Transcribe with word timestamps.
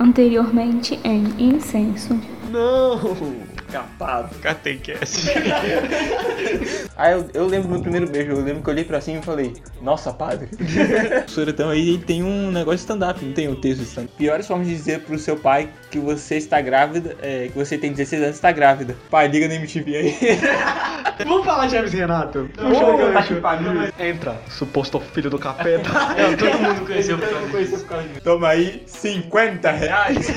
Anteriormente 0.00 0.98
em 1.04 1.22
Incenso. 1.38 2.20
Não! 2.50 3.53
Capado. 3.74 4.36
Catequese. 4.36 5.32
Aí 6.96 7.10
eu, 7.12 7.28
eu 7.34 7.44
lembro 7.44 7.66
do 7.66 7.72
meu 7.74 7.80
primeiro 7.80 8.08
beijo, 8.08 8.30
eu 8.30 8.40
lembro 8.40 8.62
que 8.62 8.68
eu 8.68 8.72
olhei 8.72 8.84
pra 8.84 9.00
cima 9.00 9.18
e 9.18 9.22
falei, 9.22 9.52
nossa, 9.82 10.12
padre. 10.12 10.48
o 11.26 11.28
Suretão 11.28 11.70
aí 11.70 11.98
tem 11.98 12.22
um 12.22 12.52
negócio 12.52 12.76
de 12.76 12.82
stand-up, 12.82 13.24
não 13.24 13.32
tem 13.32 13.48
um 13.48 13.56
texto 13.56 13.80
de 13.80 13.88
stand-up. 13.88 14.14
Piores 14.16 14.46
formas 14.46 14.68
de 14.68 14.76
dizer 14.76 15.00
pro 15.00 15.18
seu 15.18 15.36
pai 15.36 15.68
que 15.90 15.98
você 15.98 16.36
está 16.36 16.60
grávida, 16.60 17.16
é, 17.20 17.48
que 17.48 17.58
você 17.58 17.76
tem 17.76 17.90
16 17.90 18.22
anos 18.22 18.36
e 18.36 18.38
está 18.38 18.52
grávida. 18.52 18.96
Pai, 19.10 19.26
liga 19.26 19.48
na 19.48 19.56
MTV 19.56 19.96
aí. 19.96 20.14
Vamos 21.26 21.44
falar 21.44 21.66
de 21.66 21.74
Hermes 21.74 21.92
Renato? 21.92 22.48
Pariu. 23.42 23.92
Entra, 23.98 24.40
suposto 24.50 25.00
filho 25.00 25.30
do 25.30 25.38
capeta. 25.38 25.88
Não, 25.90 26.36
todo 26.36 26.58
mundo 26.60 26.86
conheceu 26.86 27.18
por 27.18 27.28
causa 27.28 27.64
disso. 27.64 27.86
Toma 28.22 28.48
aí 28.48 28.84
50 28.86 29.70
reais. 29.72 30.28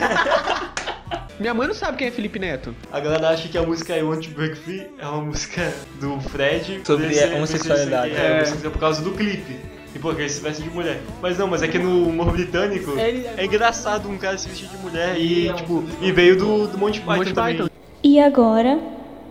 Minha 1.39 1.53
mãe 1.53 1.67
não 1.67 1.75
sabe 1.75 1.97
quem 1.97 2.07
é 2.07 2.11
Felipe 2.11 2.39
Neto. 2.39 2.73
A 2.91 2.99
galera 2.99 3.29
acha 3.29 3.47
que 3.47 3.57
a 3.57 3.61
música 3.63 3.95
I 3.95 4.01
Want 4.01 4.25
to 4.25 4.31
Break 4.31 4.55
Free 4.55 4.87
é 4.97 5.05
uma 5.05 5.21
música 5.21 5.71
do 5.99 6.19
Fred 6.19 6.81
Sobre 6.83 7.07
desse- 7.07 7.25
homossexualidade. 7.33 8.09
desse- 8.09 8.21
É, 8.21 8.25
É. 8.25 8.31
homossexualidade 8.33 8.73
por 8.73 8.79
causa 8.79 9.01
do 9.03 9.11
clipe. 9.11 9.55
E 9.95 9.99
porque 9.99 10.21
ele 10.21 10.29
se 10.29 10.41
veste 10.41 10.63
de 10.63 10.69
mulher. 10.69 10.99
Mas 11.21 11.37
não, 11.37 11.47
mas 11.47 11.61
é 11.63 11.67
que 11.67 11.77
no 11.79 12.07
humor 12.09 12.31
britânico 12.31 12.91
Ele- 12.99 13.25
é 13.37 13.45
engraçado 13.45 14.09
um 14.09 14.17
cara 14.17 14.37
se 14.37 14.47
vestir 14.49 14.67
de 14.67 14.77
mulher 14.77 15.15
e, 15.17 15.51
tipo, 15.53 15.83
e 16.01 16.11
veio 16.11 16.37
do, 16.37 16.67
do 16.67 16.77
Monty 16.77 16.99
Python 16.99 17.15
Monty 17.15 17.33
também. 17.33 17.55
Python. 17.57 17.69
E 18.03 18.19
agora, 18.19 18.79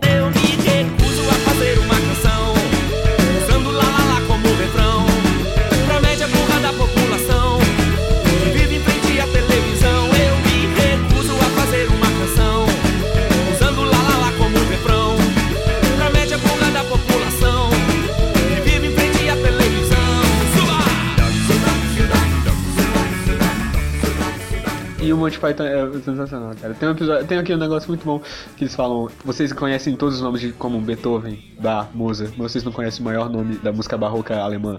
Eu 0.01 0.27
me 0.27 0.39
recuso 0.65 1.29
a 1.29 1.33
fazer 1.49 1.77
uma 1.79 1.95
E 25.07 25.13
o 25.13 25.15
Monty 25.15 25.39
Python 25.39 25.63
é 25.63 25.89
sensacional, 26.01 26.53
cara. 26.59 26.73
Tem 26.73 26.89
um 26.89 26.91
episódio, 26.91 27.25
tem 27.25 27.37
aqui 27.37 27.53
um 27.53 27.57
negócio 27.57 27.87
muito 27.87 28.03
bom 28.03 28.19
que 28.57 28.65
eles 28.65 28.75
falam. 28.75 29.07
Vocês 29.23 29.53
conhecem 29.53 29.95
todos 29.95 30.15
os 30.15 30.21
nomes 30.21 30.41
de 30.41 30.51
como 30.51 30.81
Beethoven, 30.81 31.41
Bach, 31.61 31.87
Mozart, 31.93 32.33
mas 32.37 32.51
vocês 32.51 32.65
não 32.65 32.73
conhecem 32.73 32.99
o 32.99 33.05
maior 33.05 33.29
nome 33.29 33.55
da 33.55 33.71
música 33.71 33.97
barroca 33.97 34.37
alemã. 34.37 34.75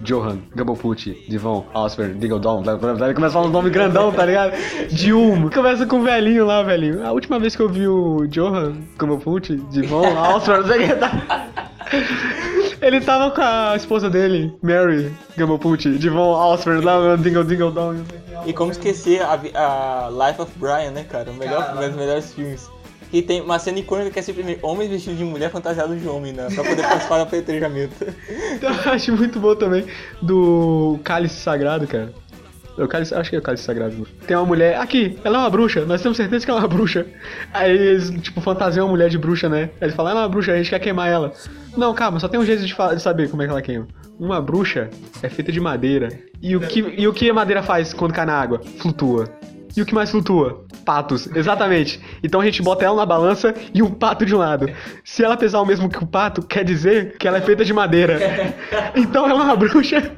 Johann, 0.00 0.38
Gabelpucci, 0.54 1.24
Divon, 1.28 1.64
blá, 1.72 2.76
blá, 2.76 3.06
ele 3.06 3.14
começa 3.14 3.32
a 3.32 3.40
falar 3.40 3.46
um 3.46 3.50
nome 3.50 3.70
grandão, 3.70 4.12
tá 4.12 4.24
ligado? 4.24 4.52
Dium, 4.90 5.50
começa 5.50 5.86
com 5.86 6.00
o 6.00 6.02
velhinho 6.02 6.46
lá, 6.46 6.62
velhinho. 6.62 7.04
A 7.04 7.12
última 7.12 7.38
vez 7.38 7.56
que 7.56 7.62
eu 7.62 7.68
vi 7.68 7.86
o 7.86 8.26
Johann, 8.28 8.76
Gabelpucci, 8.96 9.56
Divon, 9.70 10.06
Ausfer, 10.16 10.60
não 10.60 10.68
sei 10.68 10.84
o 10.84 10.88
que 10.88 10.94
tá. 10.94 11.48
Ele 12.80 13.00
tava 13.00 13.30
com 13.32 13.40
a 13.42 13.74
esposa 13.76 14.08
dele, 14.08 14.54
Mary 14.62 15.12
Gabelpucci, 15.36 15.98
Divon, 15.98 16.34
Ausfer, 16.34 16.82
lá, 16.84 17.16
Dingle, 17.16 17.44
Dingle, 17.44 17.72
que. 17.72 17.94
E 18.46 18.52
como 18.52 18.70
esquecer 18.70 19.20
a, 19.20 19.32
a 19.32 20.08
Life 20.10 20.40
of 20.40 20.52
Brian, 20.56 20.92
né, 20.92 21.04
cara? 21.04 21.30
O 21.30 21.34
melhor, 21.34 21.74
um 21.76 21.80
dos 21.80 21.96
melhores 21.96 22.32
filmes. 22.32 22.70
E 23.12 23.22
tem 23.22 23.40
uma 23.40 23.58
cena 23.58 23.78
icônica 23.78 24.10
que 24.10 24.18
é 24.18 24.22
simplesmente 24.22 24.60
homens 24.62 24.90
vestidos 24.90 25.18
de 25.18 25.24
mulher 25.24 25.50
fantasiados 25.50 26.00
de 26.00 26.06
homem, 26.06 26.32
né? 26.32 26.48
Pra 26.54 26.62
poder 26.62 26.82
participar 26.82 27.16
do 27.18 27.22
apedrejamento. 27.22 27.94
Então, 28.54 28.70
eu 28.70 28.92
acho 28.92 29.16
muito 29.16 29.40
bom 29.40 29.54
também 29.54 29.86
do 30.20 30.98
Cálice 31.02 31.36
Sagrado, 31.36 31.86
cara. 31.86 32.12
É 32.78 32.84
O 32.84 32.86
cálice, 32.86 33.12
acho 33.12 33.28
que 33.28 33.34
é 33.34 33.38
o 33.40 33.42
cálice 33.42 33.64
sagrado. 33.64 34.06
Tem 34.24 34.36
uma 34.36 34.46
mulher. 34.46 34.78
Aqui, 34.78 35.18
ela 35.24 35.38
é 35.38 35.40
uma 35.40 35.50
bruxa. 35.50 35.84
Nós 35.84 36.00
temos 36.00 36.16
certeza 36.16 36.44
que 36.44 36.50
ela 36.50 36.60
é 36.60 36.62
uma 36.62 36.68
bruxa. 36.68 37.06
Aí 37.52 37.72
eles, 37.72 38.10
tipo, 38.22 38.40
fantasiam 38.40 38.86
uma 38.86 38.92
mulher 38.92 39.10
de 39.10 39.18
bruxa, 39.18 39.48
né? 39.48 39.70
Aí 39.80 39.88
eles 39.88 39.96
falam, 39.96 40.12
ela 40.12 40.20
é 40.20 40.22
uma 40.22 40.28
bruxa, 40.28 40.52
a 40.52 40.56
gente 40.56 40.70
quer 40.70 40.78
queimar 40.78 41.08
ela. 41.08 41.32
Não, 41.76 41.92
calma, 41.92 42.20
só 42.20 42.28
tem 42.28 42.38
um 42.38 42.44
jeito 42.44 42.64
de, 42.64 42.72
de 42.72 43.02
saber 43.02 43.28
como 43.28 43.42
é 43.42 43.46
que 43.46 43.50
ela 43.50 43.62
queima. 43.62 43.88
Uma 44.18 44.40
bruxa 44.40 44.90
é 45.22 45.28
feita 45.28 45.50
de 45.50 45.60
madeira. 45.60 46.08
E 46.40 46.54
o, 46.54 46.60
que, 46.60 46.78
e 46.78 47.08
o 47.08 47.12
que 47.12 47.28
a 47.28 47.34
madeira 47.34 47.64
faz 47.64 47.92
quando 47.92 48.14
cai 48.14 48.24
na 48.24 48.34
água? 48.34 48.60
Flutua. 48.78 49.28
E 49.76 49.82
o 49.82 49.86
que 49.86 49.94
mais 49.94 50.10
flutua? 50.10 50.64
Patos, 50.84 51.28
exatamente. 51.34 52.00
Então 52.22 52.40
a 52.40 52.44
gente 52.44 52.62
bota 52.62 52.84
ela 52.84 52.96
na 52.96 53.06
balança 53.06 53.54
e 53.74 53.82
um 53.82 53.90
pato 53.90 54.24
de 54.24 54.34
um 54.34 54.38
lado. 54.38 54.68
Se 55.04 55.22
ela 55.22 55.36
pesar 55.36 55.60
o 55.60 55.66
mesmo 55.66 55.88
que 55.88 56.02
o 56.02 56.06
pato, 56.06 56.42
quer 56.42 56.64
dizer 56.64 57.16
que 57.18 57.28
ela 57.28 57.38
é 57.38 57.40
feita 57.40 57.64
de 57.64 57.72
madeira. 57.72 58.18
Então 58.94 59.28
ela 59.28 59.40
é 59.40 59.44
uma 59.44 59.56
bruxa. 59.56 60.12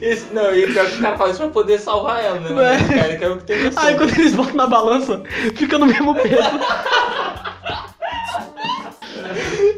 Isso, 0.00 0.26
não, 0.32 0.54
e 0.54 0.66
pior 0.66 0.86
que 0.86 0.98
o 0.98 1.00
cara 1.00 1.16
faz 1.16 1.32
isso 1.32 1.40
pra 1.40 1.50
poder 1.50 1.78
salvar 1.78 2.22
ela, 2.22 2.38
né? 2.40 2.74
É. 2.74 3.00
Cara, 3.00 3.16
que 3.16 3.24
é 3.24 3.28
o 3.28 3.36
que 3.38 3.44
tem 3.44 3.64
noção. 3.64 3.82
Aí 3.82 3.94
quando 3.96 4.10
eles 4.10 4.34
botam 4.34 4.54
na 4.54 4.66
balança, 4.66 5.22
fica 5.54 5.78
no 5.78 5.86
mesmo 5.86 6.14
peso. 6.14 6.36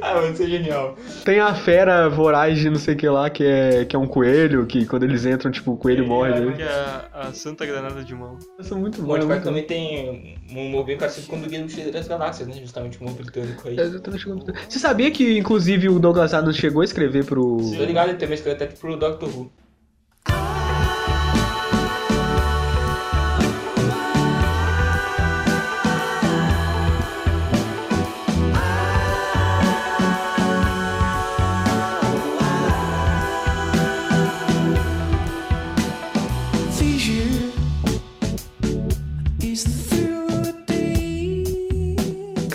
Ah, 0.01 0.25
isso 0.33 0.43
é 0.43 0.47
genial. 0.47 0.97
Tem 1.25 1.41
a 1.41 1.55
fera 1.55 2.09
voraz 2.09 2.59
de 2.59 2.71
não 2.71 2.79
sei 2.79 2.95
o 2.95 2.97
que 2.97 3.09
lá, 3.09 3.29
que 3.31 3.45
é, 3.45 3.85
que 3.85 3.95
é 3.97 3.99
um 3.99 4.07
coelho, 4.07 4.67
que 4.67 4.87
quando 4.87 5.03
eles 5.05 5.25
entram, 5.27 5.51
tipo, 5.51 5.73
o 5.73 5.77
coelho 5.77 6.07
morre. 6.07 6.33
É, 6.33 6.41
Né? 6.41 6.53
que 6.57 6.63
é 6.63 6.67
a, 6.69 7.09
a 7.29 7.33
Santa 7.33 7.67
Granada 7.67 8.03
de 8.05 8.15
Mão. 8.15 8.39
Isso 8.59 8.75
é 8.75 8.77
muito 8.77 9.01
O 9.01 9.03
bom. 9.05 9.09
Monty 9.09 9.25
é 9.25 9.29
Python 9.29 9.51
muito 9.53 9.67
também 9.67 9.67
tem 9.67 10.39
um 10.53 10.67
humor 10.69 10.85
bem 10.85 10.97
parecido 10.97 11.27
com 11.27 11.37
o 11.37 11.41
do 11.41 11.49
Guia 11.49 11.65
do 11.65 11.93
das 11.93 12.09
Galáxias, 12.09 12.49
né? 12.49 12.55
Justamente 12.61 12.99
o 12.99 13.03
humor 13.03 13.15
britânico 13.15 13.69
aí. 13.69 13.77
É, 13.79 14.19
chegando- 14.19 14.53
Você 14.69 14.79
sabia 14.79 15.11
que, 15.11 15.39
inclusive, 15.39 15.89
o 15.89 15.99
Douglas 15.99 16.33
Adams 16.35 16.57
chegou 16.57 16.83
a 16.83 16.85
escrever 16.85 17.25
pro... 17.25 17.57
Tô 17.57 17.85
ligado, 17.85 18.11
ele 18.11 18.19
também 18.19 18.35
escreveu 18.35 18.65
até 18.65 18.75
pro 18.75 18.97
Doctor 18.97 19.29
Who. 19.29 19.51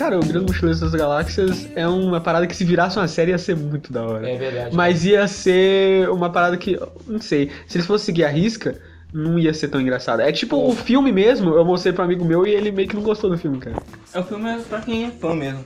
Cara, 0.04 0.18
o 0.18 0.20
Guia 0.20 0.34
dos 0.34 0.42
Mochileiros 0.42 0.80
das 0.80 0.92
Galáxias 0.92 1.66
é 1.74 1.88
uma 1.88 2.20
parada 2.20 2.46
que 2.46 2.54
se 2.54 2.62
virasse 2.62 2.98
uma 2.98 3.08
série 3.08 3.30
ia 3.30 3.38
ser 3.38 3.56
muito 3.56 3.90
da 3.90 4.06
hora. 4.06 4.28
É 4.28 4.36
verdade. 4.36 4.76
Mas 4.76 5.02
ia 5.02 5.26
ser 5.26 6.10
uma 6.10 6.28
parada 6.28 6.58
que, 6.58 6.78
não 7.06 7.18
sei, 7.22 7.50
se 7.66 7.78
eles 7.78 7.86
fossem 7.86 8.04
seguir 8.04 8.24
a 8.24 8.28
risca, 8.28 8.78
não 9.14 9.38
ia 9.38 9.54
ser 9.54 9.68
tão 9.68 9.80
engraçado. 9.80 10.20
É 10.20 10.30
tipo 10.30 10.58
o 10.58 10.76
filme 10.76 11.10
mesmo, 11.10 11.54
eu 11.54 11.64
mostrei 11.64 11.90
pra 11.90 12.02
um 12.02 12.04
amigo 12.04 12.22
meu 12.22 12.46
e 12.46 12.50
ele 12.50 12.70
meio 12.70 12.86
que 12.86 12.94
não 12.94 13.02
gostou 13.02 13.30
do 13.30 13.38
filme, 13.38 13.56
cara. 13.56 13.82
É 14.12 14.20
um 14.20 14.24
filme 14.24 14.60
pra 14.68 14.82
quem 14.82 15.06
é 15.06 15.10
fã 15.10 15.34
mesmo. 15.34 15.64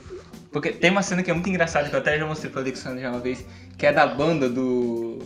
Porque 0.53 0.71
tem 0.71 0.89
uma 0.89 1.01
cena 1.01 1.21
que 1.21 1.29
é 1.29 1.33
muito 1.33 1.49
engraçada, 1.49 1.89
que 1.89 1.95
eu 1.95 1.99
até 1.99 2.17
já 2.17 2.25
mostrei 2.25 2.49
pra 2.49 2.61
Alexandre 2.61 3.01
já 3.01 3.09
uma 3.09 3.19
vez, 3.19 3.45
que 3.77 3.85
é 3.85 3.91
da 3.91 4.07
banda 4.07 4.47
do. 4.47 5.19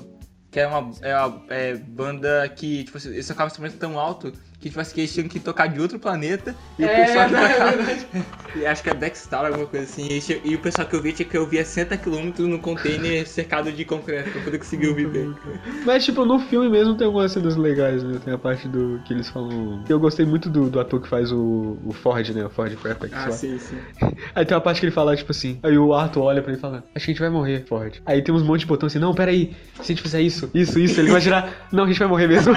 Que 0.49 0.59
é 0.59 0.65
uma, 0.65 0.89
é 1.03 1.15
uma 1.15 1.43
é, 1.49 1.75
banda 1.75 2.51
que, 2.55 2.83
tipo 2.83 2.97
assim, 2.97 3.09
eles 3.09 3.27
tocavam 3.27 3.45
um 3.45 3.51
instrumento 3.51 3.77
tão 3.77 3.99
alto 3.99 4.33
que, 4.63 4.69
tipo 4.69 4.79
assim, 4.79 4.93
que 4.93 5.01
eles 5.01 5.13
tinham 5.13 5.27
que 5.27 5.39
tocar 5.41 5.67
de 5.67 5.81
outro 5.81 5.99
planeta 5.99 6.55
e 6.79 6.85
o 6.85 6.87
É, 6.87 7.05
pessoal 7.05 7.27
que 7.27 7.35
é 7.35 8.61
e 8.61 8.65
acho 8.65 8.81
que 8.81 8.89
é 8.89 8.93
Dexstar, 8.93 9.45
alguma 9.45 9.65
coisa 9.65 9.85
assim. 9.85 10.07
E, 10.07 10.51
e 10.51 10.55
o 10.55 10.59
pessoal 10.59 10.87
que 10.87 10.95
eu 10.95 11.01
via 11.01 11.11
tinha 11.11 11.27
que 11.27 11.37
ouvir 11.37 11.59
a 11.59 11.65
60 11.65 11.97
km 11.97 12.31
no 12.39 12.59
container 12.59 13.27
cercado 13.27 13.71
de 13.73 13.83
concreto 13.83 14.31
pra 14.31 14.41
poder 14.41 14.57
conseguir 14.59 14.87
ouvir 14.87 15.07
bem. 15.09 15.35
Mas, 15.85 16.05
tipo, 16.05 16.23
no 16.23 16.39
filme 16.39 16.69
mesmo 16.69 16.95
tem 16.95 17.05
algumas 17.05 17.31
cenas 17.33 17.57
legais, 17.57 18.03
né? 18.03 18.19
Tem 18.23 18.33
a 18.33 18.37
parte 18.37 18.67
do 18.69 19.01
que 19.03 19.13
eles 19.13 19.27
falam. 19.29 19.83
Eu 19.89 19.99
gostei 19.99 20.25
muito 20.25 20.49
do, 20.49 20.69
do 20.69 20.79
ator 20.79 21.01
que 21.01 21.09
faz 21.09 21.29
o, 21.31 21.77
o 21.85 21.91
Ford, 21.91 22.29
né? 22.29 22.45
O 22.45 22.49
Ford 22.49 22.73
Perfect. 22.77 23.13
Ah, 23.13 23.25
lá. 23.25 23.31
sim, 23.31 23.59
sim. 23.59 23.77
Aí 24.33 24.45
tem 24.45 24.55
uma 24.55 24.61
parte 24.61 24.79
que 24.79 24.85
ele 24.85 24.93
fala, 24.93 25.13
tipo 25.15 25.31
assim. 25.31 25.59
Aí 25.61 25.77
o 25.77 25.93
Arthur 25.93 26.21
olha 26.23 26.41
pra 26.41 26.51
ele 26.51 26.57
e 26.59 26.61
fala: 26.61 26.83
Acho 26.95 27.05
que 27.05 27.11
a 27.11 27.13
gente 27.13 27.19
vai 27.21 27.29
morrer, 27.29 27.65
Ford. 27.67 27.95
Aí 28.05 28.21
tem 28.21 28.33
uns 28.33 28.43
monte 28.43 28.61
de 28.61 28.67
botões 28.67 28.93
assim: 28.93 28.99
Não, 28.99 29.13
peraí. 29.13 29.53
Se 29.75 29.81
a 29.81 29.85
gente 29.87 30.01
fizer 30.01 30.21
isso, 30.21 30.49
isso, 30.53 30.79
isso, 30.79 31.01
ele 31.01 31.11
vai 31.11 31.19
girar. 31.19 31.67
Não, 31.71 31.83
a 31.83 31.87
gente 31.87 31.99
vai 31.99 32.07
morrer 32.07 32.27
mesmo. 32.27 32.53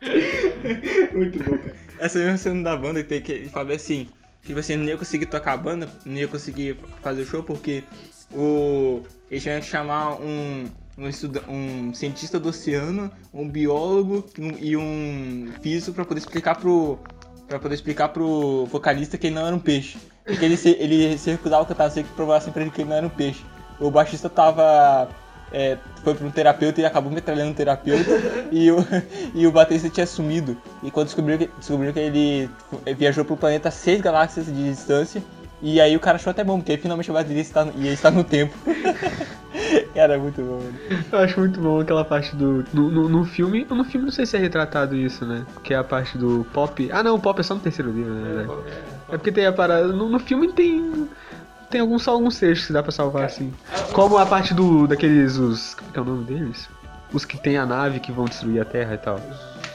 Muito 1.12 1.38
bom, 1.42 1.58
cara. 1.58 1.76
Essa 1.98 2.18
mesma 2.18 2.36
cena 2.36 2.62
da 2.62 2.76
banda 2.76 3.02
que 3.02 3.08
tem 3.08 3.20
que 3.20 3.32
ele 3.32 3.50
assim, 3.74 4.08
tipo 4.42 4.58
assim, 4.58 4.76
não 4.76 4.84
ia 4.84 4.96
conseguir 4.96 5.26
tocar 5.26 5.52
a 5.52 5.56
banda, 5.56 5.88
não 6.04 6.16
ia 6.16 6.28
conseguir 6.28 6.76
fazer 7.02 7.22
o 7.22 7.26
show 7.26 7.42
porque 7.42 7.84
o. 8.32 9.02
Eles 9.30 9.42
tinham 9.42 9.60
que 9.60 9.66
chamar 9.66 10.20
um. 10.20 10.66
Um, 10.96 11.08
estuda, 11.08 11.42
um 11.48 11.92
cientista 11.92 12.38
do 12.38 12.50
oceano, 12.50 13.10
um 13.32 13.48
biólogo 13.48 14.24
e 14.60 14.76
um 14.76 15.52
físico 15.60 15.92
pra 15.92 16.04
poder 16.04 16.20
explicar 16.20 16.56
pro. 16.56 16.98
para 17.48 17.58
poder 17.58 17.74
explicar 17.74 18.10
pro 18.10 18.66
vocalista 18.66 19.18
que 19.18 19.26
ele 19.26 19.34
não 19.34 19.46
era 19.46 19.56
um 19.56 19.60
peixe. 19.60 19.98
Porque 20.24 20.44
ele 20.44 20.56
se, 20.56 20.70
ele 20.70 21.18
se 21.18 21.30
recusava 21.30 21.62
a 21.62 21.66
cantar, 21.66 21.90
sem 21.90 22.04
que 22.04 22.12
provassem 22.12 22.52
pra 22.52 22.62
ele 22.62 22.70
que 22.70 22.80
ele 22.80 22.88
não 22.88 22.96
era 22.96 23.06
um 23.06 23.10
peixe. 23.10 23.44
O 23.80 23.90
baixista 23.90 24.28
tava. 24.28 25.08
É, 25.54 25.78
foi 26.02 26.14
pra 26.14 26.26
um 26.26 26.30
terapeuta 26.30 26.80
e 26.80 26.84
acabou 26.84 27.10
metralhando 27.12 27.52
o 27.52 27.54
terapeuta 27.54 28.10
e 28.52 28.70
o, 28.70 28.76
e 29.34 29.46
o 29.46 29.52
baterista 29.52 29.88
tinha 29.88 30.06
sumido. 30.06 30.56
E 30.82 30.90
quando 30.90 31.06
descobriu 31.06 31.38
que, 31.38 31.48
descobriu 31.58 31.92
que 31.92 32.00
ele 32.00 32.50
f- 32.84 32.94
viajou 32.94 33.24
pro 33.24 33.36
planeta 33.36 33.68
a 33.68 33.72
6 33.72 34.00
galáxias 34.00 34.46
de 34.46 34.52
distância, 34.70 35.22
e 35.62 35.80
aí 35.80 35.96
o 35.96 36.00
cara 36.00 36.16
achou 36.16 36.30
até 36.32 36.42
bom, 36.44 36.58
porque 36.58 36.72
aí 36.72 36.78
finalmente 36.78 37.10
a 37.10 37.14
bateria 37.14 37.40
está, 37.40 37.66
ia 37.76 37.92
estar 37.92 38.10
no 38.10 38.24
tempo. 38.24 38.54
Era 39.94 40.18
muito 40.18 40.42
bom, 40.42 40.56
mano. 40.58 40.74
Eu 41.12 41.18
acho 41.20 41.38
muito 41.40 41.60
bom 41.60 41.80
aquela 41.80 42.04
parte 42.04 42.34
do. 42.34 42.64
No, 42.72 42.90
no, 42.90 43.08
no 43.08 43.24
filme. 43.24 43.64
No 43.70 43.84
filme 43.84 44.06
não 44.06 44.12
sei 44.12 44.26
se 44.26 44.36
é 44.36 44.40
retratado 44.40 44.96
isso, 44.96 45.24
né? 45.24 45.46
Que 45.62 45.72
é 45.72 45.76
a 45.76 45.84
parte 45.84 46.18
do 46.18 46.44
pop. 46.52 46.88
Ah 46.92 47.02
não, 47.02 47.14
o 47.14 47.20
pop 47.20 47.38
é 47.40 47.42
só 47.44 47.54
no 47.54 47.60
terceiro 47.60 47.92
livro, 47.92 48.12
né? 48.12 48.46
É 49.08 49.16
porque 49.16 49.30
tem 49.30 49.46
a 49.46 49.52
parada. 49.52 49.86
No, 49.88 50.08
no 50.08 50.18
filme 50.18 50.52
tem. 50.52 51.08
Tem 51.70 51.80
alguns, 51.80 52.02
só 52.02 52.12
alguns 52.12 52.38
trechos 52.38 52.66
que 52.66 52.72
dá 52.72 52.82
pra 52.82 52.92
salvar, 52.92 53.24
assim. 53.24 53.52
Como 53.92 54.16
a 54.18 54.24
parte 54.26 54.54
do. 54.54 54.86
daqueles. 54.86 55.36
Os. 55.36 55.74
Como 55.74 55.90
é 55.94 56.00
o 56.00 56.04
nome 56.04 56.24
deles? 56.24 56.68
Os 57.12 57.24
que 57.24 57.36
tem 57.38 57.56
a 57.56 57.64
nave 57.66 58.00
que 58.00 58.10
vão 58.12 58.24
destruir 58.24 58.60
a 58.60 58.64
Terra 58.64 58.94
e 58.94 58.98
tal. 58.98 59.20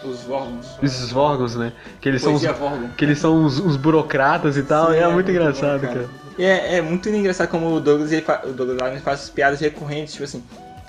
Os 0.03 0.30
órgãos. 0.30 0.77
Esses 0.81 1.13
órgãos, 1.13 1.56
né? 1.56 1.74
Que 2.00 2.07
eles 2.09 2.21
são 2.21 2.33
os, 2.33 2.41
Poesia 2.41 2.57
Vorgon. 2.57 2.88
que 2.97 3.03
eles 3.06 3.19
são 3.19 3.44
os, 3.45 3.59
os 3.59 3.75
burocratas 3.75 4.56
e 4.57 4.63
tal. 4.63 4.88
Sim, 4.88 4.94
é, 4.94 4.97
é 5.00 5.03
muito 5.06 5.13
muito 5.15 5.31
engraçado, 5.31 5.81
bom, 5.81 5.88
cara. 5.88 6.00
cara. 6.01 6.09
É, 6.38 6.77
é 6.77 6.81
muito 6.81 7.09
engraçado 7.09 7.50
como 7.50 7.74
o 7.75 7.80
Douglas, 7.81 8.12
ele 8.13 8.21
fa- 8.21 8.42
o 8.45 8.53
Douglas 8.53 8.81
Adams 8.81 9.01
faz 9.03 9.21
as 9.24 9.30
piadas 9.30 9.59
recorrentes, 9.59 10.13
tipo 10.13 10.24
assim. 10.24 10.42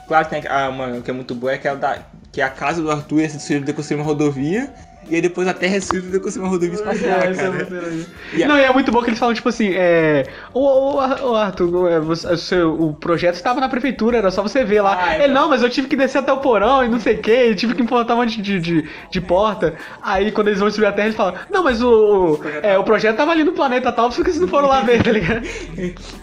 Claro 0.07 0.25
que 0.29 0.31
tem 0.41 0.49
a, 0.49 0.69
uma 0.69 1.01
que 1.01 1.11
é 1.11 1.15
muito 1.15 1.35
boa, 1.35 1.53
é 1.53 1.57
aquela 1.57 1.77
da, 1.77 1.99
que 2.33 2.41
a 2.41 2.49
casa 2.49 2.81
do 2.83 2.91
Arthur 2.91 3.21
é 3.23 3.27
destruída 3.27 3.67
de 3.67 3.73
construir 3.73 3.97
uma 4.01 4.05
rodovia, 4.07 4.73
e 5.09 5.15
aí 5.17 5.21
depois 5.23 5.49
a 5.49 5.55
terra 5.55 5.77
é 5.77 5.79
de 5.81 6.21
construir 6.21 6.45
uma 6.45 6.51
rodovia 6.51 6.75
espacial, 6.75 7.21
É, 7.21 7.31
é 7.31 7.35
cara. 7.35 7.67
E 8.35 8.45
a- 8.45 8.49
Não, 8.49 8.57
e 8.59 8.63
é 8.63 8.73
muito 8.73 8.93
bom 8.93 9.03
que 9.03 9.11
eles 9.11 9.19
falam, 9.19 9.35
tipo 9.35 9.49
assim, 9.49 9.71
é. 9.75 10.27
Ô, 10.55 10.61
ô, 10.61 11.31
ô, 11.31 11.35
Arthur, 11.37 11.91
é, 11.91 11.99
você- 12.01 12.27
o 12.29 12.37
seu- 12.37 12.81
o 12.81 12.95
projeto 12.95 13.35
estava 13.35 13.61
na 13.61 13.69
prefeitura, 13.69 14.19
era 14.19 14.31
só 14.31 14.43
você 14.43 14.65
ver 14.65 14.83
lá. 14.83 14.97
Ah, 15.01 15.15
é 15.17 15.25
Ele, 15.25 15.33
não, 15.33 15.49
mas 15.49 15.63
eu 15.63 15.71
tive 15.71 15.89
que 15.89 15.97
descer 15.97 16.19
até 16.19 16.33
o 16.33 16.39
porão 16.39 16.85
e 16.85 16.89
não 16.89 17.01
sei 17.01 17.15
o 17.17 17.19
que, 17.19 17.31
eu 17.31 17.57
tive 17.57 17.75
que 17.75 17.83
implantar 17.83 18.17
um 18.17 18.21
monte 18.21 18.41
de, 18.41 18.61
de, 18.61 18.89
de 19.11 19.21
porta. 19.21 19.75
Aí 20.03 20.31
quando 20.31 20.49
eles 20.49 20.61
vão 20.61 20.69
destruir 20.69 20.89
a 20.89 20.93
Terra, 20.93 21.07
eles 21.09 21.17
falam, 21.17 21.35
não, 21.51 21.65
mas 21.65 21.83
o. 21.83 21.91
o- 22.35 22.41
é, 22.63 22.79
o 22.79 22.85
projeto 22.85 23.17
tava 23.17 23.31
ali 23.33 23.43
no 23.43 23.53
planeta 23.53 23.91
tal, 23.91 24.09
por 24.11 24.17
que 24.25 24.31
vocês 24.31 24.41
não 24.41 24.49
foram 24.49 24.69
lá 24.69 24.81
ver, 24.83 25.03
tá 25.03 25.11
ligado? 25.13 25.43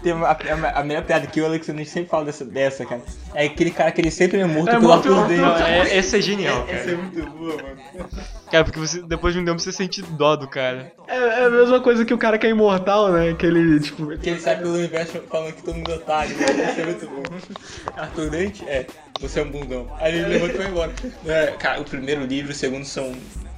Tem 0.04 0.14
uma, 0.14 0.28
a, 0.28 0.80
a 0.80 0.84
melhor 0.84 1.04
piada 1.04 1.28
que 1.28 1.42
o 1.42 1.46
Alexandre 1.46 1.86
sempre 1.86 2.10
fala 2.10 2.26
dessa, 2.26 2.46
dessa, 2.46 2.86
cara. 2.86 3.02
É 3.34 3.46
aquele 3.46 3.72
cara 3.72 3.92
que 3.92 4.02
ele 4.02 4.12
sempre 4.12 4.40
é 4.40 4.46
morto 4.46 4.70
É 4.70 4.72
pelo 4.74 4.84
morto 4.84 5.10
Arthur 5.14 5.28
pelo 5.28 5.42
Não, 5.48 5.56
dele. 5.56 5.68
é, 5.90 5.98
essa 5.98 6.18
é 6.18 6.22
genial, 6.22 6.66
Essa 6.70 6.92
é 6.92 6.96
cara. 6.96 6.98
muito 6.98 7.30
boa, 7.32 7.54
mano. 7.56 8.08
Cara, 8.52 8.64
porque 8.64 8.80
você, 8.80 9.02
depois 9.02 9.34
de 9.34 9.40
um 9.42 9.46
tempo 9.46 9.60
você 9.60 9.72
sente 9.72 10.02
dó 10.02 10.36
do 10.36 10.48
cara. 10.48 10.92
É, 11.08 11.18
é 11.18 11.46
a 11.46 11.50
mesma 11.50 11.82
coisa 11.82 12.06
que 12.06 12.14
o 12.14 12.18
cara 12.18 12.38
que 12.38 12.48
é 12.48 12.50
imortal, 12.50 13.12
né? 13.12 13.34
Que 13.34 13.46
ele, 13.46 13.80
tipo. 13.80 14.18
Que 14.18 14.30
ele 14.30 14.40
sai 14.40 14.58
pelo 14.58 14.74
universo 14.74 15.22
falando 15.30 15.54
que 15.54 15.64
todo 15.64 15.76
mundo 15.76 15.92
é 15.92 15.96
otário, 15.96 16.36
né? 16.38 16.46
Isso 16.72 16.82
é 16.82 16.86
muito 16.86 17.08
bom. 17.08 17.24
Arthur 18.02 18.30
Dente? 18.30 18.64
É, 18.68 18.86
você 19.20 19.40
é 19.42 19.44
um 19.44 19.52
bundão. 19.52 19.88
Aí 20.00 20.16
ele 20.18 20.28
levanta 20.28 20.54
e 20.54 20.58
vai 20.58 20.68
embora. 20.68 20.92
É, 21.26 21.48
cara, 21.60 21.82
o 21.82 21.84
primeiro 21.84 22.26
livro 22.26 22.52
e 22.52 22.54
o 22.54 22.56
segundo 22.56 22.86
são. 22.86 23.12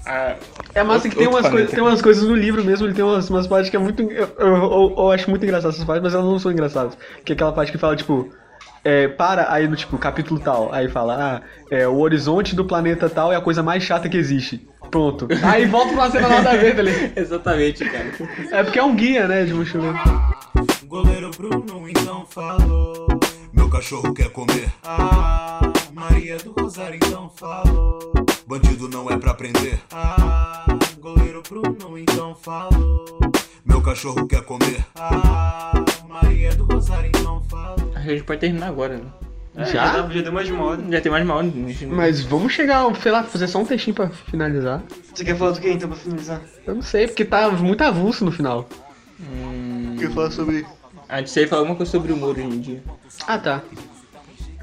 A... 0.06 0.36
É 0.74 0.82
massa 0.84 1.06
outro- 1.08 1.10
que 1.12 1.16
tem 1.18 1.28
umas, 1.28 1.48
coisas, 1.50 1.72
tem 1.72 1.82
umas 1.84 2.02
coisas 2.02 2.24
no 2.28 2.36
livro 2.36 2.64
mesmo, 2.64 2.88
ele 2.88 2.94
tem 2.96 3.04
umas, 3.04 3.30
umas 3.30 3.46
partes 3.48 3.70
que 3.70 3.76
é 3.76 3.80
muito. 3.80 4.02
Eu, 4.02 4.28
eu, 4.40 4.48
eu- 4.56 4.96
eu 4.98 5.12
acho 5.12 5.30
muito 5.30 5.44
engraçadas 5.46 5.76
essas 5.76 5.86
partes, 5.86 6.02
mas 6.04 6.14
elas 6.16 6.26
não 6.26 6.40
são 6.40 6.52
engraçadas. 6.52 6.98
Que 7.24 7.34
é 7.34 7.36
aquela 7.36 7.52
parte 7.52 7.72
que 7.72 7.78
fala, 7.78 7.96
tipo. 7.96 8.32
É, 8.82 9.10
para 9.10 9.52
aí 9.52 9.68
no 9.68 9.76
tipo 9.76 9.98
capítulo 9.98 10.40
tal, 10.40 10.74
aí 10.74 10.88
fala, 10.88 11.18
ah, 11.20 11.42
é, 11.70 11.86
o 11.86 11.98
horizonte 12.00 12.56
do 12.56 12.64
planeta 12.64 13.10
tal 13.10 13.32
é 13.32 13.36
a 13.36 13.42
coisa 13.42 13.62
mais 13.62 13.84
chata 13.84 14.08
que 14.08 14.16
existe. 14.16 14.66
Pronto. 14.90 15.28
Aí 15.44 15.66
volta 15.66 15.94
pra 15.94 16.12
cena 16.12 16.28
nada 16.28 16.52
a 16.52 16.58
ver, 16.58 16.76
tá 16.76 16.82
ligado? 16.82 17.18
Exatamente, 17.18 17.86
cara. 17.86 18.12
É 18.52 18.64
porque 18.64 18.80
é 18.80 18.84
um 18.84 18.96
guia, 18.96 19.28
né, 19.28 19.46
de 19.46 19.54
mochileiro. 19.54 19.98
Goleiro 20.86 21.30
Bruno 21.32 21.88
então 21.88 22.26
falou. 22.26 23.08
Meu 23.54 23.70
cachorro 23.70 24.14
quer 24.14 24.30
comer. 24.32 24.72
Ah, 24.84 25.62
Maria 25.94 26.38
do 26.38 26.52
Rosário 26.60 26.96
então 26.96 27.30
falou. 27.36 28.14
Bandido 28.48 28.90
não 28.90 29.10
é 29.10 29.18
pra 29.18 29.34
prender. 29.34 29.80
Ah, 29.92 30.66
goleiro 31.00 31.44
Bruno 31.48 31.98
então 31.98 32.36
falou. 32.36 33.06
Meu 33.64 33.82
cachorro 33.82 34.26
quer 34.28 34.42
comer. 34.42 34.84
Ah, 34.96 35.74
Maria 36.08 36.56
do 36.56 36.66
Rosário 36.66 37.10
então 37.10 37.44
falou. 37.48 37.92
A 37.96 38.00
gente 38.02 38.24
pode 38.24 38.40
terminar 38.40 38.70
agora, 38.70 38.98
né? 38.98 39.29
É, 39.60 39.66
Já? 39.66 39.72
Já, 39.94 40.10
já 40.10 40.22
deu 40.22 40.32
mais 40.32 40.48
de 40.48 40.54
uma 40.54 40.64
hora. 40.66 40.82
Já 40.90 41.02
tem 41.02 41.12
mais 41.12 41.24
de 41.24 41.30
uma 41.32 41.38
hora. 41.38 41.48
Mas 41.90 42.22
vamos 42.24 42.54
chegar, 42.54 42.84
sei 42.96 43.12
lá, 43.12 43.24
fazer 43.24 43.48
só 43.48 43.60
um 43.60 43.66
textinho 43.66 43.96
pra 43.96 44.10
finalizar. 44.10 44.82
Você 45.14 45.26
quer 45.26 45.36
falar 45.38 45.52
do 45.52 45.60
que 45.62 45.70
então 45.70 45.90
pra 45.90 45.98
finalizar? 45.98 46.42
Eu 46.66 46.76
não 46.76 46.82
sei, 46.82 47.08
porque 47.08 47.26
tá 47.26 47.50
muito 47.52 47.84
avulso 47.84 48.24
no 48.24 48.32
final. 48.32 48.68
Quer 50.00 50.12
falar 50.12 50.32
sobre. 50.32 50.66
A 51.08 51.18
gente 51.18 51.30
sei 51.32 51.48
falar 51.48 51.62
alguma 51.62 51.76
coisa 51.76 51.92
sobre 51.92 52.12
o 52.12 52.16
humor 52.16 52.38
hoje 52.38 52.44
em 52.48 52.60
dia. 52.60 52.84
Ah, 53.28 53.38
tá. 53.38 53.62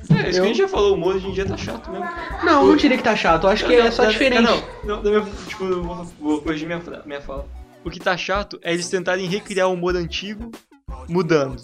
É, 0.08 0.30
isso 0.30 0.40
que 0.40 0.44
a 0.44 0.48
gente 0.48 0.58
já 0.58 0.68
falou, 0.68 0.92
o 0.92 0.94
humor 0.94 1.16
hoje 1.16 1.26
em 1.26 1.32
dia 1.32 1.44
tá 1.44 1.56
chato 1.56 1.90
mesmo. 1.90 2.06
Não, 2.44 2.64
não 2.66 2.76
diria 2.76 2.96
que 2.96 3.02
tá 3.02 3.16
chato, 3.16 3.44
eu 3.44 3.50
acho 3.50 3.66
que 3.66 3.74
é 3.74 3.90
só 3.90 4.04
Da- 4.04 4.10
diferente. 4.10 4.42
Não, 4.42 4.62
não, 4.84 5.02
minha, 5.02 5.26
tipo, 5.48 5.64
eu 5.64 5.82
vou, 5.82 6.04
vou 6.20 6.40
corrigir 6.42 6.66
minha, 6.68 6.80
minha 7.04 7.20
fala. 7.20 7.44
O 7.84 7.90
que 7.90 7.98
tá 7.98 8.16
chato 8.16 8.58
é 8.62 8.72
eles 8.72 8.88
tentarem 8.88 9.26
recriar 9.28 9.68
o 9.68 9.72
humor 9.72 9.96
antigo 9.96 10.52
mudando. 11.08 11.56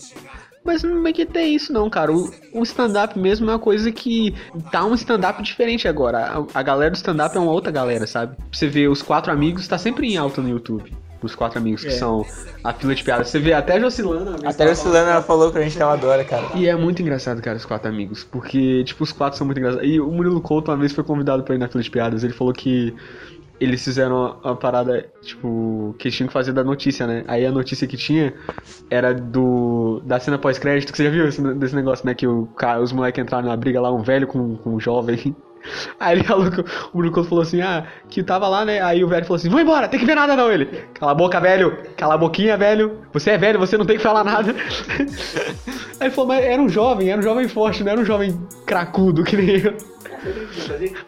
Mas 0.65 0.83
não 0.83 1.07
é 1.07 1.13
que 1.13 1.27
tem 1.27 1.55
isso 1.55 1.73
não, 1.73 1.91
cara. 1.91 2.13
O, 2.13 2.31
o 2.55 2.63
stand-up 2.63 3.19
mesmo 3.19 3.51
é 3.51 3.53
uma 3.55 3.59
coisa 3.59 3.91
que 3.91 4.35
tá 4.71 4.85
um 4.85 4.95
stand-up 4.95 5.43
diferente 5.43 5.89
agora. 5.89 6.47
A, 6.55 6.61
a 6.61 6.63
galera 6.63 6.91
do 6.91 6.97
stand-up 6.97 7.37
é 7.37 7.41
uma 7.41 7.51
outra 7.53 7.73
galera, 7.73 8.07
sabe? 8.07 8.37
Você 8.53 8.69
vê 8.69 8.87
os 8.89 9.03
quatro 9.03 9.33
amigos, 9.33 9.67
tá 9.67 9.77
sempre 9.77 10.07
em 10.13 10.17
alta 10.17 10.41
no 10.41 10.49
YouTube. 10.49 10.93
Os 11.23 11.37
quatro 11.37 11.59
amigos 11.59 11.83
que 11.83 11.89
É. 11.89 11.93
são 11.93 12.27
a 12.65 12.73
fila 12.73 12.95
de 12.97 13.05
piadas. 13.05 13.29
Você 13.29 13.39
vê 13.39 13.53
até 13.53 13.75
a 13.75 13.81
Jocilana. 13.81 14.37
Até 14.45 14.65
a 14.71 14.75
Silana 14.75 15.11
ela 15.13 15.23
falou 15.23 15.53
pra 15.53 15.63
gente 15.63 15.77
que 15.77 15.83
ela 15.83 15.93
adora, 15.93 16.25
cara. 16.25 16.47
E 16.57 16.67
é 16.67 16.75
muito 16.75 17.01
engraçado, 17.01 17.41
cara, 17.41 17.57
os 17.57 17.65
quatro 17.65 17.89
amigos. 17.89 18.25
Porque, 18.25 18.83
tipo, 18.83 19.05
os 19.05 19.13
quatro 19.13 19.39
são 19.39 19.47
muito 19.47 19.59
engraçados. 19.59 19.87
E 19.89 20.01
o 20.01 20.11
Murilo 20.11 20.41
Couto 20.41 20.73
uma 20.73 20.77
vez 20.77 20.93
foi 20.93 21.05
convidado 21.05 21.45
pra 21.45 21.55
ir 21.55 21.59
na 21.59 21.69
fila 21.69 21.81
de 21.83 21.91
piadas. 21.91 22.25
Ele 22.25 22.33
falou 22.33 22.53
que 22.53 22.93
eles 23.63 23.85
fizeram 23.85 24.17
uma, 24.17 24.37
uma 24.39 24.57
parada, 24.57 25.11
tipo, 25.23 25.95
que 25.99 26.09
eles 26.09 26.17
tinham 26.17 26.27
que 26.29 26.33
fazer 26.33 26.53
da 26.53 26.65
notícia, 26.65 27.07
né? 27.07 27.25
Aí 27.29 27.47
a 27.47 27.53
notícia 27.53 27.87
que 27.87 27.97
tinha 27.97 28.35
era 28.91 29.15
do. 29.15 30.01
da 30.05 30.19
cena 30.19 30.39
pós-crédito, 30.39 30.91
que 30.91 30.97
você 30.97 31.05
já 31.05 31.11
viu 31.11 31.29
esse, 31.29 31.41
desse 31.55 31.75
negócio, 31.75 32.05
né? 32.07 32.15
Que 32.15 32.27
o, 32.27 32.47
cara, 32.57 32.81
os 32.81 32.93
moleques 32.93 33.23
entraram 33.23 33.49
na 33.49 33.57
briga 33.57 33.81
lá, 33.81 33.93
um 33.93 34.03
velho 34.03 34.27
com, 34.27 34.57
com 34.57 34.75
um 34.75 34.81
jovem. 34.81 35.35
Aí 35.99 36.17
ele 36.17 36.25
falou 36.25 36.47
o 36.93 36.99
Bruno 36.99 37.25
falou 37.25 37.43
assim, 37.43 37.61
ah, 37.61 37.87
que 38.09 38.23
tava 38.23 38.49
lá, 38.49 38.65
né? 38.65 38.81
Aí 38.81 39.03
o 39.05 39.09
velho 39.09 39.25
falou 39.25 39.37
assim, 39.37 39.49
vou 39.49 39.61
embora, 39.61 39.89
tem 39.89 40.01
que 40.01 40.07
ver 40.07 40.15
nada 40.15 40.37
não, 40.37 40.51
ele. 40.51 40.67
Cala 40.95 41.13
a 41.13 41.15
boca, 41.15 41.41
velho. 41.41 41.79
Cala 41.97 42.15
a 42.15 42.19
boquinha, 42.19 42.57
velho. 42.57 42.99
Você 43.13 43.31
é 43.31 43.39
velho, 43.39 43.59
você 43.59 43.77
não 43.77 43.85
tem 43.85 43.97
que 43.97 44.03
falar 44.03 44.25
nada. 44.25 44.55
Aí 46.01 46.09
ele 46.09 46.11
falou, 46.11 46.29
mas 46.29 46.45
era 46.45 46.61
um 46.61 46.69
jovem, 46.69 47.11
era 47.11 47.19
um 47.19 47.23
jovem 47.23 47.49
forte, 47.49 47.85
não 47.85 47.93
era 47.93 48.01
um 48.01 48.05
jovem 48.05 48.39
cracudo 48.67 49.23
que 49.25 49.37
nem 49.37 49.61
eu. 49.61 49.77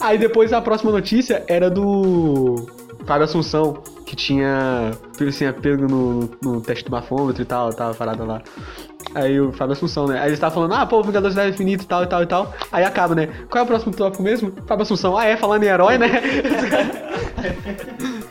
Aí 0.00 0.18
depois 0.18 0.52
a 0.52 0.60
próxima 0.60 0.90
notícia 0.90 1.44
era 1.48 1.70
do 1.70 2.66
Fábio 3.06 3.24
Assunção, 3.24 3.82
que 4.04 4.16
tinha, 4.16 4.92
tinha 5.16 5.52
pego 5.52 5.86
no, 5.86 6.30
no 6.42 6.60
teste 6.60 6.84
do 6.84 6.90
bafômetro 6.90 7.42
e 7.42 7.44
tal, 7.44 7.72
tava 7.72 7.94
parada 7.94 8.24
lá. 8.24 8.42
Aí 9.14 9.40
o 9.40 9.52
Fábio 9.52 9.72
Assunção, 9.72 10.06
né? 10.06 10.18
Aí 10.18 10.26
eles 10.26 10.34
estavam 10.34 10.54
falando, 10.54 10.74
ah, 10.74 10.86
pô, 10.86 11.02
Vingadores 11.02 11.34
da 11.34 11.48
Infinito 11.48 11.84
e 11.84 11.86
tal 11.86 12.02
e 12.02 12.06
tal 12.06 12.22
e 12.22 12.26
tal. 12.26 12.54
Aí 12.72 12.84
acaba, 12.84 13.14
né? 13.14 13.28
Qual 13.48 13.60
é 13.60 13.64
o 13.64 13.66
próximo 13.66 13.94
tópico 13.94 14.22
mesmo? 14.22 14.52
Fábio 14.66 14.82
Assunção. 14.82 15.16
Ah, 15.16 15.26
é, 15.26 15.36
falando 15.36 15.62
em 15.62 15.66
herói, 15.66 15.98
né? 15.98 16.08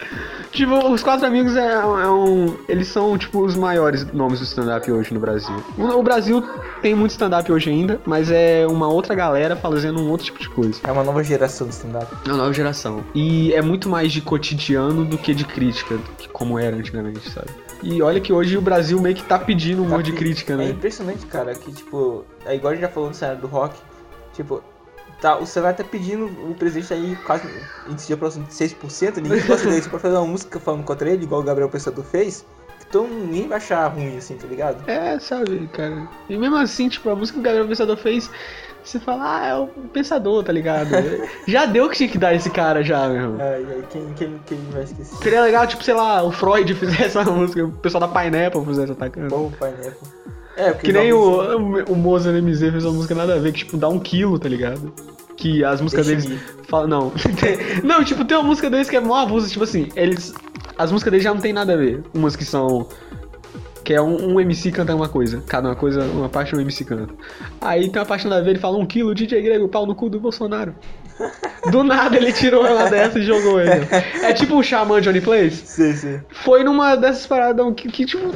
Tipo, 0.53 0.87
os 0.87 1.01
quatro 1.01 1.25
amigos 1.25 1.55
é, 1.55 1.73
é 1.73 2.09
um. 2.09 2.55
Eles 2.69 2.87
são, 2.87 3.17
tipo, 3.17 3.43
os 3.43 3.55
maiores 3.55 4.05
nomes 4.13 4.39
do 4.39 4.45
stand-up 4.45 4.89
hoje 4.91 5.11
no 5.11 5.19
Brasil. 5.19 5.55
O, 5.75 6.03
Brasil 6.03 6.43
tem 6.79 6.93
muito 6.93 7.09
stand-up 7.09 7.51
hoje 7.51 7.71
ainda, 7.71 7.99
mas 8.05 8.29
é 8.29 8.67
uma 8.67 8.87
outra 8.87 9.15
galera 9.15 9.55
fazendo 9.55 9.99
um 9.99 10.11
outro 10.11 10.27
tipo 10.27 10.39
de 10.39 10.47
coisa. 10.47 10.79
É 10.83 10.91
uma 10.91 11.03
nova 11.03 11.23
geração 11.23 11.65
do 11.65 11.71
stand-up. 11.71 12.05
É 12.23 12.29
uma 12.29 12.37
nova 12.37 12.53
geração. 12.53 13.03
E 13.15 13.51
é 13.51 13.63
muito 13.63 13.89
mais 13.89 14.13
de 14.13 14.21
cotidiano 14.21 15.03
do 15.03 15.17
que 15.17 15.33
de 15.33 15.43
crítica, 15.43 15.97
como 16.31 16.59
era 16.59 16.75
antigamente, 16.75 17.27
sabe? 17.31 17.49
E 17.83 18.01
olha 18.01 18.19
que 18.21 18.31
hoje 18.31 18.57
o 18.57 18.61
Brasil 18.61 18.99
meio 19.01 19.13
que 19.15 19.23
tá 19.23 19.37
pedindo 19.37 19.83
um 19.83 19.87
monte 19.89 20.05
de 20.05 20.13
crítica, 20.13 20.53
É 20.53 20.57
né? 20.57 20.69
impressionante, 20.69 21.25
cara, 21.25 21.53
que 21.53 21.71
tipo, 21.71 22.23
é 22.45 22.55
igual 22.55 22.71
a 22.71 22.75
gente 22.75 22.81
já 22.81 22.89
falou 22.89 23.09
no 23.09 23.15
cenário 23.15 23.41
do 23.41 23.47
rock, 23.47 23.75
tipo, 24.33 24.63
tá, 25.21 25.37
o 25.37 25.45
cenário 25.45 25.77
tá 25.77 25.83
pedindo 25.83 26.25
o 26.25 26.55
presidente 26.55 26.93
aí 26.93 27.17
quase 27.25 27.43
de 27.45 28.13
aproximação 28.13 28.43
de 28.43 28.73
6%, 28.75 29.17
ninguém 29.17 29.45
gosta 29.45 29.69
dele, 29.69 29.81
você 29.81 29.89
pode 29.89 30.01
fazer 30.01 30.15
uma 30.15 30.25
música 30.27 30.59
falando 30.61 30.83
contra 30.85 31.09
ele, 31.09 31.23
igual 31.23 31.41
o 31.41 31.43
Gabriel 31.43 31.69
Pensador 31.69 32.05
fez, 32.05 32.45
mundo- 33.01 33.25
ninguém 33.25 33.47
vai 33.47 33.57
achar 33.57 33.87
ruim 33.87 34.15
assim, 34.17 34.35
tá 34.37 34.45
ligado? 34.47 34.87
É, 34.87 35.17
sabe, 35.19 35.67
cara. 35.73 36.07
E 36.29 36.37
mesmo 36.37 36.55
assim, 36.57 36.87
tipo, 36.87 37.09
a 37.09 37.15
música 37.15 37.35
que 37.35 37.41
o 37.41 37.43
Gabriel 37.43 37.67
Pensador 37.67 37.97
fez, 37.97 38.29
você 38.83 38.99
fala, 38.99 39.23
ah, 39.41 39.47
é 39.47 39.55
o 39.55 39.67
Pensador, 39.67 40.43
tá 40.43 40.51
ligado? 40.53 40.89
já 41.47 41.65
deu 41.65 41.89
que 41.89 41.97
tinha 41.97 42.09
que 42.09 42.17
dar 42.17 42.35
esse 42.35 42.49
cara 42.49 42.83
já, 42.83 43.09
meu. 43.09 43.39
É, 43.41 43.61
e 43.61 43.65
aí 43.65 43.83
quem, 43.89 44.13
quem, 44.13 44.39
quem 44.45 44.57
vai 44.71 44.83
esquecer? 44.83 45.15
Seria 45.17 45.41
legal, 45.41 45.65
tipo, 45.65 45.83
sei 45.83 45.93
lá, 45.95 46.21
o 46.23 46.31
Freud 46.31 46.71
fizesse 46.75 47.17
essa 47.17 47.23
música, 47.23 47.65
o 47.65 47.71
pessoal 47.71 48.07
da 48.07 48.07
Pineapple 48.07 48.63
fizesse 48.65 48.91
atacando. 48.91 49.29
Bom, 49.29 49.51
né? 49.59 49.93
É, 50.55 50.71
Que 50.71 50.93
nem 50.93 51.11
o, 51.11 51.17
o, 51.19 51.83
o 51.93 51.95
Mozart 51.95 52.35
MZ 52.39 52.59
fez 52.71 52.85
uma 52.85 52.93
música 52.93 53.15
nada 53.15 53.33
a 53.33 53.39
ver, 53.39 53.51
que 53.53 53.59
tipo, 53.59 53.75
dá 53.75 53.89
um 53.89 53.97
quilo, 53.99 54.37
tá 54.37 54.47
ligado? 54.47 54.93
Que 55.37 55.63
as 55.63 55.81
músicas 55.81 56.07
Deixa 56.07 56.27
deles. 56.27 56.43
Falam, 56.67 56.87
não. 56.87 57.11
não, 57.83 58.03
tipo, 58.03 58.23
tem 58.23 58.37
uma 58.37 58.43
música 58.43 58.69
deles 58.69 58.89
que 58.89 58.95
é 58.95 58.99
mó 58.99 59.15
abuso, 59.15 59.49
tipo 59.49 59.63
assim, 59.63 59.89
eles. 59.95 60.33
As 60.77 60.91
músicas 60.91 61.11
deles 61.11 61.23
já 61.23 61.33
não 61.33 61.41
tem 61.41 61.53
nada 61.53 61.73
a 61.73 61.77
ver. 61.77 62.03
Umas 62.13 62.35
que 62.35 62.45
são. 62.45 62.87
Que 63.83 63.93
é 63.93 64.01
um, 64.01 64.33
um 64.33 64.39
MC 64.39 64.71
canta 64.71 64.95
uma 64.95 65.09
coisa. 65.09 65.43
Cada 65.47 65.69
uma 65.69 65.75
coisa, 65.75 66.03
uma 66.05 66.29
parte 66.29 66.55
um 66.55 66.61
MC 66.61 66.85
canta. 66.85 67.13
Aí 67.59 67.89
tem 67.89 67.99
uma 67.99 68.05
parte 68.05 68.25
nada 68.25 68.41
a 68.41 68.43
ver, 68.43 68.51
ele 68.51 68.59
fala 68.59 68.77
um 68.77 68.85
quilo, 68.85 69.13
DJ 69.13 69.41
Grego, 69.41 69.67
pau 69.67 69.85
no 69.85 69.93
cu 69.93 70.09
do 70.09 70.19
Bolsonaro. 70.19 70.73
Do 71.71 71.83
nada 71.83 72.17
ele 72.17 72.33
tirou 72.33 72.65
ela 72.65 72.89
dessa 72.89 73.17
e 73.19 73.23
jogou 73.23 73.59
ele. 73.61 73.87
É 74.21 74.33
tipo 74.33 74.57
o 74.57 74.63
Xamã 74.63 74.99
Johnny 74.99 75.21
Place. 75.21 75.65
Sim, 75.65 75.93
sim. 75.95 76.19
Foi 76.29 76.63
numa 76.63 76.95
dessas 76.95 77.25
paradas 77.25 77.65
que, 77.75 77.87
que, 77.89 78.05
tipo, 78.05 78.31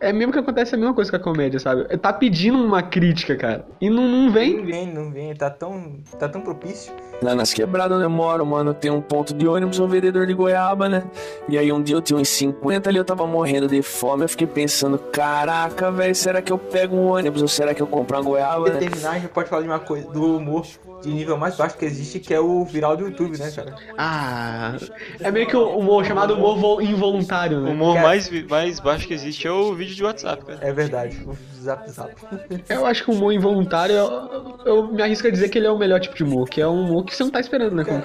é 0.00 0.12
mesmo 0.12 0.32
que 0.32 0.38
acontece 0.38 0.74
a 0.74 0.78
mesma 0.78 0.92
coisa 0.94 1.10
com 1.10 1.16
a 1.16 1.20
comédia, 1.20 1.60
sabe? 1.60 1.84
Tá 1.98 2.12
pedindo 2.12 2.58
uma 2.58 2.82
crítica, 2.82 3.36
cara. 3.36 3.64
E 3.80 3.88
não, 3.88 4.08
não 4.08 4.32
vem. 4.32 4.56
Não 4.56 4.64
vem, 4.66 4.86
não 4.92 5.10
vem. 5.12 5.34
Tá 5.34 5.48
tão, 5.48 6.00
tá 6.18 6.28
tão 6.28 6.40
propício. 6.40 6.92
Lá 7.22 7.34
nas 7.34 7.52
quebradas 7.52 7.96
onde 7.96 8.04
eu 8.06 8.10
moro, 8.10 8.44
mano, 8.46 8.72
tem 8.72 8.90
um 8.90 9.00
ponto 9.00 9.34
de 9.34 9.46
ônibus, 9.46 9.78
um 9.78 9.86
vendedor 9.86 10.26
de 10.26 10.32
goiaba, 10.34 10.88
né? 10.88 11.04
E 11.48 11.58
aí 11.58 11.70
um 11.70 11.82
dia 11.82 11.94
eu 11.94 12.00
tinha 12.00 12.18
uns 12.18 12.28
50 12.30 12.88
ali, 12.88 12.98
eu 12.98 13.04
tava 13.04 13.26
morrendo 13.26 13.68
de 13.68 13.82
fome, 13.82 14.24
eu 14.24 14.28
fiquei 14.28 14.46
pensando, 14.46 14.98
caraca, 14.98 15.92
velho, 15.92 16.14
será 16.14 16.40
que 16.40 16.50
eu 16.50 16.56
pego 16.58 16.96
um 16.96 17.08
ônibus 17.12 17.42
ou 17.42 17.48
será 17.48 17.74
que 17.74 17.82
eu 17.82 17.86
compro 17.86 18.16
uma 18.16 18.22
goiaba, 18.24 18.64
Pra 18.64 18.74
né? 18.74 18.80
terminar, 18.80 19.10
a 19.10 19.18
gente 19.18 19.28
pode 19.30 19.48
falar 19.50 19.62
de 19.62 19.68
uma 19.68 19.78
coisa, 19.78 20.08
do 20.10 20.38
humor 20.38 20.66
de 21.02 21.08
nível 21.10 21.36
mais 21.36 21.56
baixo 21.56 21.76
que 21.76 21.89
existe, 21.90 22.18
que 22.20 22.32
é 22.32 22.40
o 22.40 22.64
viral 22.64 22.96
do 22.96 23.04
YouTube, 23.06 23.38
né, 23.38 23.50
cara? 23.50 23.74
Ah. 23.98 24.76
É 25.20 25.30
meio 25.30 25.46
que 25.46 25.56
o 25.56 25.78
humor 25.78 26.04
chamado 26.04 26.34
humor 26.34 26.56
vo- 26.58 26.80
involuntário, 26.80 27.58
O 27.58 27.62
né? 27.62 27.70
humor 27.72 27.94
Cara- 27.94 28.08
mais, 28.08 28.30
mais 28.48 28.80
baixo 28.80 29.06
que 29.06 29.14
existe 29.14 29.46
é 29.46 29.50
o 29.52 29.74
vídeo 29.74 29.94
de 29.94 30.02
WhatsApp, 30.04 30.44
cara. 30.44 30.58
É 30.62 30.72
verdade, 30.72 31.20
o 31.26 31.36
zap 31.62 31.90
zap. 31.90 32.12
Eu 32.68 32.86
acho 32.86 33.04
que 33.04 33.10
o 33.10 33.14
humor 33.14 33.32
involuntário, 33.32 33.94
eu, 33.94 34.58
eu 34.64 34.86
me 34.92 35.02
arrisco 35.02 35.26
a 35.26 35.30
dizer 35.30 35.48
que 35.48 35.58
ele 35.58 35.66
é 35.66 35.70
o 35.70 35.78
melhor 35.78 36.00
tipo 36.00 36.14
de 36.14 36.22
humor, 36.24 36.48
que 36.48 36.60
é 36.60 36.66
um 36.68 36.80
humor 36.84 37.04
que 37.04 37.14
você 37.14 37.22
não 37.24 37.30
tá 37.30 37.40
esperando, 37.40 37.74
né? 37.74 37.84
Como. 37.84 38.00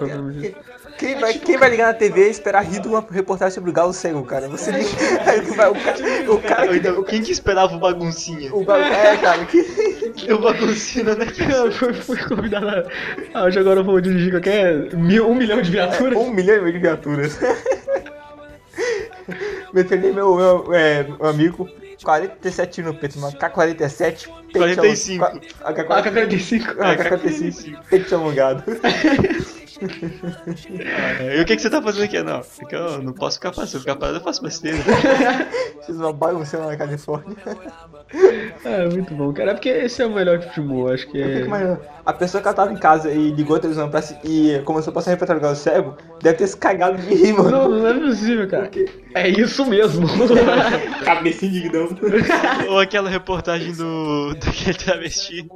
Quem 0.97 1.19
vai, 1.19 1.33
quem 1.33 1.57
vai 1.57 1.69
ligar 1.69 1.87
na 1.87 1.93
TV 1.93 2.27
e 2.27 2.31
esperar 2.31 2.63
rir 2.63 2.79
de 2.79 2.87
uma 2.87 3.05
reportagem 3.11 3.53
sobre 3.53 3.69
o 3.69 3.73
galo 3.73 3.91
cego, 3.91 4.23
cara? 4.23 4.47
Você 4.47 4.71
o 4.71 5.55
cara, 5.55 6.31
o 6.31 6.41
cara 6.41 6.67
que 6.67 6.77
Então, 6.77 7.03
quem 7.03 7.21
que 7.21 7.31
esperava 7.31 7.75
o 7.75 7.79
baguncinha? 7.79 8.53
o 8.53 8.63
galo, 8.63 8.83
é, 8.83 9.17
cara, 9.17 9.45
que 9.45 9.61
O 10.31 10.39
baguncinha, 10.39 11.15
né? 11.15 11.25
Eu 11.53 11.71
fui, 11.71 11.93
fui 11.93 12.17
convidado 12.17 12.69
a. 12.69 12.83
Ah, 13.33 13.43
hoje 13.43 13.59
agora 13.59 13.81
eu 13.81 13.83
vou 13.83 13.99
dirigir 13.99 14.31
qualquer. 14.31 14.95
Mil, 14.95 15.29
um 15.29 15.35
milhão 15.35 15.61
de 15.61 15.69
viaturas. 15.69 16.17
um 16.17 16.31
milhão 16.31 16.57
e 16.57 16.61
meio 16.61 16.73
de 16.73 16.79
viaturas. 16.79 17.37
Defender 19.73 20.13
meu, 20.13 20.35
meu, 20.35 20.73
é, 20.73 21.03
meu 21.03 21.25
amigo, 21.25 21.69
47 22.03 22.81
no 22.81 22.93
peito, 22.93 23.17
uma 23.17 23.31
K47, 23.31 24.27
peito 24.27 24.44
45. 24.59 25.23
along- 25.25 25.39
K- 25.39 25.83
AK-45. 25.83 26.75
AK-45, 26.79 26.79
AK-45, 26.79 27.77
peito 27.89 28.15
alongado. 28.15 28.63
E 31.37 31.41
o 31.41 31.45
que, 31.45 31.55
que 31.55 31.61
você 31.61 31.69
tá 31.69 31.81
fazendo 31.81 32.03
aqui? 32.05 32.21
Não, 32.23 32.41
porque 32.59 32.75
eu 32.75 33.01
não 33.01 33.11
posso 33.13 33.37
ficar 33.37 33.51
parado. 33.51 33.69
Se 33.69 33.75
eu 33.75 33.81
ficar 33.81 33.95
parado, 33.95 34.17
eu 34.19 34.23
faço 34.23 34.41
besteira. 34.41 34.77
Fiz 35.85 35.95
uma 35.97 36.13
bagunça 36.13 36.57
lá 36.57 36.67
na 36.67 36.77
Califórnia. 36.77 37.35
É, 38.63 38.87
muito 38.87 39.13
bom, 39.13 39.33
cara. 39.33 39.51
É 39.51 39.53
porque 39.53 39.69
esse 39.69 40.01
é 40.01 40.05
o 40.05 40.11
melhor 40.13 40.37
de 40.37 40.59
humor, 40.59 40.93
acho 40.93 41.07
que 41.07 41.21
é. 41.21 41.45
a 42.05 42.13
pessoa 42.13 42.41
que 42.41 42.47
ela 42.47 42.55
tava 42.55 42.71
em 42.71 42.77
casa 42.77 43.11
e 43.11 43.31
ligou 43.31 43.57
a 43.57 43.59
televisão 43.59 43.89
pra 43.89 44.01
e 44.23 44.61
começou 44.63 44.91
a 44.91 44.93
passar 44.93 45.11
repertório 45.11 45.41
do 45.41 45.55
cego, 45.55 45.97
deve 46.21 46.37
ter 46.37 46.47
se 46.47 46.55
cagado 46.57 46.97
de 46.97 47.13
rir, 47.13 47.33
mano. 47.33 47.51
Não, 47.51 47.69
não 47.69 47.87
é 47.87 47.93
possível, 47.93 48.47
cara. 48.47 48.69
É 49.13 49.27
isso 49.27 49.65
mesmo. 49.65 50.07
Cabeça 51.03 51.45
indignão. 51.45 51.89
Ou 52.69 52.79
aquela 52.79 53.09
reportagem 53.09 53.73
do. 53.73 54.35
Daquele 54.45 54.73
travesti. 54.73 55.47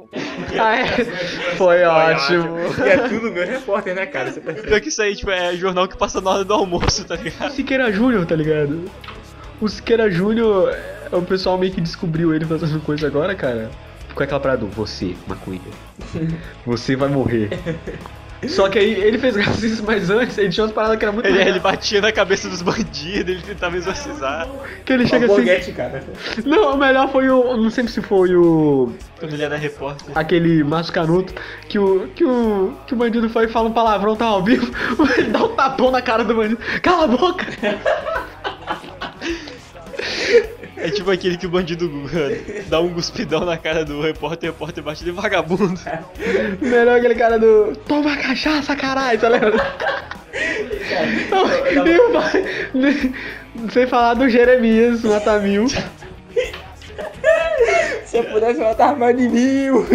Ah, 0.58 0.76
é. 0.76 1.04
Foi 1.56 1.82
ótimo. 1.84 2.56
E 2.84 2.88
é 2.88 3.08
tudo 3.08 3.32
meu 3.32 3.46
repórter, 3.46 3.94
né, 3.94 4.06
cara? 4.06 4.32
Você 4.32 4.40
percebe? 4.40 4.66
Pior 4.68 4.80
que 4.80 4.88
isso 4.88 5.02
aí, 5.02 5.14
tipo, 5.16 5.30
é 5.30 5.54
jornal 5.56 5.88
que 5.88 5.96
passa 5.96 6.20
na 6.20 6.30
hora 6.30 6.44
do 6.44 6.52
almoço, 6.52 7.04
tá 7.04 7.16
ligado? 7.16 7.52
Siqueira 7.52 7.92
Júnior, 7.92 8.26
tá 8.26 8.34
ligado? 8.34 8.90
O 9.60 9.68
Siqueira 9.68 10.10
Júnior, 10.10 10.70
é, 10.70 11.16
o 11.16 11.22
pessoal 11.22 11.56
meio 11.58 11.72
que 11.72 11.80
descobriu 11.80 12.34
ele 12.34 12.44
fazendo 12.44 12.80
coisa 12.80 13.06
agora, 13.06 13.34
cara. 13.34 13.70
Com 14.14 14.22
aquela 14.22 14.40
parada 14.40 14.60
do 14.60 14.66
você, 14.66 15.14
maconha. 15.26 15.60
Você 16.66 16.96
vai 16.96 17.08
morrer. 17.08 17.50
Só 18.48 18.68
que 18.68 18.78
aí 18.78 18.94
ele 18.94 19.18
fez 19.18 19.36
graças 19.36 19.62
a 19.62 19.66
isso, 19.66 19.84
mas 19.84 20.08
antes 20.08 20.38
ele 20.38 20.48
tinha 20.48 20.64
umas 20.64 20.72
paradas 20.72 20.98
que 20.98 21.04
era 21.04 21.12
muito 21.12 21.26
Ele, 21.26 21.40
ele 21.40 21.60
batia 21.60 22.00
na 22.00 22.10
cabeça 22.10 22.48
dos 22.48 22.62
bandidos, 22.62 23.34
ele 23.34 23.42
tentava 23.42 23.76
exorcizar. 23.76 24.48
Que 24.84 24.94
ele 24.94 25.06
chega 25.06 25.26
assim. 25.26 25.36
boguete, 25.36 25.72
cara. 25.72 26.02
Não, 26.44 26.74
o 26.74 26.78
melhor 26.78 27.10
foi 27.10 27.28
o. 27.28 27.56
Não 27.56 27.70
sei 27.70 27.86
se 27.88 28.00
foi 28.00 28.34
o. 28.34 28.92
Quando 29.18 29.34
ele 29.34 29.42
era 29.42 29.56
repórter. 29.56 30.16
Aquele 30.16 30.64
Márcio 30.64 30.92
Canuto, 30.92 31.34
que 31.68 31.78
o, 31.78 32.08
que 32.08 32.24
o. 32.24 32.72
que 32.86 32.94
o 32.94 32.96
bandido 32.96 33.28
foi 33.28 33.44
e 33.44 33.48
fala 33.48 33.68
um 33.68 33.72
palavrão, 33.72 34.16
tá 34.16 34.26
ao 34.26 34.42
vivo, 34.42 34.72
ele 35.18 35.28
dá 35.28 35.44
um 35.44 35.54
tapão 35.54 35.90
na 35.90 36.00
cara 36.00 36.24
do 36.24 36.34
bandido. 36.34 36.60
Cala 36.82 37.04
a 37.04 37.08
boca! 37.08 37.46
É 40.82 40.90
tipo 40.90 41.10
aquele 41.10 41.36
que 41.36 41.46
o 41.46 41.50
bandido 41.50 41.90
dá 42.68 42.80
um 42.80 42.92
cuspidão 42.94 43.44
na 43.44 43.56
cara 43.56 43.84
do 43.84 44.00
repórter 44.00 44.46
e 44.46 44.50
o 44.50 44.52
repórter 44.52 44.82
bate 44.82 45.04
de 45.04 45.10
vagabundo. 45.10 45.78
Melhor 46.60 46.96
aquele 46.98 47.14
cara 47.14 47.38
do. 47.38 47.76
Toma 47.86 48.16
cachaça, 48.16 48.74
caralho, 48.74 49.18
tá 49.20 49.28
ligado? 49.28 49.56
Não, 51.30 51.86
e 51.86 51.98
o 51.98 52.10
pai- 52.12 53.12
Sem 53.72 53.86
falar 53.86 54.14
do 54.14 54.28
Jeremias, 54.28 55.04
o 55.04 55.12
Atamil. 55.12 55.68
Se 55.68 55.84
eu 58.16 58.24
pudesse 58.24 58.58
matar 58.60 58.96
mais 58.96 59.16
de 59.16 59.28
mil. 59.28 59.86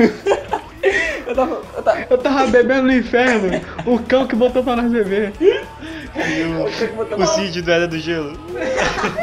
Eu 1.25 1.35
tava, 1.35 1.61
eu 1.75 1.83
tava, 1.83 2.07
Eu 2.09 2.17
tava 2.17 2.47
bebendo 2.47 2.83
no 2.83 2.93
inferno, 2.93 3.49
o 3.85 3.99
cão 3.99 4.27
que 4.27 4.35
botou 4.35 4.63
pra 4.63 4.75
nós 4.75 4.91
beber. 4.91 5.33
O 7.17 7.25
Cid 7.25 7.61
do 7.61 7.71
Era 7.71 7.87
do 7.87 7.97
Gelo. 7.97 8.37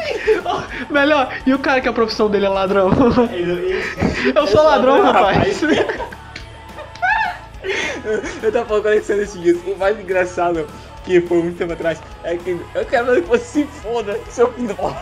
Melhor, 0.91 1.33
e 1.47 1.55
o 1.55 1.59
cara 1.59 1.81
que 1.81 1.89
a 1.89 1.93
profissão 1.93 2.29
dele 2.29 2.47
é 2.47 2.49
ladrão? 2.49 2.91
Eu 4.35 4.47
sou 4.47 4.63
ladrão, 4.63 5.03
rapaz. 5.03 5.63
eu 8.43 8.53
tava 8.53 8.67
falando 8.67 8.83
com 8.83 8.89
o 8.89 8.93
Alexandre 8.93 9.23
esses 9.23 9.41
dias. 9.41 9.57
O 9.67 9.77
mais 9.77 9.99
engraçado, 9.99 10.67
que 11.05 11.21
foi 11.21 11.43
muito 11.43 11.57
tempo 11.59 11.73
atrás, 11.73 12.01
é 12.25 12.37
que 12.37 12.59
eu 12.75 12.85
quero 12.85 13.15
que 13.15 13.29
você 13.29 13.45
se 13.45 13.65
foda, 13.65 14.19
seu 14.29 14.53
uma 14.59 14.75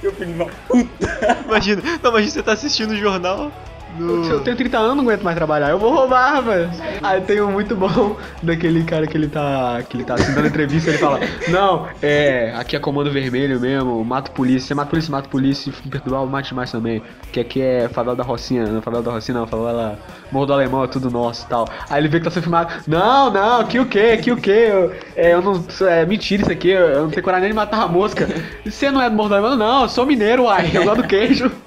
Seu 0.00 0.12
filho 0.12 0.34
de 0.34 0.42
uma 0.42 0.50
puta. 0.68 1.38
Imagina, 1.46 1.82
não, 2.02 2.10
imagina 2.10 2.32
você 2.32 2.42
tá 2.42 2.52
assistindo 2.52 2.90
o 2.92 2.96
jornal. 2.96 3.50
No... 3.98 4.24
Eu 4.24 4.40
tenho 4.40 4.56
30 4.56 4.78
anos, 4.78 4.96
não 4.96 5.04
aguento 5.04 5.22
mais 5.22 5.36
trabalhar. 5.36 5.70
Eu 5.70 5.78
vou 5.78 5.92
roubar, 5.92 6.34
rapaz. 6.34 6.80
Aí 7.02 7.20
tem 7.20 7.40
um 7.40 7.50
muito 7.50 7.74
bom 7.74 8.16
daquele 8.42 8.84
cara 8.84 9.06
que 9.06 9.16
ele 9.16 9.28
tá. 9.28 9.82
que 9.88 9.96
ele 9.96 10.04
tá 10.04 10.14
assim, 10.14 10.32
dando 10.32 10.46
entrevista, 10.46 10.90
ele 10.90 10.98
fala, 10.98 11.20
não, 11.48 11.88
é, 12.02 12.52
aqui 12.56 12.76
é 12.76 12.78
comando 12.78 13.10
vermelho 13.10 13.60
mesmo, 13.60 14.04
mato 14.04 14.30
polícia, 14.30 14.68
você 14.68 14.74
mata 14.74 14.90
polícia, 14.90 15.10
mata 15.10 15.28
polícia, 15.28 15.72
se 15.72 15.88
perturbar, 15.88 16.24
mate 16.26 16.54
mais 16.54 16.70
também. 16.70 17.02
Que 17.32 17.40
aqui 17.40 17.60
é 17.60 17.88
favela 17.88 18.16
da 18.16 18.22
Rocinha, 18.22 18.66
não 18.66 18.80
favela 18.80 19.02
da 19.02 19.12
Rocinha, 19.12 19.38
não, 19.38 19.46
favela 19.46 19.98
Morro 20.30 20.46
do 20.46 20.52
Alemão, 20.52 20.84
é 20.84 20.86
tudo 20.86 21.10
nosso 21.10 21.44
e 21.44 21.48
tal. 21.48 21.68
Aí 21.88 22.00
ele 22.00 22.08
vê 22.08 22.18
que 22.18 22.24
tá 22.24 22.30
sendo 22.30 22.44
filmado, 22.44 22.72
não, 22.86 23.30
não, 23.30 23.64
que 23.64 23.78
o 23.78 23.86
quê, 23.86 24.16
que 24.18 24.30
o 24.30 24.36
quê? 24.36 24.68
Eu, 24.70 24.92
é, 25.16 25.34
eu 25.34 25.42
não. 25.42 25.64
É 25.88 26.06
mentira 26.06 26.42
isso 26.42 26.52
aqui, 26.52 26.70
eu 26.70 27.02
não 27.02 27.10
tenho 27.10 27.22
coragem 27.22 27.44
nem 27.44 27.50
de 27.50 27.56
matar 27.56 27.82
a 27.82 27.88
mosca. 27.88 28.28
Você 28.64 28.90
não 28.90 29.02
é 29.02 29.10
do 29.10 29.16
Morro 29.16 29.28
do 29.28 29.34
Alemão? 29.34 29.56
Não, 29.56 29.82
eu 29.82 29.88
sou 29.88 30.06
mineiro, 30.06 30.44
uai, 30.44 30.70
eu 30.72 30.84
gosto 30.84 31.02
do 31.02 31.08
queijo. 31.08 31.50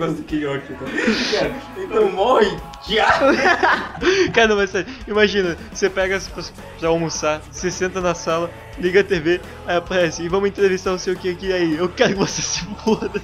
Eu 0.00 0.06
gosto 0.06 0.16
do 0.16 0.22
Queiroz, 0.24 0.62
então. 0.70 0.88
Então 1.76 2.10
morre, 2.12 2.56
já. 2.88 3.06
Cara, 4.32 4.48
não, 4.48 4.56
mas 4.56 4.70
sério, 4.70 4.90
imagina, 5.06 5.58
você 5.72 5.90
pega 5.90 6.16
as 6.16 6.26
pessoas 6.26 6.52
pra 6.78 6.88
almoçar, 6.88 7.42
você 7.50 7.70
senta 7.70 8.00
na 8.00 8.14
sala, 8.14 8.50
liga 8.78 9.00
a 9.00 9.04
TV, 9.04 9.40
aí 9.66 9.76
aparece, 9.76 10.22
e 10.22 10.28
vamos 10.28 10.48
entrevistar 10.48 10.92
não 10.92 10.98
sei 10.98 11.12
o 11.12 11.16
que 11.16 11.30
aqui 11.30 11.52
aí, 11.52 11.76
eu 11.76 11.88
quero 11.88 12.14
que 12.14 12.18
você 12.18 12.40
se 12.40 12.64
foda. 12.82 13.20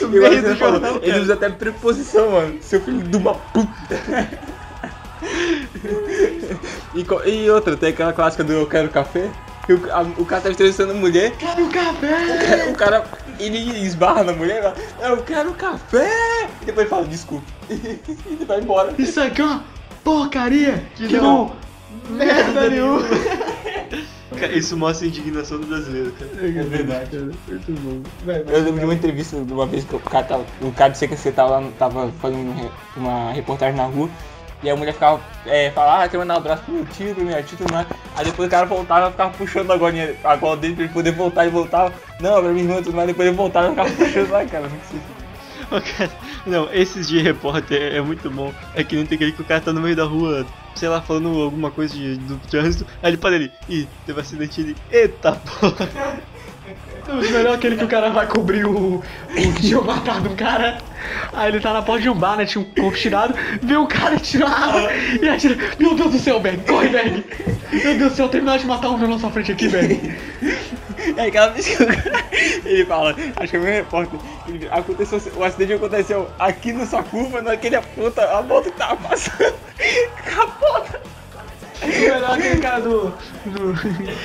Eu 0.00 0.08
meio 0.08 0.22
gosto 0.22 0.42
do 0.42 0.56
jornal, 0.56 1.00
Ele 1.02 1.18
usa 1.18 1.34
até 1.34 1.48
preposição, 1.50 2.30
mano. 2.30 2.58
Seu 2.60 2.80
filho 2.80 3.02
de 3.02 3.16
uma 3.16 3.34
puta. 3.34 3.70
e, 6.94 7.30
e 7.30 7.50
outra, 7.50 7.76
tem 7.76 7.88
aquela 7.90 8.12
clássica 8.12 8.44
do 8.44 8.52
Eu 8.52 8.66
Quero 8.66 8.88
Café. 8.90 9.30
Que 9.66 9.72
O, 9.74 9.92
a- 9.92 10.02
o 10.18 10.24
cara 10.24 10.42
tá 10.42 10.50
entrevistando 10.50 10.92
a 10.92 10.94
mulher. 10.94 11.32
Quero 11.36 11.66
café! 11.68 12.66
O 12.70 12.74
cara, 12.74 13.04
ele 13.38 13.58
esbarra 13.84 14.24
na 14.24 14.32
mulher 14.32 14.58
e 14.58 14.62
fala, 14.62 15.10
eu 15.12 15.22
quero 15.22 15.52
café! 15.54 16.48
E 16.62 16.64
depois 16.66 16.88
fala, 16.88 17.04
desculpa. 17.06 17.44
e 17.70 17.74
ele 18.26 18.44
vai 18.46 18.60
embora. 18.60 18.94
Isso 18.98 19.20
aqui 19.20 19.40
é 19.40 19.44
uma 19.44 19.64
porcaria 20.04 20.82
que, 20.96 21.08
não- 21.16 21.22
não, 22.08 22.16
merda 22.16 22.68
nenhuma. 22.70 23.02
Cara, 24.38 24.52
isso 24.56 24.76
mostra 24.76 25.04
a 25.06 25.08
indignação 25.08 25.58
do 25.58 25.66
brasileiro, 25.66 26.12
cara. 26.12 26.30
É 26.46 26.62
verdade. 26.62 27.16
Muito 27.48 27.72
bom. 27.80 28.00
Vai, 28.24 28.42
vai. 28.44 28.54
Eu 28.54 28.60
lembro 28.62 28.78
de 28.78 28.84
uma 28.84 28.94
entrevista 28.94 29.36
de 29.42 29.52
uma 29.52 29.66
vez 29.66 29.84
que 29.84 29.94
o 29.96 29.98
cara 29.98 30.24
tava, 30.24 30.44
o 30.62 30.70
cara 30.72 30.92
do 30.92 30.98
CQC 30.98 31.32
tava, 31.32 31.58
lá, 31.58 31.68
tava 31.78 32.12
fazendo 32.20 32.70
uma 32.96 33.32
reportagem 33.32 33.74
na 33.76 33.84
rua. 33.86 34.08
E 34.62 34.68
a 34.68 34.76
mulher 34.76 34.92
ficava, 34.92 35.20
é, 35.46 35.70
falava, 35.70 36.04
ah, 36.04 36.08
quero 36.08 36.20
mandar 36.20 36.34
um 36.34 36.38
abraço 36.38 36.62
pro 36.64 36.74
meu 36.74 36.84
minha 37.24 37.42
tia, 37.42 37.56
tudo 37.56 37.72
mais. 37.72 37.86
Aí 38.16 38.24
depois 38.26 38.46
o 38.46 38.50
cara 38.50 38.66
voltava 38.66 39.10
ficava 39.10 39.32
puxando 39.32 39.70
a 39.72 39.76
golinha, 39.76 40.14
a 40.22 40.36
gola 40.36 40.56
dele 40.56 40.74
pra 40.74 40.84
ele 40.84 40.92
poder 40.92 41.12
voltar 41.12 41.46
e 41.46 41.50
voltava. 41.50 41.92
Não, 42.20 42.42
pra 42.42 42.50
minha 42.52 42.64
irmã 42.64 42.82
tudo 42.82 42.94
mais, 42.94 43.08
depois 43.08 43.26
ele 43.28 43.36
voltava 43.36 43.66
e 43.68 43.70
ficava 43.70 43.90
puxando 43.90 44.30
lá, 44.30 44.44
cara. 44.44 44.68
Não 44.68 44.80
sei. 44.90 45.00
Ô, 45.70 45.80
cara, 45.96 46.10
Não, 46.46 46.68
esses 46.72 47.06
de 47.06 47.20
repórter 47.20 47.94
é 47.94 48.00
muito 48.00 48.28
bom. 48.30 48.52
É 48.74 48.82
que 48.82 48.96
nem 48.96 49.06
tem 49.06 49.16
aquele 49.16 49.32
que 49.32 49.42
o 49.42 49.44
cara 49.44 49.60
tá 49.60 49.72
no 49.72 49.80
meio 49.80 49.94
da 49.96 50.04
rua, 50.04 50.44
sei 50.74 50.88
lá, 50.88 51.00
falando 51.00 51.28
alguma 51.40 51.70
coisa 51.70 51.94
de- 51.94 52.16
do 52.16 52.36
trânsito, 52.38 52.86
aí 53.02 53.10
ele 53.10 53.16
para 53.18 53.36
ali, 53.36 53.52
ih, 53.68 53.88
teve 54.04 54.20
acidente 54.20 54.60
ele. 54.60 54.76
Eita 54.90 55.32
porra! 55.32 55.88
O 57.08 57.14
melhor 57.16 57.46
é 57.46 57.54
aquele 57.54 57.76
que 57.76 57.84
o 57.84 57.88
cara 57.88 58.10
vai 58.10 58.26
cobrir 58.26 58.64
o, 58.64 58.96
o 58.96 59.02
que 59.54 59.62
tinha 59.62 59.80
matado 59.80 60.28
um 60.30 60.36
cara. 60.36 60.78
Aí 61.32 61.48
ele 61.48 61.60
tá 61.60 61.72
na 61.72 61.82
porta 61.82 62.02
de 62.02 62.08
um 62.10 62.14
bar, 62.14 62.36
né? 62.36 62.44
Tinha 62.44 62.62
um 62.62 62.64
corpo 62.82 62.96
tirado, 62.96 63.34
vê 63.62 63.76
o 63.76 63.86
cara 63.86 64.16
tirar 64.18 64.48
a 64.48 64.66
arma 64.66 64.88
e 65.20 65.28
atira. 65.28 65.56
Meu 65.78 65.94
Deus 65.94 66.12
do 66.12 66.18
céu, 66.18 66.38
Berg, 66.40 66.62
corre, 66.66 66.88
Berg! 66.88 67.24
Meu 67.72 67.98
Deus 67.98 68.12
do 68.12 68.16
céu, 68.16 68.28
terminar 68.28 68.58
de 68.58 68.66
matar 68.66 68.90
um 68.90 68.98
na 68.98 69.06
nossa 69.06 69.30
frente 69.30 69.52
aqui, 69.52 69.68
Berg. 69.68 70.14
É 71.16 71.26
aquela 71.26 71.48
vez 71.48 71.66
que 71.66 71.82
o 71.82 71.86
cara- 71.86 72.24
ele 72.64 72.84
fala, 72.84 73.16
acho 73.36 73.48
que 73.50 73.56
é 73.56 73.58
o 73.58 73.62
meu 73.62 73.72
repórter, 73.72 74.20
ele- 74.48 74.68
aconteceu, 74.70 75.20
o 75.36 75.42
acidente 75.44 75.72
aconteceu 75.72 76.28
aqui 76.38 76.72
nessa 76.72 77.02
curva, 77.02 77.40
naquele 77.40 77.76
aponta 77.76 78.22
a 78.36 78.42
moto 78.42 78.64
que 78.64 78.72
tava 78.78 78.96
passando, 78.96 79.54
capota. 80.26 81.00
O 81.82 81.86
melhor 81.86 82.22
é 82.22 82.34
aquele 82.34 82.60
cara 82.60 82.80
do, 82.82 83.14
do- 83.46 83.74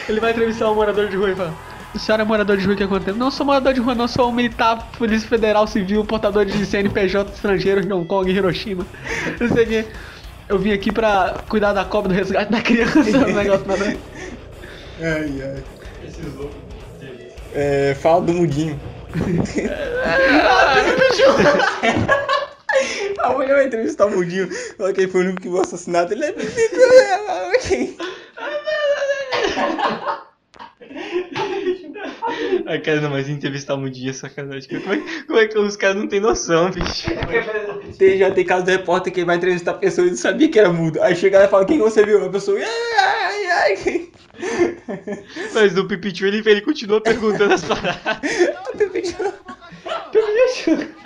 Ele 0.10 0.20
vai 0.20 0.32
entrevistar 0.32 0.70
um 0.70 0.76
morador 0.76 1.08
de 1.08 1.16
rua 1.16 1.32
e 1.32 1.36
fala. 1.36 1.54
O 1.96 2.00
senhor 2.00 2.20
é 2.20 2.26
morador 2.26 2.58
de 2.58 2.66
rua, 2.66 2.76
que 2.76 2.84
acontece? 2.84 3.18
Não 3.18 3.32
sou 3.32 3.46
morador 3.46 3.74
de 3.74 3.80
rua, 3.80 3.96
não, 3.96 4.06
sou 4.06 4.30
um 4.30 4.34
militar, 4.34 4.92
polícia 4.98 5.30
federal, 5.30 5.66
civil, 5.66 6.04
portador 6.04 6.44
de 6.44 6.66
CNPJ 6.66 7.32
estrangeiro 7.34 7.80
em 7.80 7.90
Hong 7.92 8.06
Kong 8.06 8.30
e 8.30 8.36
Hiroshima. 8.36 8.86
Não 9.40 9.48
sei 9.48 9.64
o 9.64 9.68
quê. 9.68 9.86
Eu 10.50 10.60
vim 10.60 10.74
aqui 10.74 10.92
pra 10.92 11.36
cuidar 11.48 11.72
da 11.72 11.86
cobra 11.86 12.10
do 12.10 12.16
resgate 12.16 12.52
da 12.52 12.62
criança, 12.62 13.00
um 13.00 13.34
negócio 13.34 13.66
nada. 13.66 13.86
Ai, 15.02 15.42
ai. 15.42 15.64
É, 17.54 17.96
fala 17.96 18.22
do 18.22 18.34
mudinho. 18.34 18.80
A 23.20 23.30
mulher 23.32 23.56
vai 23.56 23.66
entrevistar 23.66 24.06
o 24.06 24.12
mudinho, 24.12 24.50
fala 24.78 24.94
que 24.94 25.02
ele 25.02 25.12
foi 25.12 25.22
o 25.22 25.24
único 25.26 25.42
que 25.42 25.48
viu 25.48 25.58
o 25.58 25.62
assassinato, 25.62 26.14
ele 26.14 26.26
é 26.26 26.36
Ai, 32.68 32.80
cara, 32.80 33.00
não, 33.02 33.12
mas 33.12 33.30
entrevistar 33.30 33.76
um 33.76 33.90
dia 33.90 34.10
é 34.10 34.14
sacanagem. 34.14 34.68
Como 34.82 34.94
é, 34.94 35.02
como 35.28 35.40
é 35.40 35.48
que 35.48 35.58
os 35.58 35.76
caras 35.76 35.98
não 35.98 36.08
têm 36.08 36.20
noção, 36.20 36.72
bicho? 36.72 37.08
Tem, 37.98 38.18
já 38.18 38.32
tem 38.32 38.44
caso 38.46 38.66
do 38.66 38.72
repórter 38.72 39.14
que 39.14 39.24
vai 39.24 39.36
entrevistar 39.38 39.72
a 39.72 39.76
pessoa 39.76 40.08
e 40.08 40.12
não 40.12 40.18
sabia 40.18 40.50
que 40.50 40.60
era 40.60 40.72
mudo. 40.74 41.02
Aí 41.02 41.16
chega 41.16 41.40
lá 41.40 41.46
e 41.46 41.48
fala, 41.48 41.66
quem 41.66 41.78
que 41.78 41.84
você 41.84 42.04
viu? 42.04 42.26
A 42.26 42.30
pessoa, 42.30 42.58
ai, 42.60 42.66
ai, 42.66 43.78
ai. 43.88 44.10
Mas 45.54 45.76
no 45.76 45.88
Pipichu 45.88 46.26
ele, 46.26 46.42
ele 46.46 46.62
continua 46.62 47.00
perguntando 47.02 47.54
as 47.54 47.64
paradas. 47.64 48.36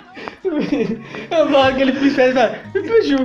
Eu 1.30 1.48
vou 1.48 1.60
aquele 1.60 1.92
pincel 1.92 2.30
e 2.30 2.34
fala. 2.34 2.58
Piju, 2.72 3.16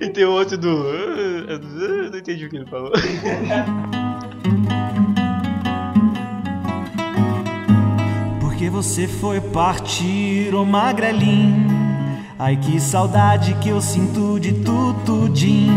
E 0.00 0.08
tem 0.08 0.24
outro 0.24 0.58
do. 0.58 0.68
"Ah, 0.68 1.54
ah", 1.54 2.10
Não 2.10 2.18
entendi 2.18 2.46
o 2.46 2.48
que 2.50 2.56
ele 2.56 2.66
falou. 2.66 2.92
Porque 8.40 8.68
você 8.68 9.06
foi 9.06 9.40
partir, 9.40 10.54
ô 10.54 10.64
magrelinho. 10.64 11.70
Ai 12.38 12.56
que 12.56 12.80
saudade 12.80 13.54
que 13.60 13.68
eu 13.68 13.80
sinto 13.80 14.38
de 14.40 14.52
tutudim. 14.52 15.70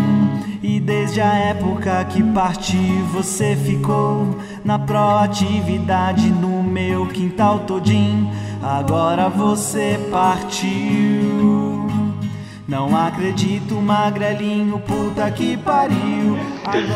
E 0.63 0.79
desde 0.79 1.21
a 1.21 1.31
época 1.33 2.03
que 2.05 2.23
parti, 2.23 2.77
você 3.13 3.55
ficou 3.55 4.35
na 4.63 4.79
proatividade 4.79 6.27
no 6.31 6.63
meu 6.63 7.05
quintal 7.07 7.59
todinho. 7.59 8.31
Agora 8.63 9.29
você 9.29 9.99
partiu. 10.11 11.54
Não 12.67 12.97
acredito, 12.97 13.75
magrelinho, 13.75 14.79
puta 14.79 15.29
que 15.29 15.55
pariu. 15.57 16.35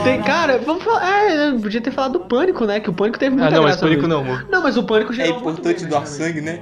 Tem, 0.03 0.19
cara, 0.23 0.57
vamos 0.57 0.83
falar. 0.83 1.07
É, 1.07 1.51
podia 1.53 1.79
ter 1.79 1.91
falado 1.91 2.13
do 2.13 2.19
pânico, 2.21 2.65
né? 2.65 2.79
Que 2.79 2.89
o 2.89 2.93
pânico 2.93 3.19
teve 3.19 3.35
muita 3.35 3.49
Ah, 3.49 3.51
não, 3.51 3.61
mas 3.61 3.71
graça 3.73 3.85
pânico 3.85 4.07
mesmo. 4.07 4.23
não, 4.23 4.31
amor. 4.33 4.47
Não, 4.49 4.63
mas 4.63 4.77
o 4.77 4.83
pânico 4.83 5.13
já 5.13 5.23
É 5.23 5.29
importante 5.29 5.85
doar 5.85 6.07
sangue, 6.07 6.41
né? 6.41 6.61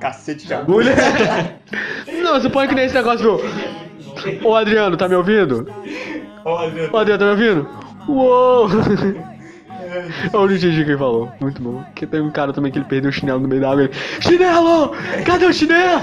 Cacete 0.00 0.46
de 0.46 0.54
agulha. 0.54 0.94
Não, 2.22 2.34
mas 2.34 2.44
o 2.44 2.50
pânico 2.50 2.74
nem 2.74 2.84
esse 2.84 2.94
negócio 2.94 3.38
do. 3.38 4.46
Ô 4.46 4.54
Adriano, 4.54 4.96
tá 4.96 5.08
me 5.08 5.14
ouvindo? 5.14 5.66
Olha, 6.44 6.90
Ô 6.92 6.96
Adriano, 6.98 7.18
tá 7.18 7.24
me 7.24 7.30
ouvindo? 7.30 7.68
Uou! 8.08 8.68
Eu 10.32 10.40
não 10.46 10.54
entendi 10.54 10.84
quem 10.84 10.98
falou. 10.98 11.32
Muito 11.40 11.62
bom. 11.62 11.82
Porque 11.84 12.06
tem 12.06 12.20
um 12.20 12.30
cara 12.30 12.52
também 12.52 12.70
que 12.70 12.78
ele 12.78 12.84
perdeu 12.84 13.08
o 13.08 13.12
chinelo 13.12 13.40
no 13.40 13.48
meio 13.48 13.60
da 13.60 13.70
água. 13.70 13.84
Ele, 13.84 13.92
chinelo! 14.20 14.92
Cadê 15.24 15.46
o 15.46 15.52
chinelo? 15.52 16.00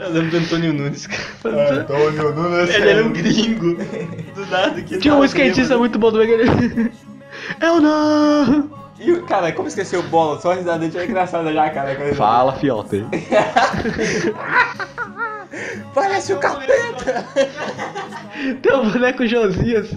Eu 0.00 0.10
lembro 0.10 0.30
do 0.30 0.36
Antônio 0.38 0.72
Nunes, 0.72 1.06
cara. 1.06 1.80
Antônio 1.82 2.34
Nunes. 2.34 2.74
Ele 2.74 2.88
era 2.88 3.04
um 3.04 3.12
gringo. 3.12 3.74
Do 4.34 4.46
nada 4.46 4.80
que 4.80 4.94
ele 4.94 5.02
Tinha 5.02 5.14
um 5.14 5.24
skatista 5.24 5.76
muito 5.76 5.98
bom 5.98 6.10
do 6.10 6.22
ele. 6.22 6.44
Eu 7.60 7.80
não! 7.80 8.70
E 8.98 9.12
o 9.12 9.22
cara, 9.24 9.52
como 9.52 9.68
esqueceu 9.68 10.02
bola? 10.04 10.40
Só 10.40 10.52
a 10.52 10.54
risada 10.56 10.78
dele 10.78 10.98
é 10.98 11.06
engraçada 11.06 11.52
já, 11.52 11.70
cara. 11.70 12.14
Fala, 12.14 12.52
fiote. 12.54 13.04
Parece 15.94 16.32
o 16.32 16.38
capeta. 16.38 17.26
Tem 18.62 18.72
o 18.72 18.90
boneco 18.90 19.26
Josias. 19.26 19.94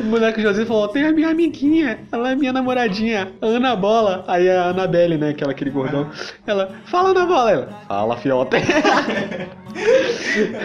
O 0.00 0.04
boneco 0.04 0.40
Josias 0.40 0.68
falou: 0.68 0.88
tem 0.88 1.04
a 1.04 1.12
minha 1.12 1.30
amiguinha, 1.30 1.98
ela 2.12 2.30
é 2.30 2.36
minha 2.36 2.52
namoradinha, 2.52 3.32
Ana 3.40 3.74
Bola. 3.74 4.24
Aí 4.28 4.48
a 4.48 4.68
Anabelle, 4.68 5.16
né, 5.18 5.30
aquela 5.30 5.50
aquele 5.50 5.70
gordão. 5.70 6.08
Ela, 6.46 6.72
fala 6.84 7.10
Ana 7.10 7.26
Bola. 7.26 7.50
Ela, 7.50 7.84
fala, 7.88 8.16
fiote. 8.16 8.56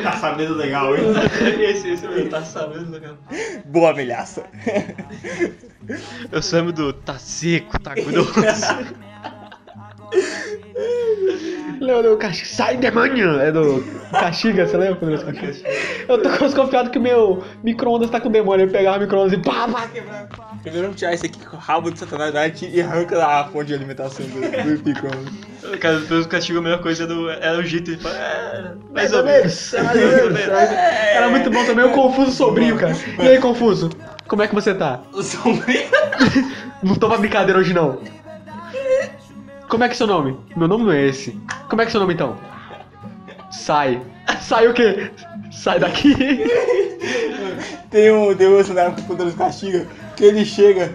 Tá 0.04 0.12
sabendo 0.14 0.54
legal, 0.56 0.96
hein? 0.96 1.04
Esse, 1.60 1.90
esse 1.92 2.26
tá 2.26 2.42
sabendo, 2.42 3.00
cara? 3.00 3.18
Boa 3.66 3.92
ameaça. 3.92 4.44
Eu 6.32 6.42
chamo 6.42 6.72
do 6.74 6.92
tá 6.92 7.18
seco, 7.18 7.80
tá 7.80 7.94
grosso. 7.96 8.34
Do 11.80 12.18
Caxiga? 12.18 12.48
Sai 12.48 12.78
demônio! 12.78 13.40
É 13.40 13.52
do 13.52 13.84
Caxiga, 14.12 14.66
você 14.66 14.78
lembra 14.78 14.96
quando 14.96 15.24
Caxiga? 15.24 15.70
Eu 16.08 16.22
tô 16.22 16.30
desconfiado 16.46 16.90
que 16.90 17.00
meu 17.00 17.44
micro-ondas 17.64 18.10
tá 18.10 18.20
com 18.20 18.32
demônio. 18.32 18.66
Eu 18.66 18.72
pegava 18.72 18.98
o 18.98 19.02
micro-ondas 19.02 19.34
e 19.34 19.38
pá, 19.38 19.68
pá, 19.68 19.88
quebrar. 19.88 20.28
Primeiro 20.62 20.88
vamos 20.88 20.98
tirar 20.98 21.14
esse 21.14 21.26
aqui 21.26 21.46
com 21.46 21.56
o 21.56 21.60
rabo 21.60 21.92
de 21.92 22.00
satanás 22.00 22.34
da 22.34 22.48
e 22.48 22.82
arranca 22.82 23.26
a 23.26 23.46
fonte 23.46 23.68
de 23.68 23.74
alimentação 23.74 24.26
do, 24.26 24.78
do 24.78 24.84
picão. 24.84 25.12
Cara, 25.80 26.00
depois 26.00 26.26
o 26.26 26.30
castigo, 26.30 26.60
a 26.60 26.62
melhor 26.62 26.82
coisa 26.82 27.04
era, 27.04 27.14
do, 27.14 27.30
era 27.30 27.58
o 27.60 27.64
jeito 27.64 27.96
de 27.96 28.02
falar. 28.02 28.16
É, 28.16 28.74
Mais 28.94 29.14
ou 29.14 29.24
menos, 29.24 29.74
é. 29.74 31.16
Era 31.16 31.30
muito 31.30 31.50
bom 31.52 31.64
também 31.66 31.86
o 31.86 31.92
Confuso 31.92 32.32
Sobrinho, 32.32 32.78
cara. 32.78 32.96
E 33.20 33.28
aí, 33.28 33.40
Confuso? 33.40 33.90
Como 34.28 34.42
é 34.42 34.48
que 34.48 34.56
você 34.56 34.74
tá? 34.74 35.02
O 35.14 35.22
sombrinho. 35.22 35.88
Não 36.84 36.96
tô 36.96 37.08
pra 37.08 37.18
brincadeira 37.18 37.60
hoje, 37.60 37.74
não. 37.74 38.00
Como 39.70 39.84
é 39.84 39.88
que 39.88 39.94
é 39.94 39.98
seu 39.98 40.08
nome? 40.08 40.38
Meu 40.56 40.68
nome 40.68 40.86
não 40.86 40.92
é 40.92 41.08
esse. 41.08 41.38
Como 41.70 41.82
é 41.82 41.86
que 41.86 41.90
é 41.90 41.92
seu 41.92 42.00
nome, 42.00 42.14
então? 42.14 42.38
Sai. 43.52 44.02
Sai 44.40 44.68
o 44.68 44.74
quê? 44.74 45.12
Sai 45.52 45.80
daqui. 45.80 46.16
Tem 47.90 48.12
um, 48.12 48.36
tem 48.36 48.48
um 48.48 48.62
cenário 48.62 48.94
com 48.94 49.02
o 49.02 49.06
Poderoso 49.06 49.38
Castiga 49.38 49.88
que 50.18 50.26
ele 50.26 50.44
chega, 50.44 50.94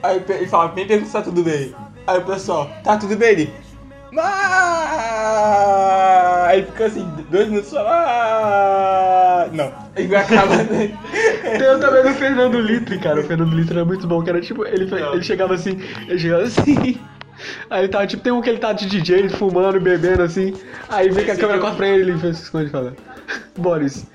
aí 0.00 0.22
ele 0.28 0.46
fala, 0.46 0.68
vem 0.68 0.86
perguntar 0.86 1.06
se 1.08 1.12
tá 1.12 1.22
tudo 1.22 1.42
bem. 1.42 1.74
Aí 2.06 2.18
o 2.18 2.24
pessoal, 2.24 2.70
tá 2.84 2.96
tudo 2.96 3.16
bem? 3.16 3.30
Ele, 3.30 3.52
mas... 4.12 4.24
Aí 6.46 6.62
fica 6.64 6.86
assim, 6.86 7.04
dois 7.30 7.48
minutos 7.48 7.70
só, 7.70 7.82
mas... 7.84 9.52
Não, 9.52 9.72
ele 9.96 10.06
vai 10.06 10.22
acabar... 10.22 10.58
Tem 10.66 11.80
também 11.80 12.02
do 12.02 12.14
Fernando 12.14 12.60
Litre, 12.60 12.98
cara. 12.98 13.20
O 13.20 13.24
Fernando 13.24 13.54
Litre 13.54 13.76
era 13.76 13.84
muito 13.84 14.06
bom, 14.06 14.22
que 14.22 14.30
era 14.30 14.40
tipo, 14.40 14.64
ele, 14.66 14.88
ele 14.94 15.22
chegava 15.22 15.54
assim, 15.54 15.80
ele 16.06 16.18
chegava 16.18 16.44
assim. 16.44 17.00
Aí 17.68 17.82
ele 17.82 17.88
tava, 17.88 18.06
tipo, 18.06 18.22
tem 18.22 18.32
um 18.32 18.40
que 18.40 18.48
ele 18.48 18.58
tá 18.58 18.72
de 18.72 18.86
DJ, 18.86 19.28
fumando, 19.28 19.80
bebendo 19.80 20.22
assim. 20.22 20.54
Aí 20.88 21.10
vem 21.10 21.24
que 21.24 21.30
a 21.30 21.36
câmera 21.36 21.58
corta 21.58 21.76
pra 21.76 21.88
ele 21.88 22.10
e 22.10 22.14
ele 22.14 22.30
isso 22.30 22.50
quando 22.50 22.70
fala. 22.70 22.94
Boris, 23.56 24.06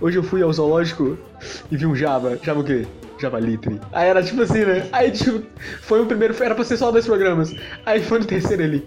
hoje 0.00 0.18
eu 0.18 0.22
fui 0.22 0.42
ao 0.42 0.52
zoológico 0.52 1.18
e 1.70 1.76
vi 1.76 1.86
um 1.86 1.94
Java. 1.94 2.38
Java 2.42 2.60
o 2.60 2.64
quê? 2.64 2.86
Java 3.20 3.38
Litre. 3.40 3.80
Aí 3.92 4.08
era 4.08 4.22
tipo 4.22 4.42
assim, 4.42 4.64
né? 4.64 4.88
Aí 4.92 5.10
tipo, 5.10 5.42
foi 5.80 6.00
o 6.00 6.06
primeiro, 6.06 6.34
era 6.42 6.54
pra 6.54 6.64
ser 6.64 6.76
só 6.76 6.90
dois 6.90 7.06
programas. 7.06 7.54
Aí 7.84 8.02
foi 8.02 8.18
no 8.18 8.24
terceiro 8.24 8.62
ele. 8.62 8.86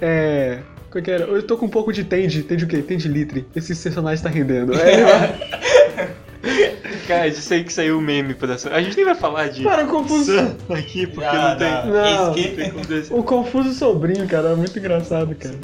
É. 0.00 0.60
Qual 0.90 1.02
que 1.02 1.10
era? 1.10 1.24
Eu 1.24 1.42
tô 1.42 1.56
com 1.56 1.66
um 1.66 1.70
pouco 1.70 1.92
de 1.92 2.04
tende. 2.04 2.42
Tende 2.42 2.64
o 2.64 2.68
quê? 2.68 2.80
Tende 2.80 3.08
litre. 3.08 3.46
Esse 3.54 3.74
personagem 3.74 4.22
tá 4.22 4.30
rendendo. 4.30 4.72
Vai. 4.72 6.16
Cara, 7.08 7.26
isso 7.26 7.52
aí 7.52 7.64
que 7.64 7.72
saiu 7.72 7.98
o 7.98 8.00
meme 8.00 8.34
pra 8.34 8.54
essa. 8.54 8.70
A 8.70 8.80
gente 8.80 8.96
nem 8.96 9.04
vai 9.04 9.14
falar 9.14 9.48
de. 9.48 9.62
Para, 9.62 9.84
confuso. 9.86 10.32
Sam 10.36 10.56
aqui, 10.70 11.06
porque 11.06 11.24
Ah, 11.24 11.50
não 11.50 11.56
tem. 11.58 11.70
não. 11.70 11.86
Não. 11.92 12.26
Não 12.26 12.34
tem 12.34 12.70
como 12.70 12.86
dizer. 12.86 13.06
O 13.14 13.22
confuso 13.22 13.72
sobrinho, 13.74 14.26
cara, 14.28 14.50
é 14.50 14.54
muito 14.54 14.78
engraçado, 14.78 15.34
cara. 15.34 15.56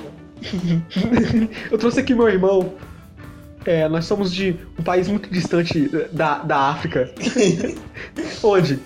Eu 1.70 1.78
trouxe 1.78 2.00
aqui 2.00 2.14
meu 2.14 2.28
irmão. 2.28 2.74
É, 3.66 3.88
nós 3.88 4.04
somos 4.04 4.30
de 4.32 4.56
um 4.78 4.82
país 4.82 5.08
muito 5.08 5.30
distante 5.30 5.88
da, 6.12 6.38
da 6.38 6.56
África. 6.70 7.10
Onde? 8.42 8.78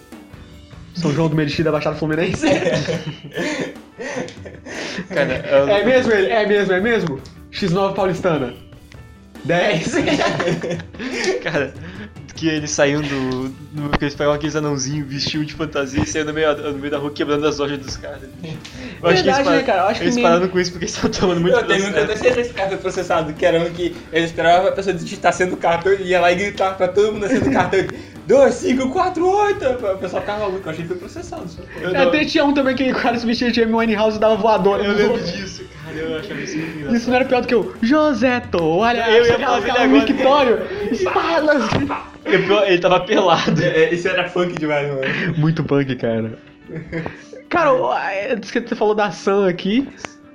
São 0.94 1.12
João 1.12 1.29
do 1.29 1.35
Meriti 1.37 1.62
da 1.64 1.72
Baixada 1.72 1.96
Fluminense. 1.96 2.46
Cara, 5.09 5.44
eu- 5.51 5.68
É 5.68 5.85
mesmo 5.85 6.12
ele? 6.12 6.27
É 6.31 6.46
mesmo, 6.46 6.72
é 6.72 6.81
mesmo? 6.81 7.20
X9 7.53 7.94
paulistana. 7.94 8.55
10. 9.44 9.94
Cara, 11.42 11.72
que 12.35 12.48
eles 12.48 12.70
saíam 12.70 13.01
do. 13.03 13.48
do 13.48 13.98
que 13.98 14.05
eles 14.05 14.14
pegavam 14.14 14.37
aqueles 14.37 14.55
anãozinhos, 14.55 15.09
vestiam 15.09 15.42
de 15.44 15.55
fantasia 15.55 16.03
e 16.03 16.07
saíam 16.07 16.27
no 16.27 16.33
meio, 16.33 16.55
no 16.57 16.79
meio 16.79 16.90
da 16.90 16.98
rua 16.98 17.11
quebrando 17.11 17.46
as 17.46 17.59
lojas 17.59 17.79
dos 17.79 17.96
caras. 17.96 18.20
Eu 18.22 19.09
acho 19.11 19.22
que 19.22 19.29
eles, 19.29 19.37
Verdade, 19.37 19.51
né, 19.51 19.62
cara? 19.62 19.83
Eu 19.83 19.87
acho 19.88 19.98
que 20.01 20.05
eles 20.05 20.14
nem- 20.16 20.24
pararam 20.24 20.48
com 20.48 20.61
isso 20.61 20.70
porque 20.70 20.85
eles 20.85 20.94
estavam 20.94 21.11
tomando 21.18 21.40
muito 21.40 21.57
Eu 21.57 21.66
tenho 21.66 21.83
muita 21.83 21.98
processo. 22.05 22.22
certeza 22.22 22.35
que 22.35 22.40
esse 22.42 22.55
cara 22.55 22.68
foi 22.68 22.79
processado, 22.79 23.33
que 23.33 23.44
era 23.46 23.59
um 23.61 23.70
que 23.70 23.96
ele 24.12 24.24
esperava 24.24 24.68
a 24.68 24.72
pessoa 24.72 24.94
digitar 24.94 25.33
sendo 25.33 25.57
cartão, 25.57 25.92
ele 25.92 26.05
ia 26.05 26.20
lá 26.20 26.31
e 26.31 26.37
gritava 26.37 26.74
pra 26.77 26.88
todo 26.88 27.12
mundo 27.12 27.27
sendo 27.27 27.51
cartão. 27.51 27.81
2, 28.27 28.55
5, 28.55 28.90
4, 28.90 29.27
8. 29.27 29.64
O 29.64 29.98
pessoal 29.98 30.20
ficava 30.20 30.40
maluco, 30.40 30.61
eu 30.66 30.70
achei 30.70 30.83
que 30.83 30.88
foi 30.88 30.98
processado. 30.98 31.48
Só. 31.48 31.62
Eu, 31.81 31.92
não- 31.94 32.09
Até 32.09 32.24
tinha 32.24 32.44
um 32.44 32.53
também 32.53 32.77
que 32.77 32.90
o 32.90 32.94
cara 32.94 33.18
se 33.18 33.24
vestia 33.27 33.51
de 33.51 33.62
Amy 33.62 33.72
Winehouse 33.74 34.16
e 34.16 34.20
dava 34.20 34.37
voadora. 34.37 34.85
eu 34.85 34.92
lembro 34.92 35.18
disso, 35.22 35.62
cara. 35.64 35.78
Eu 35.96 36.16
achava 36.18 36.40
isso 36.40 36.57
muito 36.57 36.70
engraçado. 36.77 36.96
Isso 36.96 37.09
não 37.11 37.16
era 37.16 37.24
pior 37.24 37.40
do 37.42 37.48
que 37.48 37.55
o 37.55 37.74
Joseto, 37.83 38.62
olha, 38.62 39.11
Eu 39.11 39.27
ia 39.27 39.38
falar 39.38 39.61
dele 39.61 39.79
um 39.79 39.83
agora. 39.83 40.07
Victório, 40.07 40.59
pior, 42.46 42.66
Ele 42.66 42.79
tava 42.79 43.01
pelado. 43.01 43.62
É, 43.62 43.85
é, 43.85 43.94
Isso 43.94 44.09
era 44.09 44.29
funk 44.29 44.55
demais, 44.59 44.88
mano. 44.88 45.03
Muito 45.37 45.64
punk, 45.64 45.94
cara. 45.96 46.38
Cara, 47.48 47.70
é, 48.12 48.37
que 48.37 48.61
você 48.61 48.74
falou 48.74 48.94
da 48.94 49.11
Sam 49.11 49.48
aqui, 49.48 49.88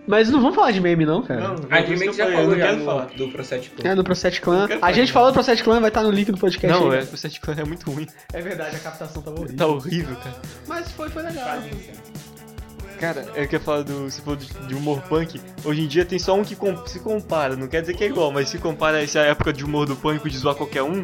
mas 0.07 0.29
não 0.29 0.41
vamos 0.41 0.55
falar 0.55 0.71
de 0.71 0.81
meme 0.81 1.05
não, 1.05 1.21
cara. 1.21 1.39
Não, 1.41 1.55
A 1.69 1.81
gente 1.81 2.13
já 2.13 2.25
falei, 2.25 2.33
eu 2.33 2.37
falou 2.37 2.49
não 2.49 2.57
já 2.57 2.65
quero 2.65 2.77
no, 2.79 2.85
falar. 2.85 3.05
do 3.05 3.27
Procete 3.29 3.69
Clan. 3.69 3.89
É, 3.89 3.95
no 3.95 4.03
Procete 4.03 4.41
Clan. 4.41 4.65
A 4.65 4.67
falar. 4.67 4.91
gente 4.93 5.11
falou 5.11 5.31
do 5.31 5.33
Procete 5.33 5.63
Clan, 5.63 5.79
vai 5.79 5.89
estar 5.89 6.01
no 6.03 6.11
link 6.11 6.31
do 6.31 6.37
podcast. 6.37 6.79
Não, 6.79 6.91
aí. 6.91 6.99
é, 6.99 7.01
o 7.01 7.17
Sete 7.17 7.39
Clan 7.39 7.55
é 7.57 7.63
muito 7.63 7.89
ruim. 7.89 8.07
É 8.33 8.41
verdade, 8.41 8.75
a 8.75 8.79
captação 8.79 9.21
tava 9.21 9.37
horrível. 9.39 9.57
Tá 9.57 9.67
horrível, 9.67 10.15
cara. 10.17 10.35
Mas 10.67 10.91
foi, 10.91 11.09
foi 11.09 11.23
legal. 11.23 11.59
Cara, 13.03 13.25
eu 13.35 13.45
quero 13.49 13.61
falar 13.61 13.81
do. 13.83 14.09
Você 14.09 14.21
falou 14.21 14.37
de, 14.37 14.47
de 14.65 14.73
humor 14.73 15.01
punk. 15.09 15.37
Hoje 15.65 15.81
em 15.81 15.87
dia 15.87 16.05
tem 16.05 16.17
só 16.17 16.35
um 16.35 16.43
que 16.43 16.55
com- 16.55 16.87
se 16.87 16.99
compara. 16.99 17.53
Não 17.57 17.67
quer 17.67 17.81
dizer 17.81 17.95
que 17.95 18.03
é 18.05 18.07
igual, 18.07 18.31
mas 18.31 18.47
se 18.47 18.57
compara 18.57 18.97
a 18.99 19.03
essa 19.03 19.19
época 19.19 19.51
de 19.51 19.65
humor 19.65 19.85
do 19.85 19.93
pânico 19.93 20.29
de 20.29 20.37
zoar 20.37 20.55
qualquer 20.55 20.83
um, 20.83 21.03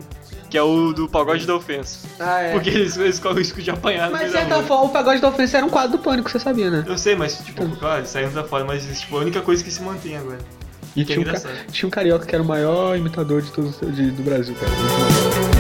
que 0.50 0.58
é 0.58 0.62
o 0.64 0.94
do 0.94 1.10
pagode 1.10 1.46
da 1.46 1.56
ofensa. 1.56 2.08
Ah, 2.18 2.40
é. 2.40 2.54
Porque 2.54 2.70
eles, 2.70 2.96
eles 2.96 3.20
correm 3.20 3.36
o 3.36 3.40
risco 3.40 3.62
de 3.62 3.70
apanhar 3.70 4.10
Mas 4.12 4.28
de 4.28 4.32
certa 4.32 4.56
rua. 4.56 4.64
forma, 4.64 4.86
o 4.86 4.90
Pagode 4.90 5.20
da 5.20 5.28
Ofensa 5.28 5.58
era 5.58 5.66
um 5.66 5.70
quadro 5.70 5.98
do 5.98 6.00
Pânico, 6.02 6.30
você 6.32 6.40
sabia, 6.40 6.72
né? 6.72 6.86
Eu 6.88 6.98
sei, 6.98 7.18
mas 7.18 7.38
tipo, 7.40 7.68
claro, 7.76 8.06
saindo 8.06 8.34
da 8.34 8.46
fora, 8.46 8.64
mas 8.64 8.86
tipo, 9.02 9.18
a 9.18 9.20
única 9.20 9.42
coisa 9.42 9.62
que 9.62 9.70
se 9.70 9.82
mantém 9.82 10.16
agora. 10.16 10.40
E 10.96 11.02
é 11.02 11.04
tinha 11.04 11.20
um, 11.20 11.24
ca- 11.24 11.30
engraçado. 11.32 11.54
tinha 11.70 11.86
um 11.88 11.92
carioca 11.92 12.26
que 12.26 12.34
era 12.34 12.42
o 12.42 12.48
maior 12.48 12.96
imitador 12.98 13.42
de 13.42 13.52
todos 13.52 13.78
de- 13.94 14.12
do 14.12 14.24
Brasil, 14.24 14.56
cara. 14.56 15.59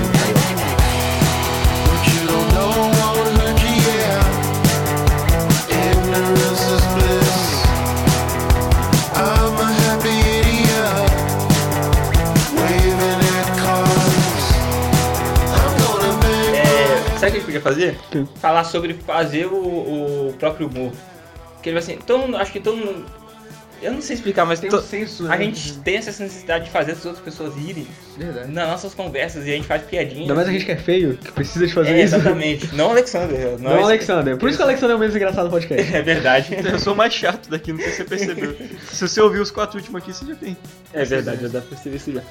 Sabe 17.19 17.27
o 17.27 17.32
que 17.32 17.38
a 17.38 17.39
gente 17.39 17.45
podia 17.45 17.62
fazer? 17.62 17.97
Que? 18.12 18.25
Falar 18.39 18.63
sobre 18.63 18.93
fazer 18.93 19.45
o, 19.47 19.55
o 20.29 20.34
próprio 20.39 20.67
humor. 20.67 20.91
Porque, 21.55 21.69
assim, 21.71 21.97
todo 21.97 22.19
mundo, 22.21 22.38
acho 22.38 22.51
que 22.51 22.60
todo 22.60 22.77
mundo... 22.77 23.05
Eu 23.82 23.93
não 23.93 24.01
sei 24.01 24.15
explicar, 24.15 24.45
mas 24.45 24.60
Tem 24.60 24.69
to- 24.69 24.75
um 24.75 24.82
senso, 24.82 25.23
né? 25.23 25.34
a 25.34 25.38
gente 25.38 25.77
tem 25.79 25.95
essa 25.95 26.12
necessidade 26.21 26.65
de 26.65 26.69
fazer 26.69 26.91
as 26.91 27.05
outras 27.05 27.23
pessoas 27.23 27.55
rirem 27.55 27.88
Verdade. 28.17 28.51
nas 28.51 28.67
nossas 28.67 28.93
conversas 28.93 29.45
e 29.47 29.51
a 29.51 29.55
gente 29.55 29.67
faz 29.67 29.82
piadinha. 29.84 30.23
Ainda 30.23 30.36
mais 30.36 30.49
a 30.49 30.51
gente 30.51 30.65
que 30.65 30.71
é 30.73 30.75
feio, 30.75 31.15
que 31.15 31.32
precisa 31.32 31.65
de 31.65 31.73
fazer 31.73 31.91
É, 31.91 32.03
isso. 32.03 32.15
exatamente. 32.15 32.67
Não 32.75 32.88
o 32.88 32.89
Alexander. 32.91 33.58
Não, 33.58 33.79
o 33.79 33.84
Alexander. 33.86 34.36
Por 34.38 34.49
isso 34.49 34.58
que 34.58 34.63
o 34.63 34.67
Alexander 34.67 34.95
é 34.95 34.97
o 34.97 34.99
menos 34.99 35.15
engraçado 35.15 35.45
do 35.45 35.51
podcast. 35.51 35.95
É 35.95 36.01
verdade. 36.01 36.58
Eu 36.62 36.77
sou 36.77 36.91
o 36.93 36.95
mais 36.97 37.13
chato 37.13 37.49
daqui, 37.49 37.71
não 37.71 37.79
sei 37.79 37.89
se 37.91 37.95
você 37.99 38.03
percebeu. 38.03 38.58
se 38.91 39.08
você 39.08 39.21
ouvir 39.21 39.39
os 39.39 39.49
quatro 39.49 39.77
últimos 39.77 40.01
aqui, 40.01 40.13
você 40.13 40.25
já 40.25 40.36
tem. 40.36 40.58
É 40.93 41.05
verdade, 41.05 41.41
já 41.43 41.47
dá 41.47 41.62
pra 41.62 41.69
perceber 41.69 41.95
isso 41.95 42.12
já. 42.12 42.21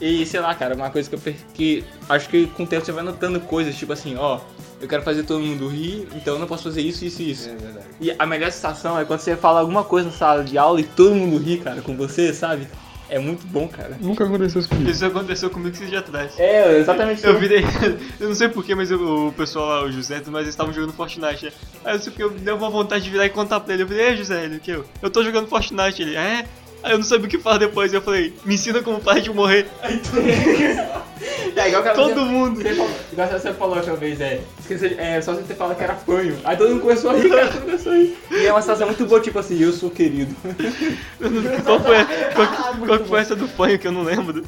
E 0.00 0.24
sei 0.26 0.40
lá, 0.40 0.54
cara, 0.54 0.74
uma 0.74 0.90
coisa 0.90 1.08
que 1.08 1.14
eu 1.16 1.18
per... 1.20 1.34
que 1.54 1.84
acho 2.08 2.28
que 2.28 2.46
com 2.48 2.62
o 2.62 2.66
tempo 2.66 2.84
você 2.84 2.92
vai 2.92 3.02
notando 3.02 3.40
coisas, 3.40 3.74
tipo 3.76 3.92
assim, 3.92 4.16
ó, 4.16 4.38
eu 4.80 4.86
quero 4.86 5.02
fazer 5.02 5.24
todo 5.24 5.40
mundo 5.40 5.66
rir, 5.68 6.06
então 6.14 6.34
eu 6.34 6.40
não 6.40 6.46
posso 6.46 6.64
fazer 6.64 6.82
isso, 6.82 7.04
isso 7.04 7.20
e 7.22 7.30
isso. 7.32 7.48
É 7.50 7.54
verdade. 7.56 7.86
E 8.00 8.12
a 8.16 8.24
melhor 8.26 8.50
sensação 8.52 8.98
é 8.98 9.04
quando 9.04 9.20
você 9.20 9.36
fala 9.36 9.60
alguma 9.60 9.82
coisa 9.82 10.08
na 10.08 10.14
sala 10.14 10.44
de 10.44 10.56
aula 10.56 10.80
e 10.80 10.84
todo 10.84 11.14
mundo 11.14 11.36
ri, 11.38 11.58
cara, 11.58 11.80
com 11.82 11.96
você, 11.96 12.32
sabe? 12.32 12.68
É 13.10 13.18
muito 13.18 13.46
bom, 13.46 13.66
cara. 13.66 13.96
Nunca 14.00 14.22
aconteceu 14.24 14.60
isso 14.60 14.68
comigo. 14.68 14.90
Isso 14.90 15.02
aconteceu 15.04 15.48
comigo 15.48 15.74
esses 15.74 15.88
dias 15.88 16.02
atrás. 16.02 16.38
É, 16.38 16.76
exatamente. 16.78 17.24
Eu 17.26 17.38
virei. 17.40 17.64
Eu 18.20 18.28
não 18.28 18.34
sei 18.34 18.50
porquê, 18.50 18.74
mas 18.74 18.90
eu- 18.90 19.28
o 19.28 19.32
pessoal 19.32 19.66
lá, 19.66 19.84
o 19.84 19.90
José, 19.90 20.20
mas 20.26 20.42
eles 20.42 20.48
estavam 20.50 20.74
jogando 20.74 20.92
Fortnite. 20.92 21.46
né? 21.46 21.52
Aí 21.86 21.94
eu 21.94 21.98
sei 22.00 22.10
porque 22.12 22.22
eu 22.22 22.28
deu 22.28 22.56
uma 22.56 22.68
vontade 22.68 23.04
de 23.04 23.10
virar 23.10 23.24
e 23.24 23.30
contar 23.30 23.60
pra 23.60 23.72
ele. 23.72 23.84
Eu 23.84 23.88
falei, 23.88 24.08
ei 24.10 24.16
José, 24.18 24.44
ele, 24.44 24.56
o 24.58 24.60
que 24.60 24.70
eu? 24.72 24.84
Eu 25.00 25.08
tô 25.08 25.24
jogando 25.24 25.48
Fortnite, 25.48 26.02
ele, 26.02 26.16
é? 26.16 26.44
Aí 26.82 26.92
eu 26.92 26.98
não 26.98 27.04
sabia 27.04 27.26
o 27.26 27.28
que 27.28 27.38
falar 27.38 27.58
depois. 27.58 27.92
Eu 27.92 28.02
falei, 28.02 28.32
me 28.44 28.54
ensina 28.54 28.82
como 28.82 29.00
parar 29.00 29.20
de 29.20 29.30
morrer. 29.30 29.66
Aí 29.82 30.00
É 31.56 31.68
igual 31.68 31.82
aquela 31.82 31.94
todo 31.96 32.14
vez- 32.14 32.26
mundo. 32.28 32.62
Você 32.62 32.74
falou, 32.74 32.90
igual 33.12 33.28
você 33.28 33.52
falou 33.52 33.76
outra 33.76 33.96
vez, 33.96 34.20
é. 34.20 34.40
Esqueci, 34.60 34.94
é 34.96 35.20
só 35.20 35.34
você 35.34 35.42
ter 35.42 35.54
falado 35.54 35.76
que 35.76 35.82
era 35.82 35.94
fanho. 35.96 36.36
Aí 36.44 36.56
todo 36.56 36.70
mundo 36.70 36.82
começou 36.82 37.10
a 37.10 37.14
rir, 37.14 37.28
cara, 37.28 37.46
todo 37.48 37.54
mundo 37.54 37.64
começou 37.64 37.92
a 37.92 37.96
rir. 37.96 38.16
E 38.30 38.46
é 38.46 38.52
uma 38.52 38.62
sensação 38.62 38.86
muito 38.86 39.04
boa, 39.06 39.20
tipo 39.20 39.38
assim, 39.38 39.60
eu 39.60 39.72
sou 39.72 39.90
querido. 39.90 40.34
Qual 41.64 41.80
foi, 41.80 41.96
qual, 42.34 42.86
qual 42.86 42.98
que 43.00 43.08
foi 43.08 43.20
essa 43.20 43.34
do 43.34 43.48
fanho 43.48 43.78
que 43.78 43.88
eu 43.88 43.92
não 43.92 44.02
lembro? 44.02 44.44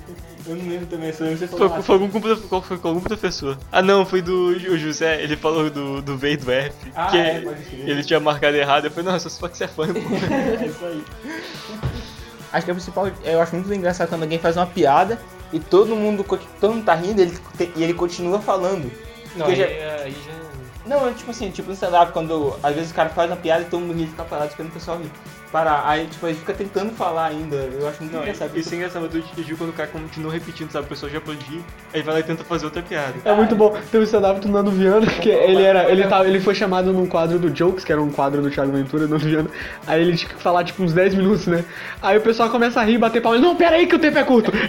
Eu 0.46 0.56
não 0.56 0.68
lembro 0.68 0.86
também, 0.86 1.12
só 1.12 1.24
lembro 1.24 1.38
que 1.38 1.46
você 1.46 1.50
falou. 1.50 1.70
Foi, 1.70 1.82
foi, 1.82 1.94
algum, 1.96 2.60
foi 2.62 2.78
com 2.78 2.88
algum 2.88 3.00
professor? 3.00 3.58
Ah 3.70 3.82
não, 3.82 4.06
foi 4.06 4.22
do 4.22 4.48
o 4.48 4.78
José, 4.78 5.22
ele 5.22 5.36
falou 5.36 5.68
do, 5.68 6.00
do 6.00 6.16
V 6.16 6.32
e 6.32 6.36
do 6.36 6.50
F. 6.50 6.72
Ah, 6.94 7.06
que 7.08 7.16
é, 7.16 7.44
ele 7.84 8.04
tinha 8.04 8.20
marcado 8.20 8.56
errado. 8.56 8.86
Eu 8.86 8.90
falei, 8.90 9.12
nossa, 9.12 9.28
só 9.28 9.48
que 9.48 9.56
você 9.58 9.64
é 9.64 9.68
fã. 9.68 9.84
É 9.86 10.66
isso 10.66 10.84
aí. 10.84 11.02
Acho 12.52 12.64
que 12.64 12.70
é 12.70 12.72
o 12.72 12.76
principal, 12.76 13.08
eu 13.24 13.40
acho 13.40 13.54
muito 13.54 13.72
engraçado 13.72 14.08
quando 14.08 14.22
alguém 14.22 14.38
faz 14.38 14.56
uma 14.56 14.66
piada 14.66 15.18
e 15.52 15.60
todo 15.60 15.94
mundo, 15.94 16.24
todo 16.60 16.74
mundo 16.74 16.84
tá 16.84 16.94
rindo 16.94 17.20
e 17.20 17.24
ele, 17.24 17.38
e 17.76 17.82
ele 17.84 17.94
continua 17.94 18.40
falando. 18.40 18.90
Não, 19.36 19.46
aí, 19.46 19.56
já- 19.56 19.64
aí 20.04 20.12
já. 20.12 20.40
Não, 20.86 21.08
é 21.08 21.12
tipo 21.12 21.30
assim, 21.30 21.50
tipo 21.50 21.68
no 21.68 21.74
stand-up, 21.74 22.12
quando 22.12 22.56
às 22.62 22.74
vezes 22.74 22.90
o 22.90 22.94
cara 22.94 23.10
faz 23.10 23.30
uma 23.30 23.36
piada 23.36 23.62
e 23.62 23.66
todo 23.66 23.80
mundo 23.80 23.94
ri 23.96 24.04
e 24.04 24.06
fica 24.08 24.24
parado 24.24 24.48
esperando 24.48 24.70
o 24.70 24.74
pessoal 24.74 24.98
rir. 24.98 25.10
Parar. 25.52 25.82
Aí, 25.86 26.06
tipo, 26.06 26.26
ele 26.26 26.36
fica 26.36 26.52
tentando 26.54 26.92
falar 26.92 27.26
ainda. 27.26 27.56
Eu 27.56 27.88
acho 27.88 28.00
muito 28.02 28.12
Não, 28.14 28.22
engraçado. 28.22 28.56
isso 28.56 28.72
é 28.72 28.76
engraçado 28.76 29.08
do 29.08 29.20
Tiju 29.20 29.56
quando 29.56 29.70
o 29.70 29.72
cara 29.72 29.88
continua 29.88 30.32
repetindo, 30.32 30.70
sabe? 30.70 30.86
O 30.86 30.88
pessoal 30.88 31.10
já 31.10 31.18
aplaudir, 31.18 31.60
aí 31.92 32.02
vai 32.02 32.14
lá 32.14 32.20
e 32.20 32.22
tenta 32.22 32.44
fazer 32.44 32.66
outra 32.66 32.82
piada. 32.82 33.14
É 33.24 33.32
muito 33.34 33.56
bom. 33.56 33.76
Tem 33.90 34.00
um 34.00 34.04
stand-up 34.04 34.40
do 34.40 34.48
Nando 34.48 34.70
Viana, 34.70 35.06
que 35.06 35.28
ele 35.28 35.62
era. 35.62 35.90
Ele, 35.90 36.04
tava, 36.06 36.26
ele 36.28 36.38
foi 36.40 36.54
chamado 36.54 36.92
num 36.92 37.06
quadro 37.06 37.38
do 37.38 37.50
Jokes, 37.54 37.84
que 37.84 37.90
era 37.92 38.00
um 38.00 38.10
quadro 38.12 38.40
do 38.40 38.50
Thiago 38.50 38.70
Ventura, 38.70 39.06
do 39.06 39.10
Nando 39.14 39.24
Viana. 39.26 39.50
Aí 39.86 40.00
ele 40.00 40.16
tinha 40.16 40.28
que 40.32 40.40
falar 40.40 40.62
tipo 40.62 40.82
uns 40.84 40.92
10 40.92 41.14
minutos, 41.16 41.46
né? 41.46 41.64
Aí 42.00 42.16
o 42.16 42.20
pessoal 42.20 42.48
começa 42.48 42.80
a 42.80 42.84
rir, 42.84 42.98
bater 42.98 43.20
palma. 43.20 43.38
Não, 43.38 43.56
pera 43.56 43.74
aí 43.76 43.86
que 43.86 43.96
o 43.96 43.98
tempo 43.98 44.18
é 44.18 44.24
curto. 44.24 44.52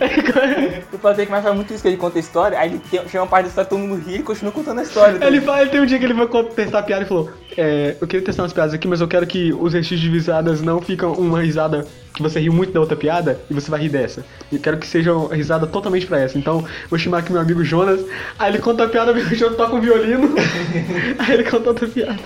O 0.91 0.97
Patrick 0.99 1.31
mais 1.31 1.43
faz 1.43 1.55
muito 1.55 1.73
isso, 1.73 1.81
que 1.81 1.87
ele 1.89 1.97
conta 1.97 2.17
a 2.17 2.19
história, 2.19 2.57
aí 2.59 2.69
ele 2.69 2.81
tem, 2.89 2.99
chama 3.07 3.23
uma 3.23 3.29
parte 3.29 3.43
da 3.45 3.49
história, 3.49 3.69
todo 3.69 3.79
mundo 3.79 4.01
ri 4.05 4.17
e 4.17 4.23
continua 4.23 4.51
contando 4.51 4.79
a 4.79 4.83
história. 4.83 5.17
tá 5.19 5.25
Ele, 5.27 5.41
fala, 5.41 5.61
ele 5.61 5.69
tem 5.69 5.81
um 5.81 5.85
dia 5.85 5.97
que 5.97 6.05
ele 6.05 6.13
foi 6.13 6.27
co- 6.27 6.43
testar 6.43 6.79
a 6.79 6.83
piada 6.83 7.03
e 7.03 7.07
falou: 7.07 7.31
é, 7.57 7.95
Eu 7.99 8.07
queria 8.07 8.25
testar 8.25 8.43
umas 8.43 8.53
piadas 8.53 8.73
aqui, 8.73 8.87
mas 8.87 9.01
eu 9.01 9.07
quero 9.07 9.25
que 9.25 9.53
os 9.53 9.73
registros 9.73 9.99
de 9.99 10.09
risadas 10.09 10.61
não 10.61 10.70
ficam 10.79 11.13
uma 11.13 11.41
risada 11.41 11.85
que 12.13 12.21
você 12.21 12.39
riu 12.39 12.53
muito 12.53 12.71
da 12.71 12.79
outra 12.79 12.95
piada 12.95 13.39
e 13.49 13.53
você 13.53 13.71
vai 13.71 13.81
rir 13.81 13.89
dessa. 13.89 14.23
Eu 14.51 14.59
quero 14.59 14.77
que 14.77 14.85
seja 14.85 15.13
uma 15.13 15.33
risada 15.33 15.65
totalmente 15.65 16.05
pra 16.05 16.19
essa. 16.19 16.37
Então, 16.37 16.63
vou 16.89 16.99
chamar 16.99 17.19
aqui 17.19 17.31
meu 17.31 17.41
amigo 17.41 17.63
Jonas. 17.63 18.01
Aí 18.37 18.51
ele 18.51 18.59
conta 18.59 18.83
a 18.83 18.89
piada, 18.89 19.11
o 19.11 19.35
Jonas 19.35 19.57
toca 19.57 19.75
um 19.75 19.81
violino. 19.81 20.35
aí 21.17 21.33
ele 21.33 21.43
conta 21.43 21.69
outra 21.69 21.87
piada. 21.87 22.19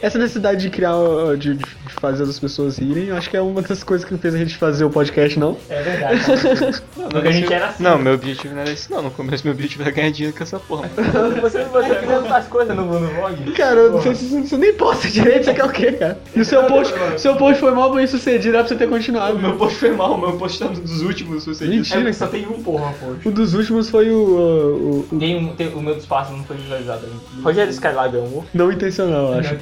Essa 0.00 0.18
necessidade 0.18 0.60
de 0.60 0.70
criar, 0.70 0.94
de, 1.38 1.54
de 1.54 1.64
fazer 2.00 2.22
as 2.22 2.38
pessoas 2.38 2.78
rirem, 2.78 3.06
eu 3.06 3.16
acho 3.16 3.28
que 3.28 3.36
é 3.36 3.40
uma 3.40 3.62
das 3.62 3.82
coisas 3.82 4.06
que 4.06 4.16
fez 4.16 4.34
a 4.34 4.38
gente 4.38 4.56
fazer 4.56 4.84
o 4.84 4.90
podcast, 4.90 5.38
não? 5.38 5.56
É 5.68 5.82
verdade. 5.82 6.20
Porque 6.94 7.28
a 7.28 7.32
gente 7.32 7.52
era 7.52 7.68
assim. 7.68 7.82
Não, 7.82 7.98
meu 7.98 8.14
objetivo 8.14 8.54
não 8.54 8.62
era 8.62 8.70
esse 8.70 8.90
não. 8.90 9.02
No 9.02 9.10
começo 9.10 9.44
meu 9.44 9.54
objetivo 9.54 9.82
era 9.82 9.90
ganhar 9.90 10.10
dinheiro 10.10 10.36
com 10.36 10.42
essa 10.42 10.58
porra. 10.58 10.88
Você, 11.40 11.64
você 11.64 11.94
criando 11.94 12.26
as 12.32 12.46
coisas 12.46 12.76
no, 12.76 12.84
no 12.84 13.08
vlog. 13.08 13.52
Cara, 13.52 13.76
eu 13.76 13.92
não 13.92 14.02
sei 14.02 14.14
se 14.14 14.26
você, 14.26 14.40
você 14.42 14.56
nem 14.56 14.74
posta 14.74 15.08
direito, 15.08 15.44
você 15.44 15.54
quer 15.54 15.64
o 15.64 15.70
quê, 15.70 15.92
cara? 15.92 16.18
E 16.34 16.40
o 16.40 16.44
seu 16.44 16.64
post, 16.64 16.94
seu 17.16 17.36
post 17.36 17.60
foi 17.60 17.70
mal 17.72 17.92
bem 17.92 18.06
sucedido, 18.06 18.56
era 18.56 18.64
pra 18.64 18.68
você 18.68 18.76
ter 18.76 18.88
continuado. 18.88 19.38
Meu 19.38 19.56
post 19.56 19.78
foi 19.78 19.92
mal, 19.92 20.18
meu 20.18 20.36
post 20.36 20.58
tá 20.58 20.66
um 20.66 20.72
dos 20.72 21.02
últimos, 21.02 21.44
disse. 21.44 21.64
Mentira. 21.64 22.08
É, 22.08 22.12
só 22.12 22.26
tem 22.26 22.46
um 22.46 22.62
porra, 22.62 22.92
poxa. 23.00 23.28
O 23.28 23.30
dos 23.30 23.54
últimos 23.54 23.88
foi 23.88 24.10
o, 24.10 24.18
o, 24.18 25.08
o 25.12 25.18
Tem 25.18 25.36
um, 25.36 25.54
tem, 25.54 25.68
o 25.68 25.80
meu 25.80 25.94
dos 25.94 26.06
passos 26.06 26.36
não 26.36 26.44
foi 26.44 26.56
visualizado 26.56 27.06
ainda. 27.06 27.42
Rogério 27.42 27.70
Skylab 27.70 28.16
é 28.16 28.20
humor? 28.20 28.44
não 28.52 28.72
intencional, 28.72 29.32
eu 29.32 29.38
acho. 29.38 29.56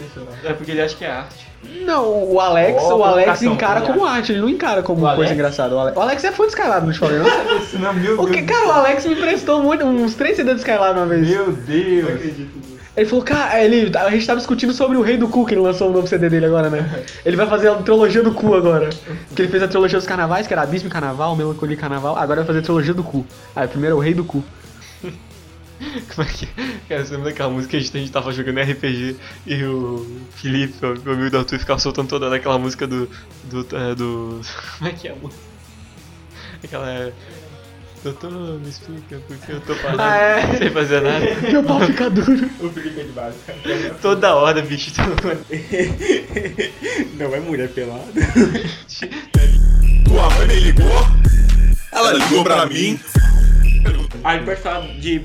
É 0.45 0.53
porque 0.53 0.71
ele 0.71 0.81
acha 0.83 0.95
que 0.97 1.05
é 1.05 1.11
arte. 1.11 1.47
Não, 1.85 2.33
o 2.33 2.39
Alex, 2.41 2.81
Ó, 2.83 2.97
o 2.99 3.05
Alex 3.05 3.43
encara 3.43 3.81
cunhado. 3.81 3.99
como 3.99 4.07
arte, 4.07 4.33
ele 4.33 4.41
não 4.41 4.49
encara 4.49 4.83
como 4.83 4.99
O 4.99 5.03
coisa 5.03 5.15
Alex? 5.23 5.33
engraçada. 5.33 5.75
O 5.75 5.79
Alex, 5.79 5.97
o 5.97 6.01
Alex 6.01 6.25
é 6.25 6.33
fã 6.33 6.43
de 6.45 6.51
Skylab, 6.51 6.87
não 6.87 6.93
te 6.93 6.99
falei, 6.99 7.19
não? 7.19 7.27
Isso 7.59 7.79
não, 7.79 7.93
meu 7.93 8.21
O 8.23 8.27
que, 8.31 8.43
cara, 8.43 8.67
o 8.69 8.71
Alex 8.73 9.05
me 9.07 9.15
emprestou 9.15 9.63
muito, 9.63 9.85
uns 9.85 10.15
três 10.15 10.37
CDs 10.37 10.55
de 10.57 10.61
Skylab 10.61 10.97
uma 10.99 11.07
vez. 11.07 11.29
Meu 11.29 11.53
Deus. 11.53 12.21
Ele 12.97 13.07
falou, 13.07 13.25
cara, 13.25 13.63
ele, 13.63 13.93
a 13.99 14.11
gente 14.11 14.27
tava 14.27 14.39
discutindo 14.39 14.73
sobre 14.73 14.97
o 14.97 15.03
Rei 15.03 15.17
do 15.19 15.29
Cu, 15.29 15.45
que 15.45 15.53
ele 15.55 15.61
lançou 15.61 15.91
o 15.91 15.93
novo 15.93 16.07
CD 16.07 16.31
dele 16.31 16.47
agora, 16.47 16.71
né? 16.71 17.05
Ele 17.27 17.37
vai 17.37 17.47
fazer 17.47 17.69
a 17.69 17.75
trilogia 17.75 18.23
do 18.23 18.33
cu 18.33 18.55
agora. 18.55 18.89
Que 19.35 19.43
ele 19.43 19.49
fez 19.51 19.63
a 19.63 19.69
trilogia 19.69 19.99
dos 19.99 20.07
carnavais, 20.07 20.47
que 20.47 20.55
era 20.55 20.63
Abismo 20.63 20.89
e 20.89 20.91
Carnaval, 20.91 21.37
Melancolia 21.37 21.75
e 21.75 21.77
Carnaval. 21.77 22.17
Agora 22.17 22.41
vai 22.41 22.47
fazer 22.47 22.61
a 22.61 22.63
trilogia 22.63 22.95
do 22.95 23.03
cu. 23.05 23.27
Aí 23.55 23.69
primeiro 23.69 23.97
é 23.97 23.99
o 23.99 24.01
Rei 24.01 24.15
do 24.15 24.25
Cu. 24.25 24.43
Como 26.15 26.27
é 26.29 26.33
que. 26.33 26.47
Cara, 26.89 27.05
você 27.05 27.13
lembra 27.17 27.31
daquela 27.31 27.51
música 27.51 27.71
que 27.73 27.77
a 27.77 27.81
gente, 27.81 27.97
a 27.97 28.01
gente 28.01 28.13
tava 28.13 28.33
jogando 28.33 28.61
RPG 28.61 29.17
e 29.47 29.65
o 29.65 30.07
Felipe, 30.35 30.75
o 30.85 31.01
meu 31.05 31.15
amigo 31.15 31.31
do 31.31 31.39
Arthur, 31.39 31.59
ficava 31.59 31.79
soltando 31.79 32.09
toda 32.09 32.35
aquela 32.35 32.59
música 32.59 32.87
do. 32.87 33.09
do. 33.45 33.67
é, 33.77 33.95
do. 33.95 34.41
Como 34.79 34.91
é 34.91 34.93
que 34.93 35.09
é 35.09 35.13
a 35.13 35.15
música? 35.17 35.43
Aquela. 36.65 37.13
Doutor, 38.05 38.31
me 38.61 38.69
explica 38.69 39.21
porque 39.27 39.51
eu 39.53 39.61
tô 39.63 39.75
parado 39.77 40.01
Ah, 40.01 40.17
é. 40.17 40.59
sem 40.59 40.71
fazer 40.71 41.01
nada. 41.03 41.27
Meu 41.51 41.65
pau 41.65 41.81
fica 41.81 42.09
duro. 42.09 42.49
O 42.61 42.71
Felipe 42.71 43.01
é 43.01 43.05
de 43.05 43.11
base. 43.13 43.37
Toda 44.01 44.35
hora, 44.37 44.63
bicho. 44.63 44.93
Não 47.19 47.35
é 47.35 47.41
mulher 47.41 47.69
pelada. 47.71 48.05
Tua 50.05 50.31
mãe 50.31 50.47
me 50.47 50.61
ligou? 50.61 51.07
Ela 51.91 52.13
ligou 52.13 52.45
pra 52.45 52.67
mim? 52.67 53.01
Aí 54.23 54.35
a 54.35 54.39
gente 54.39 54.45
pode 54.47 54.61
falar 54.61 54.87
de 55.01 55.19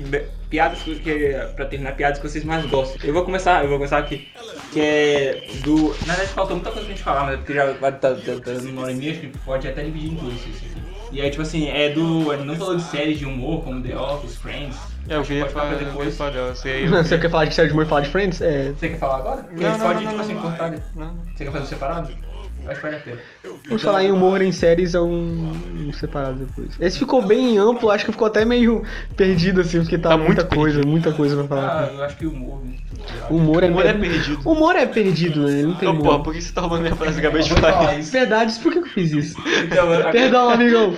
piadas 0.52 0.82
que, 0.82 0.96
que 0.96 1.34
pra 1.56 1.64
terminar 1.64 1.96
piadas 1.96 2.18
que 2.18 2.28
vocês 2.28 2.44
mais 2.44 2.66
gostam. 2.66 2.98
Eu 3.02 3.14
vou 3.14 3.24
começar, 3.24 3.62
eu 3.62 3.70
vou 3.70 3.78
começar 3.78 3.96
aqui. 3.96 4.28
Que 4.70 4.80
é 4.80 5.46
do. 5.64 5.88
Na 6.06 6.12
verdade 6.14 6.28
faltou 6.28 6.56
muita 6.56 6.70
coisa 6.70 6.86
pra 6.86 6.94
gente 6.94 7.02
falar, 7.02 7.24
mas 7.24 7.34
é 7.34 7.36
porque 7.38 7.54
já 7.54 7.72
vai 7.72 7.90
estar 7.90 8.14
tá, 8.14 8.14
tá, 8.14 8.40
tá 8.44 8.52
numa 8.60 8.82
hora 8.82 8.92
e 8.92 8.94
meia, 8.94 9.12
acho 9.12 9.20
que 9.20 9.38
pode 9.38 9.66
até 9.66 9.82
dividir 9.82 10.12
em 10.12 10.14
dois 10.16 10.34
isso 10.34 10.64
aqui. 10.66 10.82
E 11.10 11.20
aí, 11.20 11.30
tipo 11.30 11.42
assim, 11.42 11.68
é 11.68 11.88
do. 11.90 12.32
Gente 12.32 12.44
não 12.44 12.56
falou 12.56 12.76
de 12.76 12.82
séries 12.82 13.18
de 13.18 13.24
humor, 13.24 13.64
como 13.64 13.82
The 13.82 13.96
Office, 13.96 14.36
Friends. 14.36 14.76
É, 15.08 15.16
eu 15.16 15.22
queria 15.22 15.42
pode 15.42 15.54
falar 15.54 15.74
depois. 15.74 16.16
Falar, 16.16 16.54
sei, 16.54 16.86
eu 16.86 16.90
Você 16.90 17.18
quer 17.18 17.30
falar 17.30 17.44
de 17.46 17.54
série 17.54 17.68
de 17.68 17.72
humor 17.74 17.86
e 17.86 17.88
falar 17.88 18.00
de 18.02 18.10
Friends? 18.10 18.40
É. 18.40 18.72
Você 18.72 18.90
quer 18.90 18.98
falar 18.98 19.16
agora? 19.16 19.42
Porque 19.42 19.64
a 19.64 19.70
gente 19.70 19.78
não, 19.78 19.86
pode, 19.86 20.04
não, 20.04 20.10
tipo 20.10 20.14
não, 20.14 20.24
assim, 20.24 20.34
não, 20.34 20.42
cortar. 20.42 20.70
não, 20.70 21.06
não. 21.06 21.16
Você 21.34 21.44
quer 21.44 21.50
fazer 21.50 21.66
separado? 21.66 22.10
Acho 22.66 22.76
que 22.76 22.82
vale 22.82 22.96
a 22.96 23.00
pena. 23.00 23.16
Vamos 23.66 23.82
falar 23.82 24.04
em 24.04 24.10
humor 24.12 24.40
em 24.42 24.52
séries 24.52 24.94
ou 24.94 25.08
um, 25.08 25.52
um 25.88 25.92
separado 25.92 26.44
depois. 26.44 26.70
Esse 26.80 26.98
ficou 26.98 27.20
bem 27.22 27.58
amplo, 27.58 27.90
acho 27.90 28.04
que 28.04 28.12
ficou 28.12 28.26
até 28.26 28.44
meio 28.44 28.82
perdido 29.16 29.60
assim, 29.60 29.80
porque 29.80 29.98
tá, 29.98 30.10
Tá 30.10 30.16
muita 30.16 30.42
muito 30.42 30.54
coisa, 30.56 30.82
muita 30.86 31.12
coisa 31.12 31.36
pra 31.44 31.44
Ah, 31.44 31.48
falar. 31.60 31.92
eu 31.92 32.02
acho 32.04 32.16
que 32.16 32.26
o 32.26 32.30
humor. 32.32 32.64
né? 32.64 32.72
O 33.30 33.36
humor 33.36 33.62
é, 33.64 33.66
Humor 33.66 33.86
é 33.86 33.92
perdido. 33.92 34.48
Humor 34.50 34.76
é 34.76 34.86
perdido, 34.86 35.46
né? 35.46 35.62
Não 35.62 35.74
tem 35.74 35.88
Não, 35.88 35.94
humor. 35.94 36.04
porra, 36.06 36.22
por 36.22 36.34
que 36.34 36.40
você 36.40 36.52
tá 36.52 36.60
roubando 36.60 36.82
minha 36.82 36.94
frase? 36.96 37.18
Acabei 37.18 37.42
de 37.42 37.50
falar 37.50 37.72
falar. 37.72 37.98
isso. 37.98 38.12
Verdade, 38.12 38.54
por 38.60 38.72
que 38.72 38.78
eu 38.78 38.86
fiz 38.86 39.12
isso? 39.12 39.36
Então, 39.64 39.86
Perdão, 40.12 40.48
amigão. 40.50 40.94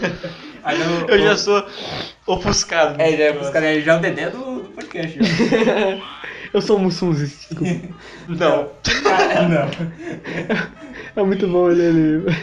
Eu, 1.09 1.19
já 1.19 1.37
sou 1.37 1.67
ofuscado. 2.27 3.01
É, 3.01 3.17
já, 3.17 3.39
os 3.39 3.51
caras 3.51 3.85
já 3.85 3.95
é 3.95 3.97
o 3.97 4.01
dedé 4.01 4.31
do, 4.31 4.39
do 4.39 4.71
podcast. 4.75 5.19
Eu 6.55 6.63
sou 6.63 6.79
um 6.79 6.83
Mussunzis, 6.85 7.47
desculpa. 7.49 7.89
Não. 8.29 8.69
Ah, 9.07 9.49
não. 9.49 9.69
É 11.17 11.23
muito 11.27 11.47
bom 11.49 11.71
ele, 11.71 11.83
ele. 11.83 12.37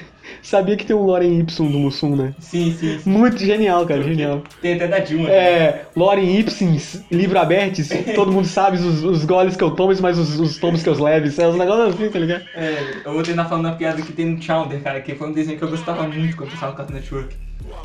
Sabia 0.44 0.76
que 0.76 0.86
tem 0.86 0.96
um 0.96 1.04
Loren 1.04 1.40
Y 1.40 1.72
do 1.72 1.80
Mussum, 1.80 2.16
né? 2.16 2.34
Sim, 2.40 2.76
sim, 2.78 3.00
sim. 3.00 3.10
Muito 3.10 3.38
genial, 3.38 3.86
cara, 3.86 4.02
genial. 4.02 4.44
Tem 4.62 4.74
até 4.74 4.88
da 4.88 5.00
Dilma. 5.00 5.28
né? 5.30 5.34
É, 5.34 5.86
Loren 5.96 6.40
Ipsins, 6.40 7.04
livro 7.12 7.40
abertos, 7.40 7.90
todo 8.16 8.32
mundo 8.32 8.48
sabe 8.48 8.78
os, 8.78 9.04
os 9.04 9.24
goles 9.24 9.56
que 9.56 9.64
eu 9.64 9.72
tomo, 9.72 9.94
mas 10.02 10.18
os, 10.18 10.40
os 10.40 10.58
tomos 10.58 10.84
que 10.84 10.90
eu 10.90 11.02
levo. 11.02 11.42
É 11.42 11.48
uns 11.48 11.56
negócios 11.56 11.96
assim, 11.96 12.10
tá 12.10 12.20
ligado? 12.20 12.44
É, 12.56 13.02
eu 13.06 13.14
vou 13.14 13.24
tentar 13.24 13.46
falar 13.46 13.62
uma 13.62 13.76
piada 13.76 14.02
que 14.02 14.12
tem 14.14 14.26
no 14.26 14.42
Chowder, 14.42 14.82
cara, 14.82 15.00
que 15.02 15.16
foi 15.16 15.30
um 15.30 15.34
desenho 15.34 15.58
que 15.58 15.64
eu 15.64 15.70
gostava 15.70 16.08
muito 16.08 16.36
quando 16.36 16.50
eu 16.50 16.54
passava 16.54 16.72
no 16.72 16.78
Cartoon 16.78 16.94
Network. 16.96 17.36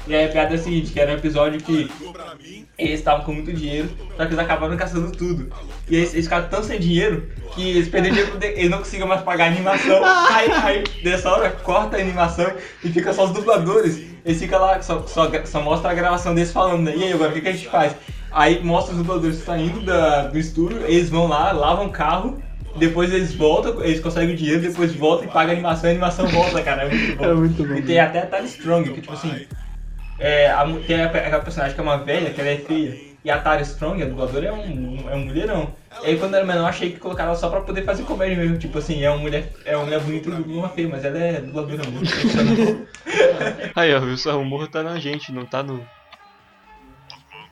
E 0.06 0.14
aí 0.14 0.26
a 0.26 0.28
piada 0.28 0.54
é 0.54 0.56
a 0.56 0.58
seguinte, 0.58 0.92
que 0.92 1.00
era 1.00 1.12
um 1.12 1.16
episódio 1.16 1.60
que 1.60 1.90
eles 2.78 3.00
estavam 3.00 3.24
com 3.24 3.32
muito 3.32 3.52
dinheiro, 3.52 3.88
só 4.16 4.24
que 4.24 4.34
eles 4.34 4.38
acabaram 4.38 4.76
gastando 4.76 5.10
tudo. 5.10 5.52
E 5.88 5.96
aí 5.96 6.02
eles 6.02 6.24
ficaram 6.24 6.48
tão 6.48 6.62
sem 6.62 6.78
dinheiro 6.78 7.28
que 7.54 7.70
eles 7.70 7.88
perderam 7.88 8.14
dinheiro, 8.14 8.38
eles 8.40 8.70
não 8.70 8.78
conseguiam 8.78 9.08
mais 9.08 9.22
pagar 9.22 9.44
a 9.44 9.46
animação. 9.48 10.00
Aí, 10.04 10.50
aí 10.50 10.84
dessa 11.02 11.30
hora 11.30 11.50
corta 11.50 11.96
a 11.96 12.00
animação 12.00 12.52
e 12.84 12.90
fica 12.90 13.12
só 13.12 13.24
os 13.24 13.32
dubladores. 13.32 14.00
Eles 14.24 14.40
ficam 14.40 14.60
lá, 14.60 14.80
só, 14.82 15.04
só, 15.06 15.30
só 15.44 15.62
mostra 15.62 15.90
a 15.90 15.94
gravação 15.94 16.34
deles 16.34 16.52
falando, 16.52 16.82
né? 16.82 16.94
E 16.96 17.04
aí 17.04 17.12
agora 17.12 17.30
o 17.30 17.34
que, 17.34 17.40
que 17.40 17.48
a 17.48 17.52
gente 17.52 17.68
faz? 17.68 17.94
Aí 18.30 18.62
mostra 18.62 18.92
os 18.92 18.98
dubladores 18.98 19.38
saindo 19.38 19.80
da, 19.82 20.26
do 20.26 20.38
estúdio, 20.38 20.82
eles 20.86 21.08
vão 21.08 21.26
lá, 21.26 21.52
lavam 21.52 21.86
o 21.86 21.90
carro, 21.90 22.42
depois 22.76 23.12
eles 23.12 23.34
voltam, 23.34 23.82
eles 23.82 24.00
conseguem 24.00 24.34
o 24.34 24.36
dinheiro, 24.36 24.60
depois 24.60 24.94
voltam 24.94 25.26
e 25.26 25.30
pagam 25.30 25.50
a 25.50 25.52
animação 25.54 25.88
a 25.88 25.92
animação 25.92 26.26
volta, 26.28 26.62
cara. 26.62 26.82
É 26.82 26.88
muito 26.88 27.16
bom. 27.16 27.24
É 27.24 27.34
muito 27.34 27.64
bom. 27.64 27.74
E 27.74 27.82
tem 27.82 27.98
até 27.98 28.20
a 28.20 28.26
Tara 28.26 28.44
Strong, 28.44 28.92
que 28.92 29.00
tipo 29.00 29.12
assim. 29.12 29.46
É, 30.18 30.50
a 30.50 30.64
tem 30.86 31.02
aquela 31.02 31.42
personagem 31.42 31.74
que 31.74 31.80
é 31.80 31.82
uma 31.82 31.98
velha, 31.98 32.32
que 32.32 32.40
ela 32.40 32.50
é 32.50 32.56
feia. 32.56 33.06
E 33.24 33.30
a 33.30 33.38
Tara 33.38 33.60
Strong, 33.62 34.02
a 34.02 34.06
dubladora, 34.06 34.46
é 34.46 34.52
um, 34.52 35.10
é 35.10 35.14
um 35.14 35.24
mulherão. 35.24 35.74
E 36.02 36.06
aí 36.06 36.18
quando 36.18 36.34
era 36.34 36.44
menor, 36.44 36.68
achei 36.68 36.92
que 36.92 37.00
colocaram 37.00 37.30
ela 37.30 37.38
só 37.38 37.50
pra 37.50 37.60
poder 37.60 37.84
fazer 37.84 38.04
comédia 38.04 38.36
mesmo. 38.36 38.56
Tipo 38.56 38.78
assim, 38.78 39.02
é 39.02 39.10
uma 39.10 39.18
mulher, 39.18 39.52
é 39.64 39.76
uma 39.76 39.84
mulher 39.84 40.00
bonita 40.00 40.30
e 40.30 40.52
uma 40.52 40.68
feia, 40.68 40.88
mas 40.88 41.04
ela 41.04 41.18
é 41.18 41.40
dubladora 41.40 41.82
muito. 41.90 42.08
Aí, 43.74 43.94
ó, 43.94 44.00
viu? 44.00 44.16
Só 44.16 44.36
o 44.36 44.42
humor 44.42 44.68
tá 44.68 44.82
na 44.82 44.98
gente, 44.98 45.32
não 45.32 45.44
tá 45.44 45.62
no. 45.62 45.84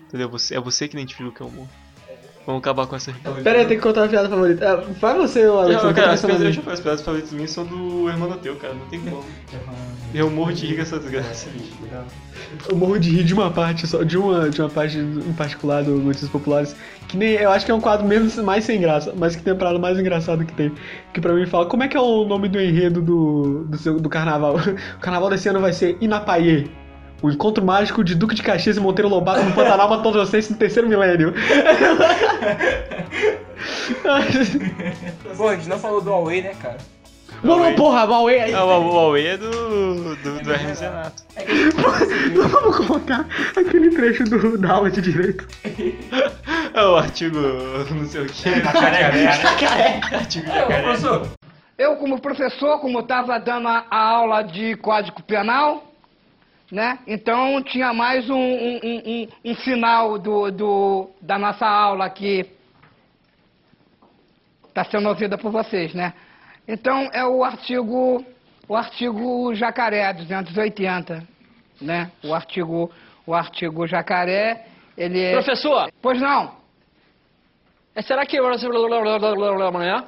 Entendeu? 0.07 0.31
É 0.53 0.61
você 0.61 0.87
que 0.87 0.97
identifica 0.97 1.29
o 1.29 1.33
que 1.33 1.43
é 1.43 1.47
humor. 1.47 1.67
Vamos 2.47 2.61
acabar 2.61 2.87
com 2.87 2.95
essa. 2.95 3.11
Pera 3.43 3.61
aí, 3.61 3.67
tem 3.67 3.79
que 3.79 3.83
contar 3.83 4.05
a 4.05 4.09
piada 4.09 4.29
favorita. 4.29 4.65
É, 4.65 4.77
vai 5.01 5.17
você, 5.17 5.45
Alex. 5.45 5.83
Não, 5.83 5.95
cara, 5.95 6.13
as 6.13 6.21
piadas, 6.21 6.37
ali. 6.37 6.45
deixa 6.45 6.61
eu 6.61 6.65
falar, 6.65 6.75
as 6.75 6.81
piadas 6.81 7.01
favoritas 7.01 7.33
minhas 7.33 7.51
são 7.51 7.65
do 7.65 8.07
Hermano 8.09 8.37
Teu, 8.37 8.55
cara, 8.57 8.75
não 8.75 8.87
tem 8.87 9.01
como. 9.01 9.25
Eu 10.13 10.31
morro 10.31 10.53
de 10.53 10.67
rir 10.67 10.77
com 10.77 10.83
essa 10.83 10.99
desgraça. 10.99 11.49
Eu 12.69 12.77
morro 12.77 12.99
de 12.99 13.11
rir 13.11 13.25
de 13.25 13.33
uma 13.33 13.51
parte 13.51 13.87
só, 13.87 14.03
de 14.03 14.19
uma, 14.19 14.51
de 14.51 14.61
uma 14.61 14.69
parte 14.69 14.99
em 14.99 15.33
particular 15.33 15.83
do 15.83 15.93
Notícias 15.97 16.31
Populares, 16.31 16.77
que 17.09 17.17
nem, 17.17 17.31
eu 17.31 17.51
acho 17.51 17.65
que 17.65 17.73
é 17.73 17.75
um 17.75 17.81
quadro 17.81 18.07
menos, 18.07 18.37
mais 18.37 18.65
sem 18.65 18.79
graça, 18.81 19.15
mas 19.17 19.35
que 19.35 19.43
tem 19.43 19.55
a 19.55 19.57
parada 19.57 19.79
mais 19.79 19.99
engraçada 19.99 20.45
que 20.45 20.53
tem. 20.53 20.71
Que 21.15 21.21
pra 21.23 21.33
mim 21.33 21.47
fala, 21.47 21.65
como 21.67 21.83
é 21.83 21.89
que 21.89 21.97
é 21.97 22.01
o 22.01 22.25
nome 22.25 22.49
do 22.49 22.61
enredo 22.61 23.01
do, 23.01 23.65
do, 23.65 23.79
seu- 23.79 23.99
do 23.99 24.09
carnaval? 24.11 24.57
O 24.97 25.01
carnaval 25.01 25.31
desse 25.31 25.49
ano 25.49 25.61
vai 25.61 25.73
ser 25.73 25.97
Inapaiê. 26.01 26.67
O 27.25 27.31
encontro 27.31 27.65
mágico 27.65 28.05
de 28.05 28.15
Duque 28.15 28.35
de 28.35 28.43
Caxias 28.43 28.77
e 28.77 28.81
Monteiro 28.81 29.09
Lobato 29.09 29.43
no 29.43 29.55
Pantanal 29.55 29.89
matou 29.89 30.13
vocês 30.13 30.51
no 30.51 30.59
terceiro 30.59 30.87
milênio. 30.87 31.33
Bom, 35.35 35.49
a 35.49 35.57
gente 35.57 35.67
não 35.67 35.79
falou 35.79 36.03
do 36.03 36.11
Huawei, 36.11 36.43
né, 36.43 36.55
cara? 36.61 36.77
Mano, 37.43 37.75
porra, 37.77 38.05
Huawei 38.05 38.41
aí. 38.41 38.53
Ah, 38.53 38.67
o 38.67 38.69
o 38.69 38.93
Huawei 38.93 39.27
é 39.27 39.37
do, 39.39 40.17
do, 40.17 40.43
do 40.43 40.53
Hermes 40.53 40.79
Renato. 40.79 41.23
Vamos 42.53 42.87
colocar 42.87 43.27
aquele 43.57 43.89
trecho 43.89 44.25
do, 44.25 44.59
da 44.59 44.73
aula 44.73 44.91
de 44.91 45.01
direito. 45.01 45.49
É 46.75 46.85
o 46.85 46.97
artigo 46.97 47.39
não 47.91 48.07
sei 48.07 48.21
o 48.21 48.27
que. 48.27 48.51
artigo 50.13 50.51
É, 50.51 50.67
ô, 50.67 50.69
jacaré. 50.69 50.83
professor, 50.83 51.29
Eu, 51.79 51.97
como 51.97 52.21
professor, 52.21 52.81
como 52.81 53.01
estava 53.01 53.39
dando 53.41 53.69
a 53.69 53.87
aula 53.91 54.43
de 54.43 54.77
Código 54.77 55.23
Penal, 55.23 55.94
né? 56.75 56.99
Então 57.07 57.63
tinha 57.63 57.95
mais 57.95 58.29
um, 58.29 58.35
um, 58.37 58.81
um, 58.83 59.03
um- 59.07 59.29
um 59.53 59.55
final 59.55 60.19
do, 60.19 60.51
do, 60.51 61.11
da 61.23 61.39
nossa 61.39 61.65
aula 61.67 62.11
que 62.11 62.45
está 64.69 64.85
sendo 64.85 65.09
ouvida 65.09 65.39
por 65.39 65.53
vocês, 65.53 65.95
né? 65.95 66.13
Então 66.67 67.09
é 67.13 67.25
o 67.25 67.45
artigo, 67.45 68.25
o 68.69 68.75
artigo 68.75 69.55
Jacaré 69.55 70.13
280, 70.13 71.23
né? 71.81 72.11
O 72.25 72.35
artigo, 72.35 72.91
o 73.25 73.33
artigo 73.35 73.87
Jacaré, 73.87 74.67
ele 74.99 75.21
é... 75.23 75.33
Professor, 75.33 75.93
Pois 76.03 76.21
não? 76.21 76.57
é, 77.95 78.03
será 78.03 78.27
que 78.27 78.37
amanhã? 79.69 80.05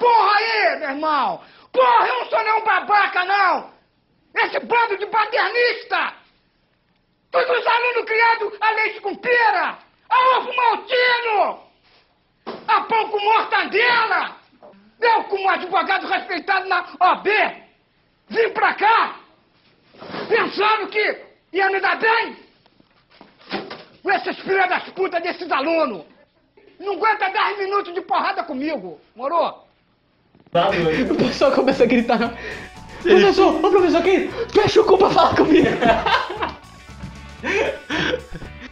Porra 0.00 0.36
aí, 0.38 0.78
meu 0.80 0.90
irmão! 0.90 1.40
Porra, 1.72 2.08
eu 2.08 2.18
não 2.18 2.26
sou 2.26 2.42
nenhum 2.42 2.64
babaca, 2.64 3.24
não! 3.24 3.70
Esse 4.34 4.58
bando 4.60 4.96
de 4.96 5.06
paternista! 5.06 6.14
Todos 7.30 7.58
os 7.58 7.66
alunos 7.66 8.04
criados 8.04 8.58
a 8.60 8.70
leite 8.72 9.00
com 9.00 9.14
pera! 9.14 9.78
A 10.08 10.36
ovo 10.36 10.56
maltino! 10.56 11.70
A 12.66 12.80
pão 12.80 13.08
com 13.10 13.20
mortadela! 13.20 14.36
Eu, 15.00 15.24
como 15.24 15.48
advogado 15.48 16.06
respeitado 16.06 16.68
na 16.68 16.84
OB, 17.00 17.30
vim 18.28 18.50
pra 18.50 18.74
cá 18.74 19.16
pensando 20.28 20.88
que 20.88 21.24
ia 21.52 21.70
me 21.70 21.80
dar 21.80 21.96
bem 21.96 22.36
com 24.02 24.10
esses 24.10 24.38
filhos 24.40 24.68
das 24.68 24.88
putas 24.90 25.22
desses 25.22 25.50
alunos. 25.50 26.04
Não 26.78 26.94
aguenta 26.94 27.30
10 27.30 27.58
minutos 27.58 27.94
de 27.94 28.00
porrada 28.02 28.42
comigo, 28.42 29.00
morou? 30.52 31.12
O 31.12 31.14
pessoal 31.16 31.52
começa 31.52 31.84
a 31.84 31.86
gritar. 31.86 32.34
Professor, 33.02 33.54
ô 33.64 33.70
professor, 33.70 33.98
aqui, 33.98 34.28
fecha 34.52 34.80
o 34.80 34.84
cu 34.84 34.98
pra 34.98 35.10
falar 35.10 35.34
comigo. 35.36 35.68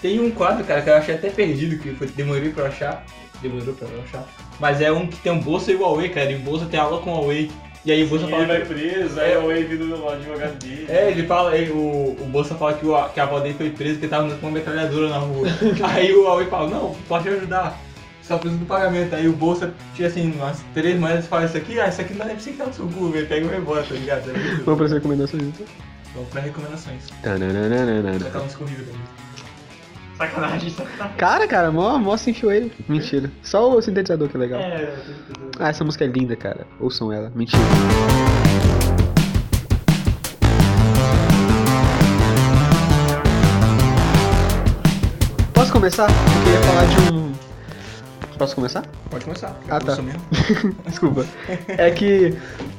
Tem 0.00 0.20
um 0.20 0.30
quadro, 0.30 0.64
cara, 0.64 0.80
que 0.82 0.90
eu 0.90 0.94
achei 0.96 1.14
até 1.14 1.28
perdido, 1.30 1.82
que 1.82 1.92
foi, 1.94 2.06
demorei 2.08 2.50
pra 2.50 2.66
achar. 2.66 3.04
Demorou 3.42 3.74
pra 3.74 3.88
achar. 4.04 4.24
Mas 4.60 4.80
é 4.80 4.90
um 4.92 5.06
que 5.06 5.16
tem 5.18 5.30
um 5.32 5.38
Bolsa 5.40 5.70
e 5.72 5.76
o 5.76 5.80
Huawei, 5.80 6.08
cara. 6.08 6.30
E 6.30 6.36
o 6.36 6.40
Bolsa 6.40 6.66
tem 6.66 6.78
aula 6.78 7.00
com 7.00 7.10
o 7.10 7.14
Huawei. 7.20 7.50
E 7.84 7.92
aí 7.92 8.04
o 8.04 8.08
Bolsa 8.08 8.26
fala. 8.28 8.46
que- 8.60 8.66
preso, 8.66 9.20
aí 9.20 9.36
o 9.36 9.40
Huawei 9.40 9.64
vindo 9.64 9.86
no 9.86 10.08
advogado 10.08 10.54
dele. 10.58 10.86
É, 10.88 11.10
ele 11.10 11.26
fala, 11.26 11.56
ele- 11.56 11.70
o, 11.72 12.16
o 12.20 12.24
Bolsa 12.30 12.54
fala 12.54 12.74
que, 12.74 12.86
o, 12.86 13.08
que 13.08 13.18
a 13.20 13.22
avó 13.22 13.38
dele 13.40 13.54
foi 13.54 13.70
presa 13.70 13.94
porque 13.94 14.08
tava 14.08 14.28
com 14.34 14.46
uma 14.46 14.52
metralhadora 14.52 15.08
na 15.08 15.18
rua. 15.18 15.48
aí 15.94 16.12
o 16.12 16.24
Huawei 16.24 16.46
fala, 16.46 16.68
não, 16.68 16.94
pode 17.08 17.28
ajudar. 17.28 17.78
Só 18.28 18.36
preciso 18.36 18.60
do 18.60 18.66
pagamento. 18.66 19.14
Aí 19.14 19.26
o 19.26 19.32
Bolsa 19.32 19.72
tira 19.94 20.08
assim, 20.08 20.30
umas 20.32 20.62
três 20.74 21.00
moedas 21.00 21.24
e 21.24 21.28
fala, 21.28 21.46
isso 21.46 21.56
aqui, 21.56 21.80
ah, 21.80 21.88
isso 21.88 22.00
aqui 22.02 22.12
não 22.12 22.26
é 22.26 22.28
pra 22.28 22.38
você 22.38 22.50
que 22.50 22.58
tá 22.58 22.66
no 22.66 22.74
seu 22.74 22.86
cu, 22.86 23.08
velho. 23.10 23.26
Pega 23.26 23.46
o 23.46 23.50
rebote, 23.50 23.88
tá 23.88 23.94
ligado? 23.94 24.30
É 24.30 24.34
Vamos 24.64 24.76
pra 24.76 24.84
essa 24.84 24.94
recomendação, 24.96 25.40
gente. 25.40 25.64
Vamos 26.14 26.28
pra 26.28 26.42
recomendações. 26.42 27.06
Tananana. 27.22 28.18
Botar 28.18 28.40
uns 28.40 28.54
corridos 28.54 28.84
também. 28.86 29.00
Sacanagem, 30.18 30.70
sacanagem. 30.70 31.16
Cara, 31.16 31.46
cara, 31.48 31.70
mó, 31.72 31.96
mó 31.98 32.16
se 32.18 32.30
enfiou 32.30 32.52
ele. 32.52 32.70
Mentira. 32.86 33.30
Só 33.42 33.74
o 33.74 33.80
sintetizador 33.80 34.28
que 34.28 34.36
é 34.36 34.40
legal. 34.40 34.60
É, 34.60 34.94
Ah, 35.58 35.70
essa 35.70 35.82
música 35.84 36.04
é 36.04 36.08
linda, 36.08 36.36
cara. 36.36 36.66
Ouçam 36.80 37.10
ela. 37.10 37.32
Mentira. 37.34 37.62
Posso 45.54 45.72
começar? 45.72 46.08
Eu 46.08 46.44
queria 46.44 46.60
falar 46.62 46.84
de 46.86 47.12
um. 47.14 47.47
Posso 48.38 48.54
começar? 48.54 48.84
pode 49.10 49.24
começar. 49.24 49.58
Ah, 49.68 49.80
tá. 49.80 49.96
Desculpa. 50.86 51.26
É 51.66 51.90
que 51.90 52.34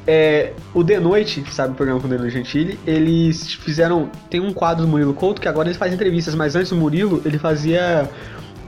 é, 0.08 0.54
o 0.74 0.84
De 0.84 0.98
Noite, 1.00 1.43
sabe 1.52 1.74
o 1.74 1.76
programa 1.76 2.00
com 2.00 2.08
o 2.08 2.10
Danilo 2.10 2.30
Gentili, 2.30 2.80
eles 2.88 3.54
fizeram. 3.54 4.10
Tem 4.30 4.39
um 4.39 4.54
quadro 4.54 4.86
do 4.86 4.89
Murilo 4.89 5.13
Couto 5.13 5.41
que 5.41 5.48
agora 5.48 5.69
ele 5.69 5.78
faz 5.78 5.93
entrevistas, 5.93 6.34
mas 6.34 6.56
antes 6.56 6.72
o 6.72 6.76
Murilo 6.76 7.22
ele 7.26 7.38
fazia 7.38 8.10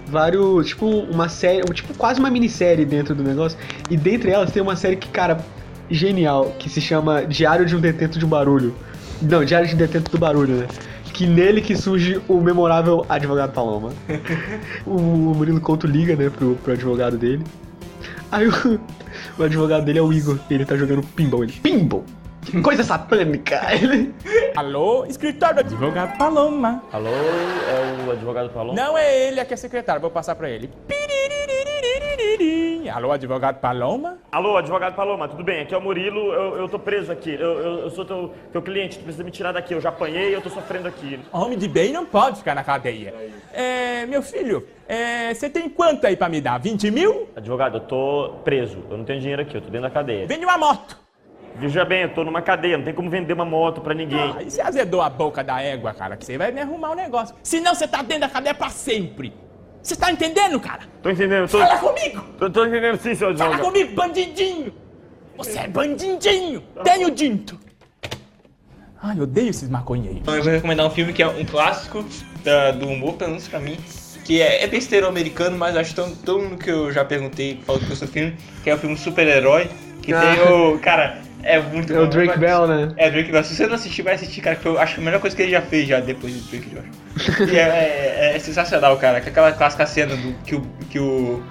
vários. 0.08 0.68
Tipo, 0.68 0.86
uma 0.86 1.30
série. 1.30 1.64
Tipo, 1.74 1.94
quase 1.94 2.20
uma 2.20 2.30
minissérie 2.30 2.86
dentro 2.86 3.16
do 3.16 3.24
negócio. 3.24 3.58
E 3.90 3.96
dentre 3.96 4.30
elas 4.30 4.52
tem 4.52 4.62
uma 4.62 4.76
série 4.76 4.98
que, 4.98 5.08
cara, 5.08 5.38
genial, 5.90 6.54
que 6.60 6.70
se 6.70 6.82
chama 6.82 7.26
Diário 7.26 7.66
de 7.66 7.76
um 7.76 7.80
Detento 7.80 8.20
de 8.20 8.26
um 8.26 8.30
Barulho. 8.30 8.76
Não, 9.22 9.46
Diário 9.46 9.68
de 9.68 9.76
um 9.76 9.78
Detento 9.78 10.12
do 10.12 10.18
Barulho, 10.18 10.56
né? 10.56 10.68
Que 11.22 11.28
nele 11.28 11.62
que 11.62 11.76
surge 11.76 12.20
o 12.28 12.42
memorável 12.42 13.06
advogado 13.08 13.54
Paloma. 13.54 13.94
o 14.88 15.00
Murilo 15.00 15.62
Couto 15.62 15.86
liga, 15.86 16.16
né, 16.16 16.32
pro, 16.32 16.56
pro 16.56 16.74
advogado 16.74 17.16
dele. 17.16 17.44
Aí 18.32 18.48
o, 18.48 18.80
o 19.38 19.44
advogado 19.44 19.86
dele 19.86 20.00
é 20.00 20.02
o 20.02 20.12
Igor, 20.12 20.40
ele 20.50 20.66
tá 20.66 20.76
jogando 20.76 21.04
pinball. 21.04 21.44
Ele, 21.44 21.54
pinball! 21.54 22.04
Que 22.42 22.60
coisa 22.60 22.84
satânica! 22.84 23.62
Ele, 23.72 24.12
Alô, 24.58 25.06
escritório 25.06 25.58
do 25.58 25.60
advogado 25.60 26.18
Paloma. 26.18 26.82
Alô, 26.92 27.10
é 27.10 28.08
o 28.08 28.12
advogado 28.14 28.50
Paloma? 28.50 28.74
Não 28.74 28.98
é 28.98 29.28
ele, 29.28 29.40
aqui 29.40 29.54
é 29.54 29.58
secretário, 29.58 30.02
vou 30.02 30.10
passar 30.10 30.34
pra 30.34 30.50
ele. 30.50 30.72
Alô, 32.90 33.12
advogado 33.12 33.60
Paloma? 33.60 34.18
Alô, 34.32 34.58
advogado 34.58 34.96
Paloma, 34.96 35.28
tudo 35.28 35.44
bem? 35.44 35.62
Aqui 35.62 35.74
é 35.74 35.78
o 35.78 35.82
Murilo, 35.82 36.34
eu, 36.34 36.58
eu 36.58 36.70
tô 36.70 36.80
preso 36.80 37.12
aqui. 37.12 37.34
Eu, 37.34 37.60
eu, 37.60 37.80
eu 37.80 37.90
sou 37.92 38.06
teu, 38.06 38.34
teu 38.52 38.62
cliente, 38.62 38.98
tu 38.98 39.04
precisa 39.04 39.24
me 39.24 39.32
tirar 39.32 39.52
daqui. 39.52 39.74
Eu 39.74 39.82
já 39.82 39.90
apanhei 39.90 40.34
eu 40.36 40.42
tô 40.42 40.50
sofrendo 40.50 40.88
aqui. 40.88 41.20
Homem 41.32 41.58
de 41.58 41.68
bem 41.68 41.92
não 41.92 42.06
pode 42.06 42.38
ficar 42.40 42.56
na 42.56 42.64
cadeia. 42.64 43.14
É, 43.54 44.06
meu 44.06 44.22
filho, 44.22 44.68
é, 44.88 45.34
você 45.34 45.50
tem 45.50 45.70
quanto 45.70 46.06
aí 46.06 46.16
pra 46.16 46.30
me 46.30 46.42
dar? 46.42 46.58
20 46.60 46.90
mil? 46.92 47.30
Advogado, 47.36 47.78
eu 47.78 47.82
tô 47.82 48.36
preso. 48.44 48.80
Eu 48.90 48.98
não 48.98 49.06
tenho 49.06 49.20
dinheiro 49.20 49.42
aqui, 49.42 49.56
eu 49.56 49.62
tô 49.62 49.70
dentro 49.70 49.88
da 49.88 49.90
cadeia. 49.90 50.26
Vende 50.28 50.46
uma 50.46 50.58
moto. 50.58 50.98
Veja 51.56 51.86
bem, 51.86 52.04
eu 52.04 52.14
tô 52.14 52.24
numa 52.24 52.42
cadeia, 52.42 52.78
não 52.78 52.86
tem 52.86 52.94
como 52.94 53.10
vender 53.10 53.34
uma 53.34 53.46
moto 53.46 53.82
pra 53.82 53.94
ninguém. 53.94 54.34
Ah, 54.38 54.42
e 54.42 54.50
você 54.50 54.62
azedou 54.62 55.02
a 55.02 55.10
boca 55.10 55.44
da 55.44 55.62
égua, 55.62 55.94
cara, 55.94 56.16
que 56.16 56.26
você 56.26 56.38
vai 56.38 56.52
me 56.52 56.62
arrumar 56.62 56.92
o 56.92 56.96
negócio. 56.96 57.36
Senão 57.44 57.76
você 57.76 57.88
tá 57.88 58.02
dentro 58.02 58.22
da 58.22 58.30
cadeia 58.30 58.56
pra 58.56 58.70
sempre. 58.70 59.34
Você 59.82 59.96
tá 59.96 60.12
entendendo, 60.12 60.60
cara? 60.60 60.82
Tô 61.02 61.10
entendendo, 61.10 61.50
tô. 61.50 61.58
Fala 61.60 61.78
comigo! 61.80 62.22
Tô, 62.38 62.50
tô 62.50 62.66
entendendo 62.66 62.98
sim, 63.02 63.16
seu 63.16 63.36
Fala 63.36 63.58
comigo, 63.58 63.94
bandidinho! 63.96 64.74
Você 65.38 65.58
é 65.58 65.68
bandidinho! 65.68 66.62
Tenho 66.84 67.10
dinto! 67.12 67.60
Ai, 69.02 69.18
eu 69.18 69.24
odeio 69.24 69.50
esses 69.50 69.68
maconheiros. 69.68 70.20
Então 70.22 70.36
eu 70.36 70.44
vou 70.44 70.52
recomendar 70.52 70.86
um 70.86 70.92
filme 70.92 71.12
que 71.12 71.24
é 71.24 71.28
um 71.28 71.44
clássico 71.44 72.06
da- 72.44 72.70
do 72.72 72.88
humor, 72.88 73.14
pelo 73.16 73.32
menos 73.32 73.48
pra 73.48 73.60
mim. 73.60 73.76
Que 74.24 74.40
é, 74.40 74.64
é 74.64 74.68
besteiro 74.68 75.08
americano, 75.08 75.58
mas 75.58 75.76
acho 75.76 75.90
que 75.90 75.96
todo, 75.96 76.16
todo 76.24 76.40
mundo 76.44 76.58
que 76.58 76.70
eu 76.70 76.92
já 76.92 77.04
perguntei 77.04 77.60
falou 77.66 77.82
que 77.82 77.88
gostou 77.88 78.08
do 78.08 78.12
filme, 78.14 78.38
que 78.64 78.70
é 78.70 78.76
o 78.76 78.78
filme 78.78 78.96
Super-Herói, 78.96 79.68
que 80.04 80.14
Ah. 80.14 80.22
tem 80.22 80.54
o. 80.54 80.78
Cara, 80.78 81.20
é 81.44 81.60
muito 81.60 81.94
é 81.94 82.00
o. 82.00 82.08
Drake 82.08 82.38
Bell, 82.40 82.68
né? 82.68 82.94
É, 82.98 83.10
Drake 83.10 83.32
Bell. 83.32 83.44
Se 83.44 83.56
você 83.56 83.68
não 83.68 83.76
assistir, 83.76 84.02
vai 84.02 84.16
assistir, 84.16 84.42
cara, 84.42 84.56
que 84.56 84.66
eu 84.66 84.80
acho 84.80 84.96
que 84.96 85.02
a 85.02 85.04
melhor 85.04 85.20
coisa 85.22 85.36
que 85.36 85.42
ele 85.42 85.52
já 85.52 85.62
fez 85.62 85.88
já 85.88 86.00
depois 86.00 86.34
do 86.34 86.42
Drake 86.50 86.70
Josh. 86.70 87.50
E 87.52 87.58
é, 87.58 87.62
é- 87.62 88.34
é 88.36 88.40
sensacional, 88.40 88.96
cara. 88.98 89.22
Que 89.22 89.30
aquela 89.30 89.52
clássica 89.52 89.86
cena 89.86 90.16
do 90.16 90.34
que 90.46 90.56
o. 90.56 90.62
que 90.90 91.00
o. 91.00 91.42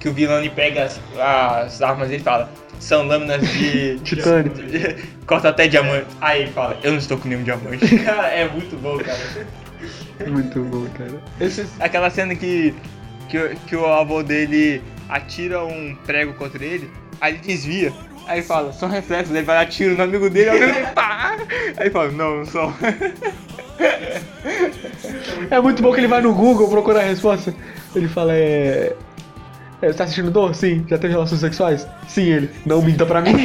que 0.00 0.08
o 0.08 0.12
vilão 0.12 0.38
ele 0.38 0.50
pega 0.50 0.84
as, 0.84 1.00
as 1.18 1.82
armas 1.82 2.10
e 2.10 2.14
ele 2.14 2.22
fala. 2.22 2.50
São 2.80 3.06
lâminas 3.06 3.40
de. 3.40 3.98
Titânio. 4.04 4.52
corta 5.26 5.48
até 5.48 5.66
diamante. 5.68 6.06
Aí 6.20 6.42
ele 6.42 6.50
fala, 6.52 6.76
eu 6.82 6.90
não 6.92 6.98
estou 6.98 7.16
com 7.16 7.28
nenhum 7.28 7.42
diamante. 7.42 7.96
Cara, 8.04 8.28
é 8.28 8.46
muito 8.48 8.76
bom, 8.76 8.98
cara. 8.98 9.18
Muito 10.28 10.60
bom, 10.62 10.86
cara. 10.96 11.20
Esse- 11.40 11.66
aquela 11.80 12.10
cena 12.10 12.34
que, 12.34 12.74
que, 13.28 13.38
o- 13.38 13.56
que 13.66 13.76
o 13.76 13.86
avô 13.86 14.22
dele 14.22 14.82
atira 15.08 15.64
um 15.64 15.94
prego 16.06 16.32
contra 16.34 16.64
ele, 16.64 16.90
aí 17.24 17.34
ele 17.34 17.42
desvia. 17.42 17.92
Aí 18.26 18.38
ele 18.38 18.46
fala, 18.46 18.72
são 18.72 18.88
reflexos, 18.88 19.34
ele 19.34 19.44
vai 19.44 19.56
dar 19.56 19.70
tiro 19.70 19.96
no 19.96 20.02
amigo 20.02 20.30
dele, 20.30 20.50
aí 20.50 20.62
ele 20.62 20.86
pá! 20.94 21.36
Aí 21.76 21.84
ele 21.84 21.90
fala, 21.90 22.10
não, 22.10 22.38
não 22.38 22.44
são. 22.44 22.74
É 25.50 25.60
muito 25.60 25.82
bom 25.82 25.92
que 25.92 26.00
ele 26.00 26.08
vai 26.08 26.22
no 26.22 26.32
Google 26.34 26.68
procurar 26.68 27.00
a 27.00 27.04
resposta. 27.04 27.54
Ele 27.94 28.08
fala, 28.08 28.34
é. 28.34 28.94
é, 29.82 29.86
Você 29.86 29.94
tá 29.94 30.04
assistindo 30.04 30.30
dor? 30.30 30.54
Sim. 30.54 30.84
Já 30.88 30.96
teve 30.98 31.12
relações 31.12 31.40
sexuais? 31.40 31.86
Sim, 32.08 32.24
ele. 32.24 32.50
Não 32.64 32.80
minta 32.82 33.04
pra 33.04 33.20
mim. 33.20 33.44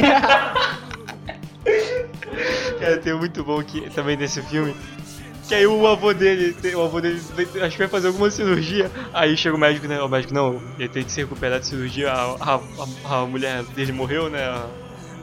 Cara, 2.80 2.96
tem 2.98 3.12
um 3.12 3.18
muito 3.18 3.44
bom 3.44 3.62
que, 3.62 3.90
também 3.90 4.16
desse 4.16 4.40
filme. 4.42 4.74
Que 5.50 5.56
aí 5.56 5.66
o 5.66 5.84
avô 5.84 6.14
dele, 6.14 6.54
o 6.76 6.80
avô 6.80 7.00
dele 7.00 7.20
acho 7.60 7.72
que 7.72 7.78
vai 7.78 7.88
fazer 7.88 8.06
alguma 8.06 8.30
cirurgia. 8.30 8.88
Aí 9.12 9.36
chega 9.36 9.56
o 9.56 9.58
médico, 9.58 9.88
né? 9.88 10.00
O 10.00 10.08
médico, 10.08 10.32
não, 10.32 10.62
ele 10.78 10.88
tem 10.88 11.02
que 11.02 11.10
se 11.10 11.22
recuperar 11.22 11.58
de 11.58 11.66
cirurgia. 11.66 12.12
A, 12.12 12.36
a, 12.54 12.60
a, 13.16 13.26
mulher 13.26 13.64
dele 13.64 13.90
morreu, 13.90 14.30
né? 14.30 14.44
A, 14.44 14.64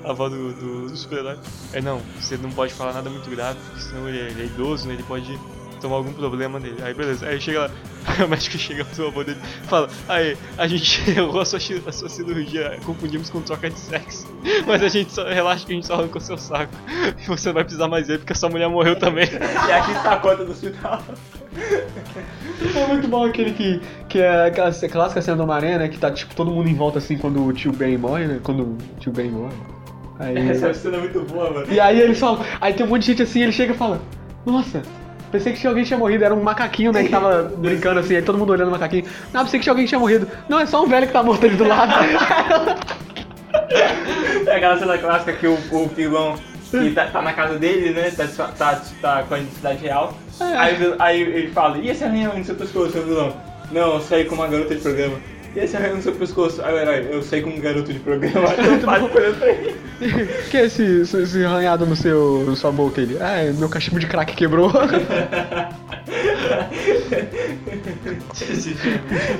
a 0.03 0.09
avó 0.09 0.27
do, 0.27 0.51
do, 0.51 0.89
do 0.89 0.97
super-herói. 0.97 1.37
Aí 1.71 1.81
não, 1.81 2.01
você 2.19 2.35
não 2.35 2.51
pode 2.51 2.73
falar 2.73 2.91
nada 2.91 3.09
muito 3.09 3.29
grave, 3.29 3.57
porque 3.67 3.79
senão 3.79 4.09
ele, 4.09 4.19
é- 4.19 4.29
ele 4.29 4.41
é 4.41 4.45
idoso, 4.47 4.85
né? 4.85 4.95
Ele 4.95 5.03
pode 5.03 5.39
tomar 5.77 5.95
algum 5.97 6.13
problema 6.13 6.59
dele. 6.59 6.77
Aí 6.83 6.93
beleza, 6.93 7.27
aí 7.27 7.39
chega 7.39 7.61
lá, 7.61 7.69
o 8.25 8.27
médico 8.27 8.57
chega 8.57 8.85
pro 8.85 9.07
avô 9.07 9.23
dele 9.23 9.39
e 9.63 9.67
fala, 9.67 9.89
aí, 10.07 10.37
a 10.57 10.67
gente 10.67 11.09
errou 11.11 11.39
a 11.39 11.45
sua, 11.45 11.59
a 11.85 11.91
sua 11.91 12.09
cirurgia, 12.09 12.79
confundimos 12.85 13.29
com 13.29 13.41
troca 13.41 13.69
de 13.69 13.79
sexo. 13.79 14.27
Mas 14.65 14.83
a 14.83 14.87
gente 14.87 15.11
só, 15.11 15.27
relaxa 15.27 15.65
que 15.65 15.71
a 15.71 15.75
gente 15.75 15.87
só 15.87 15.95
arrancou 15.95 16.21
seu 16.21 16.37
saco. 16.37 16.73
E 17.17 17.25
você 17.27 17.49
não 17.49 17.55
vai 17.55 17.63
precisar 17.63 17.87
mais 17.87 18.07
ver 18.07 18.19
porque 18.19 18.33
a 18.33 18.35
sua 18.35 18.49
mulher 18.49 18.69
morreu 18.69 18.95
também. 18.95 19.25
e 19.25 19.71
aqui 19.71 19.91
está 19.91 20.13
a 20.13 20.19
conta 20.19 20.43
do 20.43 20.51
hospital. 20.51 21.01
É 22.75 22.87
muito 22.87 23.07
bom 23.07 23.25
aquele 23.25 23.53
que, 23.53 23.81
que 24.07 24.19
é 24.19 24.47
aquela 24.47 24.71
clássica 24.71 25.21
cena 25.21 25.37
do 25.37 25.43
Homem-Aranha, 25.43 25.79
né? 25.79 25.87
Que 25.87 25.97
tá 25.97 26.11
tipo 26.11 26.35
todo 26.35 26.51
mundo 26.51 26.69
em 26.69 26.75
volta 26.75 26.99
assim 26.99 27.17
quando 27.17 27.43
o 27.45 27.53
tio 27.53 27.71
Ben 27.71 27.97
morre, 27.97 28.25
né? 28.25 28.39
Quando 28.43 28.63
o 28.63 28.77
tio 28.99 29.11
Ben 29.11 29.29
morre. 29.29 29.55
Aí. 30.19 30.49
Essa 30.49 30.73
cena 30.73 30.97
é 30.97 30.99
muito 30.99 31.21
boa, 31.21 31.51
mano. 31.51 31.71
E 31.71 31.79
aí 31.79 31.99
eles 31.99 32.19
falam, 32.19 32.43
aí 32.59 32.73
tem 32.73 32.85
um 32.85 32.89
monte 32.89 33.01
de 33.01 33.07
gente 33.07 33.23
assim, 33.23 33.43
ele 33.43 33.51
chega 33.51 33.73
e 33.73 33.77
fala, 33.77 34.01
nossa, 34.45 34.81
pensei 35.31 35.53
que 35.53 35.59
tinha 35.59 35.69
alguém 35.69 35.83
que 35.83 35.87
tinha 35.89 35.97
morrido, 35.99 36.23
era 36.23 36.33
um 36.33 36.41
macaquinho, 36.41 36.91
né, 36.91 37.03
que 37.03 37.09
tava 37.09 37.51
brincando 37.57 37.99
assim, 37.99 38.15
aí 38.15 38.21
todo 38.21 38.37
mundo 38.37 38.51
olhando 38.51 38.69
o 38.69 38.71
macaquinho. 38.71 39.05
Não, 39.33 39.43
pensei 39.43 39.59
que 39.59 39.63
tinha 39.63 39.71
alguém 39.71 39.85
que 39.85 39.89
tinha 39.89 39.99
morrido. 39.99 40.27
Não, 40.49 40.59
é 40.59 40.65
só 40.65 40.83
um 40.83 40.87
velho 40.87 41.07
que 41.07 41.13
tá 41.13 41.21
morto 41.23 41.45
ali 41.45 41.55
do 41.55 41.67
lado. 41.67 41.93
É 44.47 44.55
aquela 44.55 44.77
cena 44.77 44.97
clássica 44.97 45.33
que 45.33 45.47
o, 45.47 45.57
o 45.71 45.87
vilão 45.87 46.35
que 46.69 46.91
tá, 46.91 47.07
tá 47.07 47.21
na 47.21 47.33
casa 47.33 47.57
dele, 47.57 47.91
né? 47.91 48.11
Tá, 48.11 48.47
tá, 48.57 48.81
tá 49.01 49.23
com 49.23 49.33
a 49.35 49.39
identidade 49.39 49.79
real. 49.83 50.13
Aí, 50.39 50.73
o 50.75 50.77
vil- 50.77 50.95
aí 50.99 51.21
ele 51.21 51.51
fala, 51.51 51.77
e 51.77 51.89
esse 51.89 52.03
arranhão 52.03 52.37
no 52.37 52.43
seu 52.43 52.55
pescoço, 52.55 52.91
seu 52.91 53.03
vilão? 53.05 53.33
Não, 53.71 53.95
eu 53.95 54.01
saí 54.01 54.25
com 54.25 54.35
uma 54.35 54.47
garota 54.47 54.75
de 54.75 54.81
programa. 54.81 55.17
E 55.57 55.59
esse 55.61 55.75
arranhão 55.75 55.95
no 55.95 56.03
seu 56.03 56.13
pescoço? 56.13 56.61
Aí 56.63 56.71
o 56.71 56.77
herói, 56.77 57.07
eu 57.11 57.23
saí 57.23 57.41
com 57.41 57.49
um 57.49 57.59
garoto 57.59 57.91
de 57.91 57.97
programa. 57.99 58.47
Eu 58.63 58.79
faço 58.81 59.09
pra 59.09 59.21
ele. 59.49 59.75
que 60.51 60.55
é 60.57 60.65
esse, 60.65 60.83
esse, 61.01 61.17
esse 61.23 61.43
arranhado 61.43 61.83
no 61.83 61.95
seu, 61.95 62.43
na 62.45 62.55
sua 62.55 62.71
boca 62.71 63.01
ele? 63.01 63.17
Ah, 63.19 63.37
é, 63.39 63.51
meu 63.51 63.67
cachimbo 63.67 63.99
de 63.99 64.05
crack 64.05 64.35
quebrou. 64.35 64.71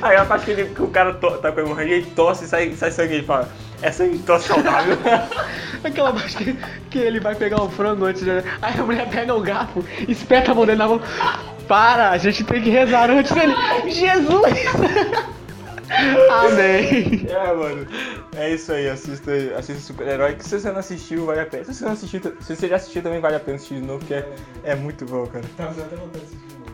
Aí 0.01 0.15
a 0.17 0.25
parte 0.25 0.45
que, 0.45 0.51
ele- 0.51 0.65
que 0.73 0.81
o 0.81 0.87
cara 0.87 1.13
to, 1.13 1.31
tá 1.37 1.51
com 1.51 1.59
hemorragia, 1.59 1.97
ele 1.97 2.07
tosse 2.15 2.45
e 2.45 2.47
sai, 2.47 2.73
sai 2.75 2.89
sangue. 2.89 3.13
Ele 3.15 3.23
fala, 3.23 3.49
é 3.83 3.91
sangue 3.91 4.17
de 4.17 4.23
tosse 4.23 4.47
saudável. 4.47 4.97
Aquela 5.83 6.11
parte 6.13 6.35
que, 6.35 6.57
que 6.89 6.97
ele 6.97 7.19
vai 7.19 7.35
pegar 7.35 7.61
o 7.61 7.69
frango 7.69 8.05
antes 8.05 8.23
de... 8.23 8.31
Aí 8.31 8.79
a 8.79 8.83
mulher 8.83 9.07
pega 9.09 9.35
o 9.35 9.39
garfo, 9.41 9.85
espeta 10.07 10.51
a 10.51 10.55
mão 10.55 10.65
dele 10.65 10.79
na 10.79 10.87
mão. 10.87 10.99
Para, 11.67 12.09
a 12.09 12.17
gente 12.17 12.43
tem 12.43 12.61
que 12.61 12.71
rezar 12.71 13.11
antes 13.11 13.31
dele. 13.31 13.53
Jesus! 13.87 14.41
Amém. 15.89 17.25
É, 17.29 17.53
mano. 17.53 17.87
É 18.35 18.53
isso 18.53 18.71
aí, 18.73 18.89
assista, 18.89 19.31
assista 19.57 19.81
Super-Herói. 19.81 20.35
Que 20.35 20.43
se 20.43 20.59
você 20.59 20.71
não 20.71 20.79
assistiu, 20.79 21.25
vale 21.25 21.41
a 21.41 21.45
pena. 21.45 21.63
Se 21.65 21.73
você 21.73 21.85
não 21.85 21.91
assistiu, 21.93 22.21
se 22.41 22.55
você 22.55 22.67
já 22.67 22.75
assistiu, 22.75 23.01
também 23.01 23.19
vale 23.19 23.35
a 23.35 23.39
pena 23.39 23.55
assistir 23.55 23.75
de 23.75 23.81
novo, 23.81 23.99
porque 23.99 24.13
é, 24.13 24.25
é 24.63 24.75
muito 24.75 25.05
bom, 25.05 25.25
cara. 25.27 25.45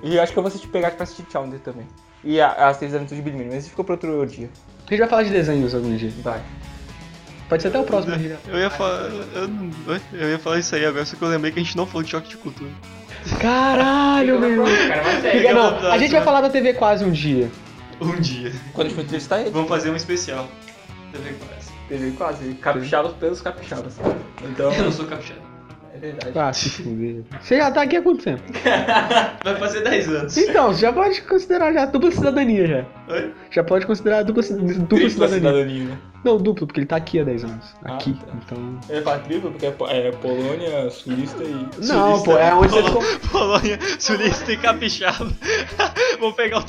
E 0.01 0.15
eu 0.15 0.21
acho 0.23 0.33
que 0.33 0.39
eu 0.39 0.43
vou 0.43 0.49
assistir 0.49 0.67
pegar 0.67 0.91
pra 0.91 1.03
assistir 1.03 1.25
Challenger 1.31 1.59
também. 1.59 1.87
E 2.23 2.39
a- 2.41 2.69
as 2.69 2.77
três 2.77 2.93
aventuras 2.95 3.23
de 3.23 3.29
Billy 3.31 3.45
mas 3.45 3.59
isso 3.59 3.69
ficou 3.69 3.85
pra 3.85 3.93
outro 3.93 4.25
dia. 4.25 4.49
A 4.85 4.89
gente 4.89 4.99
vai 4.99 5.07
falar 5.09 5.23
de 5.23 5.29
desenhos 5.29 5.73
algum 5.75 5.95
dia. 5.95 6.11
Vai. 6.21 6.41
Pode 7.49 7.61
ser 7.61 7.67
até 7.69 7.79
o 7.79 7.83
próximo. 7.83 8.15
Eu 8.47 8.59
ia 8.59 8.69
falar. 8.69 9.09
Eu, 9.09 9.99
eu 10.19 10.29
ia 10.29 10.39
falar 10.39 10.59
isso 10.59 10.73
aí 10.75 10.85
agora, 10.85 11.05
só 11.05 11.15
que 11.15 11.21
eu 11.21 11.27
lembrei 11.27 11.51
que 11.51 11.59
a 11.59 11.63
gente 11.63 11.77
não 11.77 11.85
falou 11.85 12.01
de 12.03 12.09
choque 12.09 12.29
de 12.29 12.37
cultura. 12.37 12.69
Caralho, 13.39 14.39
meu. 14.39 14.63
Cara, 14.63 15.03
Fica- 15.03 15.49
eu 15.49 15.55
não, 15.55 15.91
a 15.91 15.97
gente 15.97 16.11
vai 16.11 16.21
falar 16.23 16.41
da 16.41 16.49
TV 16.49 16.73
quase 16.73 17.05
um 17.05 17.11
dia. 17.11 17.49
Um 18.03 18.19
dia. 18.19 18.51
Quando 18.73 18.87
a 18.87 18.89
gente 18.89 18.95
for 18.95 19.03
entrevistar 19.03 19.41
ele. 19.41 19.51
Vamos 19.51 19.69
fazer 19.69 19.89
um 19.89 19.95
especial. 19.95 20.47
TV 21.11 21.33
quase. 21.33 21.71
TV 21.87 22.11
quase. 22.11 22.53
Capixabas 22.55 23.13
pelos 23.13 23.41
capixabas. 23.41 23.95
Então. 24.43 24.73
Eu 24.73 24.83
não 24.83 24.91
sou 24.91 25.05
capixaba. 25.05 25.52
É 25.93 25.97
verdade. 25.99 26.39
Ah, 26.39 26.51
se 26.51 26.69
fuder. 26.69 27.23
Você 27.39 27.57
já 27.57 27.69
tá 27.69 27.83
aqui 27.83 27.95
há 27.97 28.01
quanto 28.01 28.23
tempo? 28.23 28.41
Vai 29.43 29.55
fazer 29.59 29.81
10 29.83 30.09
anos. 30.09 30.37
Então, 30.37 30.73
você 30.73 30.81
já 30.81 30.91
pode 30.91 31.21
considerar 31.21 31.71
já 31.71 31.85
dupla 31.85 32.09
cidadania 32.11 32.67
já. 32.67 32.85
Oi? 33.13 33.31
Já 33.51 33.63
pode 33.63 33.85
considerar 33.85 34.23
dupla, 34.23 34.41
ci- 34.41 34.53
dupla 34.55 34.85
Tripla 34.87 35.09
cidadania. 35.27 35.39
cidadania, 35.51 35.83
né? 35.85 35.97
Não, 36.25 36.37
duplo, 36.37 36.65
porque 36.65 36.79
ele 36.79 36.87
tá 36.87 36.95
aqui 36.95 37.19
há 37.19 37.23
10 37.23 37.43
anos. 37.43 37.75
Ah, 37.83 37.93
Aqui, 37.95 38.13
tá. 38.13 38.33
então... 38.43 38.79
Eu 38.89 38.95
ia 38.95 39.01
falar 39.03 39.19
tripla 39.19 39.51
porque 39.51 39.65
é, 39.67 40.07
é 40.07 40.11
Polônia, 40.13 40.89
Suíça 40.89 41.43
e. 41.43 41.67
Não, 41.85 42.15
Sulista, 42.17 42.31
pô, 42.31 42.37
é 42.37 42.53
onde 42.55 42.69
você... 42.69 42.81
Polo- 42.81 43.19
Polônia, 43.31 43.79
sulista 43.99 44.51
e 44.51 44.57
capixaba. 44.57 45.31
Vou 46.19 46.33
pegar 46.33 46.59
o. 46.59 46.63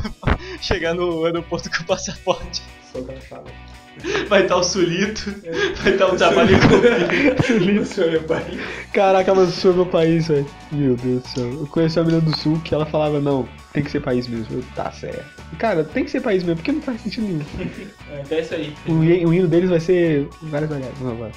Chegar 0.62 0.94
no 0.94 1.24
aeroporto 1.26 1.68
com 1.68 1.82
o 1.82 1.86
passaporte. 1.86 2.62
Sou 2.92 3.04
capixaba. 3.04 3.44
Vai 4.28 4.42
estar 4.42 4.56
o 4.56 4.62
sulito, 4.62 5.34
vai 5.82 5.92
estar 5.92 6.06
o 6.06 6.16
trabalho 6.16 6.56
com 6.58 7.42
Suíça, 7.44 8.06
meu 8.06 8.22
pai. 8.22 8.44
Caraca, 8.92 9.34
mas 9.34 9.50
o 9.50 9.52
sul 9.52 9.72
é 9.72 9.74
meu 9.74 9.86
país, 9.86 10.28
velho. 10.28 10.46
Meu 10.70 10.96
Deus 10.96 11.22
do 11.22 11.28
céu. 11.28 11.50
Eu 11.52 11.66
conheci 11.66 11.98
uma 11.98 12.06
menina 12.06 12.22
do 12.22 12.36
sul 12.36 12.58
que 12.60 12.74
ela 12.74 12.86
falava, 12.86 13.20
não, 13.20 13.46
tem 13.72 13.82
que 13.82 13.90
ser 13.90 14.00
país 14.00 14.26
mesmo. 14.26 14.46
Eu, 14.56 14.64
tá 14.74 14.90
certo. 14.90 15.24
Cara, 15.58 15.84
tem 15.84 16.04
que 16.04 16.10
ser 16.10 16.20
país 16.20 16.42
mesmo, 16.42 16.56
porque 16.56 16.72
não 16.72 16.80
faz 16.80 17.00
sentido 17.02 17.26
nenhum. 17.26 17.44
É, 18.10 18.20
então 18.20 18.38
é 18.38 18.40
isso 18.40 18.54
aí. 18.54 18.74
O, 18.86 18.92
o 18.94 19.34
hino 19.34 19.48
deles 19.48 19.70
vai 19.70 19.80
ser 19.80 20.28
várias 20.42 20.70
variáveis. 20.70 21.00
Não, 21.00 21.14
vai. 21.16 21.32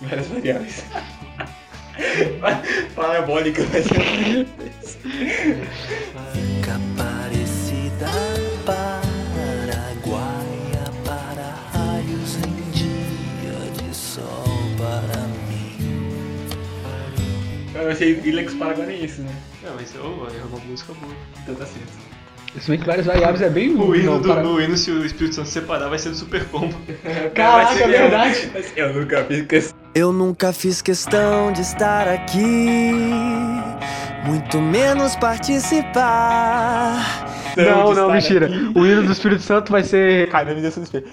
Várias 0.00 0.26
variáveis. 0.28 0.84
Parabólica 2.94 3.64
vai 3.64 3.82
ser. 3.82 4.46
Aparecida 6.68 8.06
Paraguaia 8.64 9.07
Eu 17.80 17.90
achei 17.90 18.20
Ilex 18.24 18.54
Paraguaiense, 18.54 19.20
né? 19.20 19.30
Não, 19.64 19.74
mas 19.74 19.94
oh, 19.96 20.26
é 20.26 20.44
uma 20.44 20.58
música 20.64 20.92
boa. 21.00 21.12
Então 21.42 21.54
tá 21.54 21.66
certo. 21.66 22.08
Se 22.58 22.70
bem 22.70 22.80
que 22.80 22.86
várias 22.86 23.06
variáveis 23.06 23.42
é 23.42 23.50
bem 23.50 23.74
O 23.76 23.94
hino, 23.94 24.12
não, 24.12 24.20
do, 24.20 24.28
para- 24.28 24.42
no 24.42 24.60
hino, 24.60 24.76
se 24.76 24.90
o 24.90 25.04
Espírito 25.04 25.34
Santo 25.36 25.48
separar, 25.48 25.88
vai 25.88 25.98
ser 25.98 26.08
do 26.10 26.16
Super 26.16 26.44
Combo. 26.46 26.74
Caraca, 27.34 27.66
Vai 27.66 27.76
ser- 27.76 27.82
é 27.84 27.88
verdade. 27.88 28.50
Eu 28.74 28.92
nunca 28.94 29.24
fiz 29.24 29.46
questão. 29.46 29.78
Eu 29.94 30.12
nunca 30.12 30.52
fiz 30.52 30.82
questão 30.82 31.52
de 31.52 31.60
estar 31.62 32.08
aqui, 32.08 32.92
muito 34.24 34.60
menos 34.60 35.14
participar. 35.16 37.26
Não, 37.56 37.94
não, 37.94 38.10
mentira. 38.12 38.46
aqui. 38.46 38.72
O 38.74 38.86
hino 38.86 39.02
do 39.02 39.12
Espírito 39.12 39.42
Santo 39.42 39.70
vai 39.72 39.82
ser. 39.82 40.28
Cara, 40.30 40.54
me 40.54 40.60
deu 40.60 40.68
essa 40.68 40.80
despeito. 40.80 41.08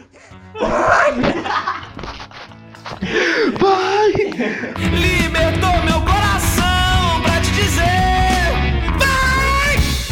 Vai! 3.59 4.11
Libertou 4.77 5.83
meu 5.83 5.99
coração 6.01 6.24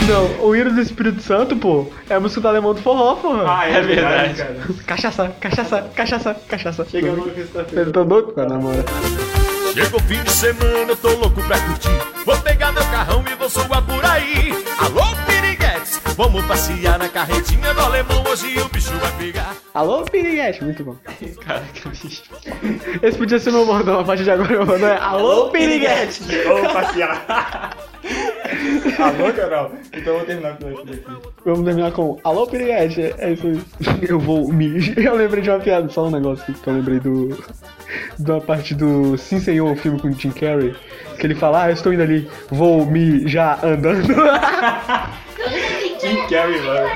Não, 0.08 0.45
o 0.47 0.56
hino 0.56 0.74
do 0.74 0.82
Espírito 0.82 1.22
Santo, 1.22 1.56
pô, 1.56 1.88
é 2.10 2.16
a 2.16 2.20
música 2.20 2.41
do 2.41 2.47
alemão 2.49 2.74
do 2.74 2.82
forró, 2.82 3.16
porra. 3.16 3.45
Ah, 3.47 3.66
é 3.70 3.82
verdade. 3.82 4.34
cara. 4.36 4.56
Cachaça, 4.86 5.36
cachaça, 5.39 5.82
cachaça, 5.95 6.36
cachaça. 6.47 6.86
Chega 6.89 7.12
no 7.14 7.34
sexta-feira. 7.34 7.88
Eu 7.89 7.91
tô 7.93 8.04
doido 8.04 8.34
com 8.34 8.41
a 8.41 8.45
namora. 8.45 8.84
Chegou 9.74 9.99
fim 10.01 10.22
de 10.22 10.32
semana, 10.32 10.91
eu 10.91 10.97
tô 10.97 11.10
louco 11.16 11.41
pra 11.43 11.60
curtir. 11.60 11.89
Vou 12.26 12.38
pegar 12.39 12.72
meu 12.74 12.84
carrão 12.84 13.24
e 13.32 13.36
vou 13.36 13.47
zoar 13.49 13.82
por 13.82 14.06
aí. 14.06 14.54
Alô, 14.78 15.03
vamos 16.16 16.45
passear 16.45 16.97
na 16.99 17.09
carretinha 17.09 17.74
do 17.74 17.82
alemão. 17.82 18.24
Hoje 18.30 18.59
o 18.59 18.70
bicho 18.70 18.91
vai 18.93 19.11
pegar. 19.18 19.55
Alô, 19.74 20.03
Piriguete, 20.03 20.64
muito 20.64 20.84
bom. 20.84 20.95
Caraca, 21.45 21.89
bicho. 21.89 22.24
Esse 23.01 23.18
podia 23.18 23.39
ser 23.39 23.51
meu 23.51 23.66
bordão, 23.66 23.99
a 23.99 24.03
partir 24.03 24.24
de 24.24 24.32
agora 24.32 24.49
meu 24.49 24.66
bordão 24.66 24.89
é 24.89 24.97
Alô, 24.97 25.49
Piriguete. 25.49 26.24
Vamos 26.45 26.72
passear. 26.72 27.76
Alô, 28.99 29.34
Carol? 29.34 29.72
Então 29.93 30.14
eu 30.14 30.18
vou 30.18 30.26
terminar 30.26 30.57
com 30.57 30.72
isso 30.72 30.86
daqui. 30.86 31.03
Vamos 31.45 31.66
terminar 31.66 31.91
com 31.91 32.20
Alô, 32.24 32.47
Piriguete. 32.47 33.14
É 33.18 33.32
isso 33.32 33.47
aí. 33.47 33.59
Eu 34.07 34.20
vou 34.20 34.51
me. 34.51 34.93
Eu 34.97 35.16
lembrei 35.16 35.41
de 35.41 35.49
uma 35.49 35.59
piada, 35.59 35.89
só 35.89 36.07
um 36.07 36.11
negócio 36.11 36.43
aqui 36.43 36.53
que 36.53 36.68
eu 36.68 36.74
lembrei 36.74 36.99
do. 36.99 37.38
Da 38.20 38.39
parte 38.41 38.74
do 38.74 39.18
Sim 39.18 39.39
Senhor, 39.39 39.72
o 39.72 39.76
filme 39.76 39.99
com 39.99 40.07
o 40.07 40.14
Jim 40.14 40.32
Carrey. 40.32 40.76
Que 41.20 41.28
ele 41.28 41.36
fala, 41.36 41.64
ah, 41.64 41.70
eu 41.70 41.74
estou 41.74 41.93
indo 41.93 42.01
ali, 42.01 42.28
vou 42.49 42.86
me 42.86 43.28
já 43.28 43.59
andando. 43.64 44.14
Jim 46.04 46.28
Carrey, 46.28 46.62
mano. 46.62 46.89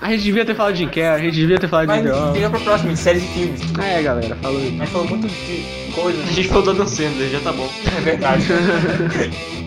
A 0.00 0.10
gente 0.10 0.22
devia 0.22 0.44
ter 0.44 0.54
falado 0.54 0.74
de 0.74 0.78
Jim 0.80 0.88
Carrey, 0.88 1.08
a 1.08 1.18
gente 1.18 1.34
devia 1.34 1.58
ter 1.58 1.68
falado 1.68 1.88
Mas 1.88 2.02
de 2.02 2.08
The 2.10 2.32
fica 2.34 2.50
pra 2.50 2.60
próxima, 2.60 2.92
de 2.92 2.98
séries 2.98 3.24
e 3.24 3.26
filmes. 3.26 3.60
É, 3.82 4.02
galera, 4.02 4.36
falou 4.36 4.58
aí. 4.60 4.72
Mas 4.72 4.90
falou 4.90 5.08
muito 5.08 5.26
de 5.26 5.92
coisas. 5.92 6.28
A 6.28 6.32
gente 6.32 6.48
falou 6.48 6.62
do 6.62 6.70
Adam 6.70 6.86
Sandler, 6.86 7.28
já 7.28 7.40
tá 7.40 7.52
bom. 7.52 7.68
É 7.96 8.00
verdade. 8.00 8.44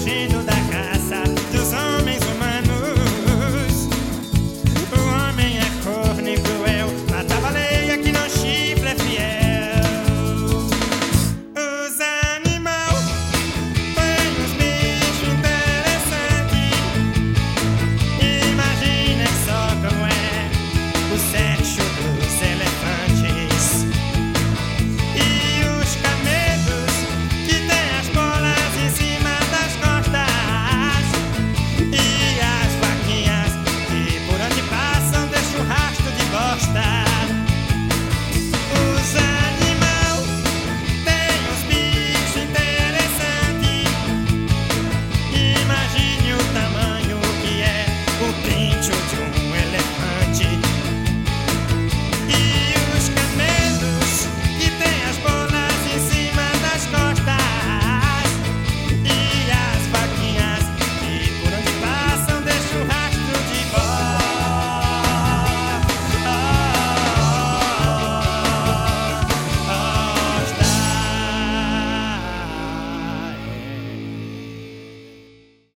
fugido 0.00 0.39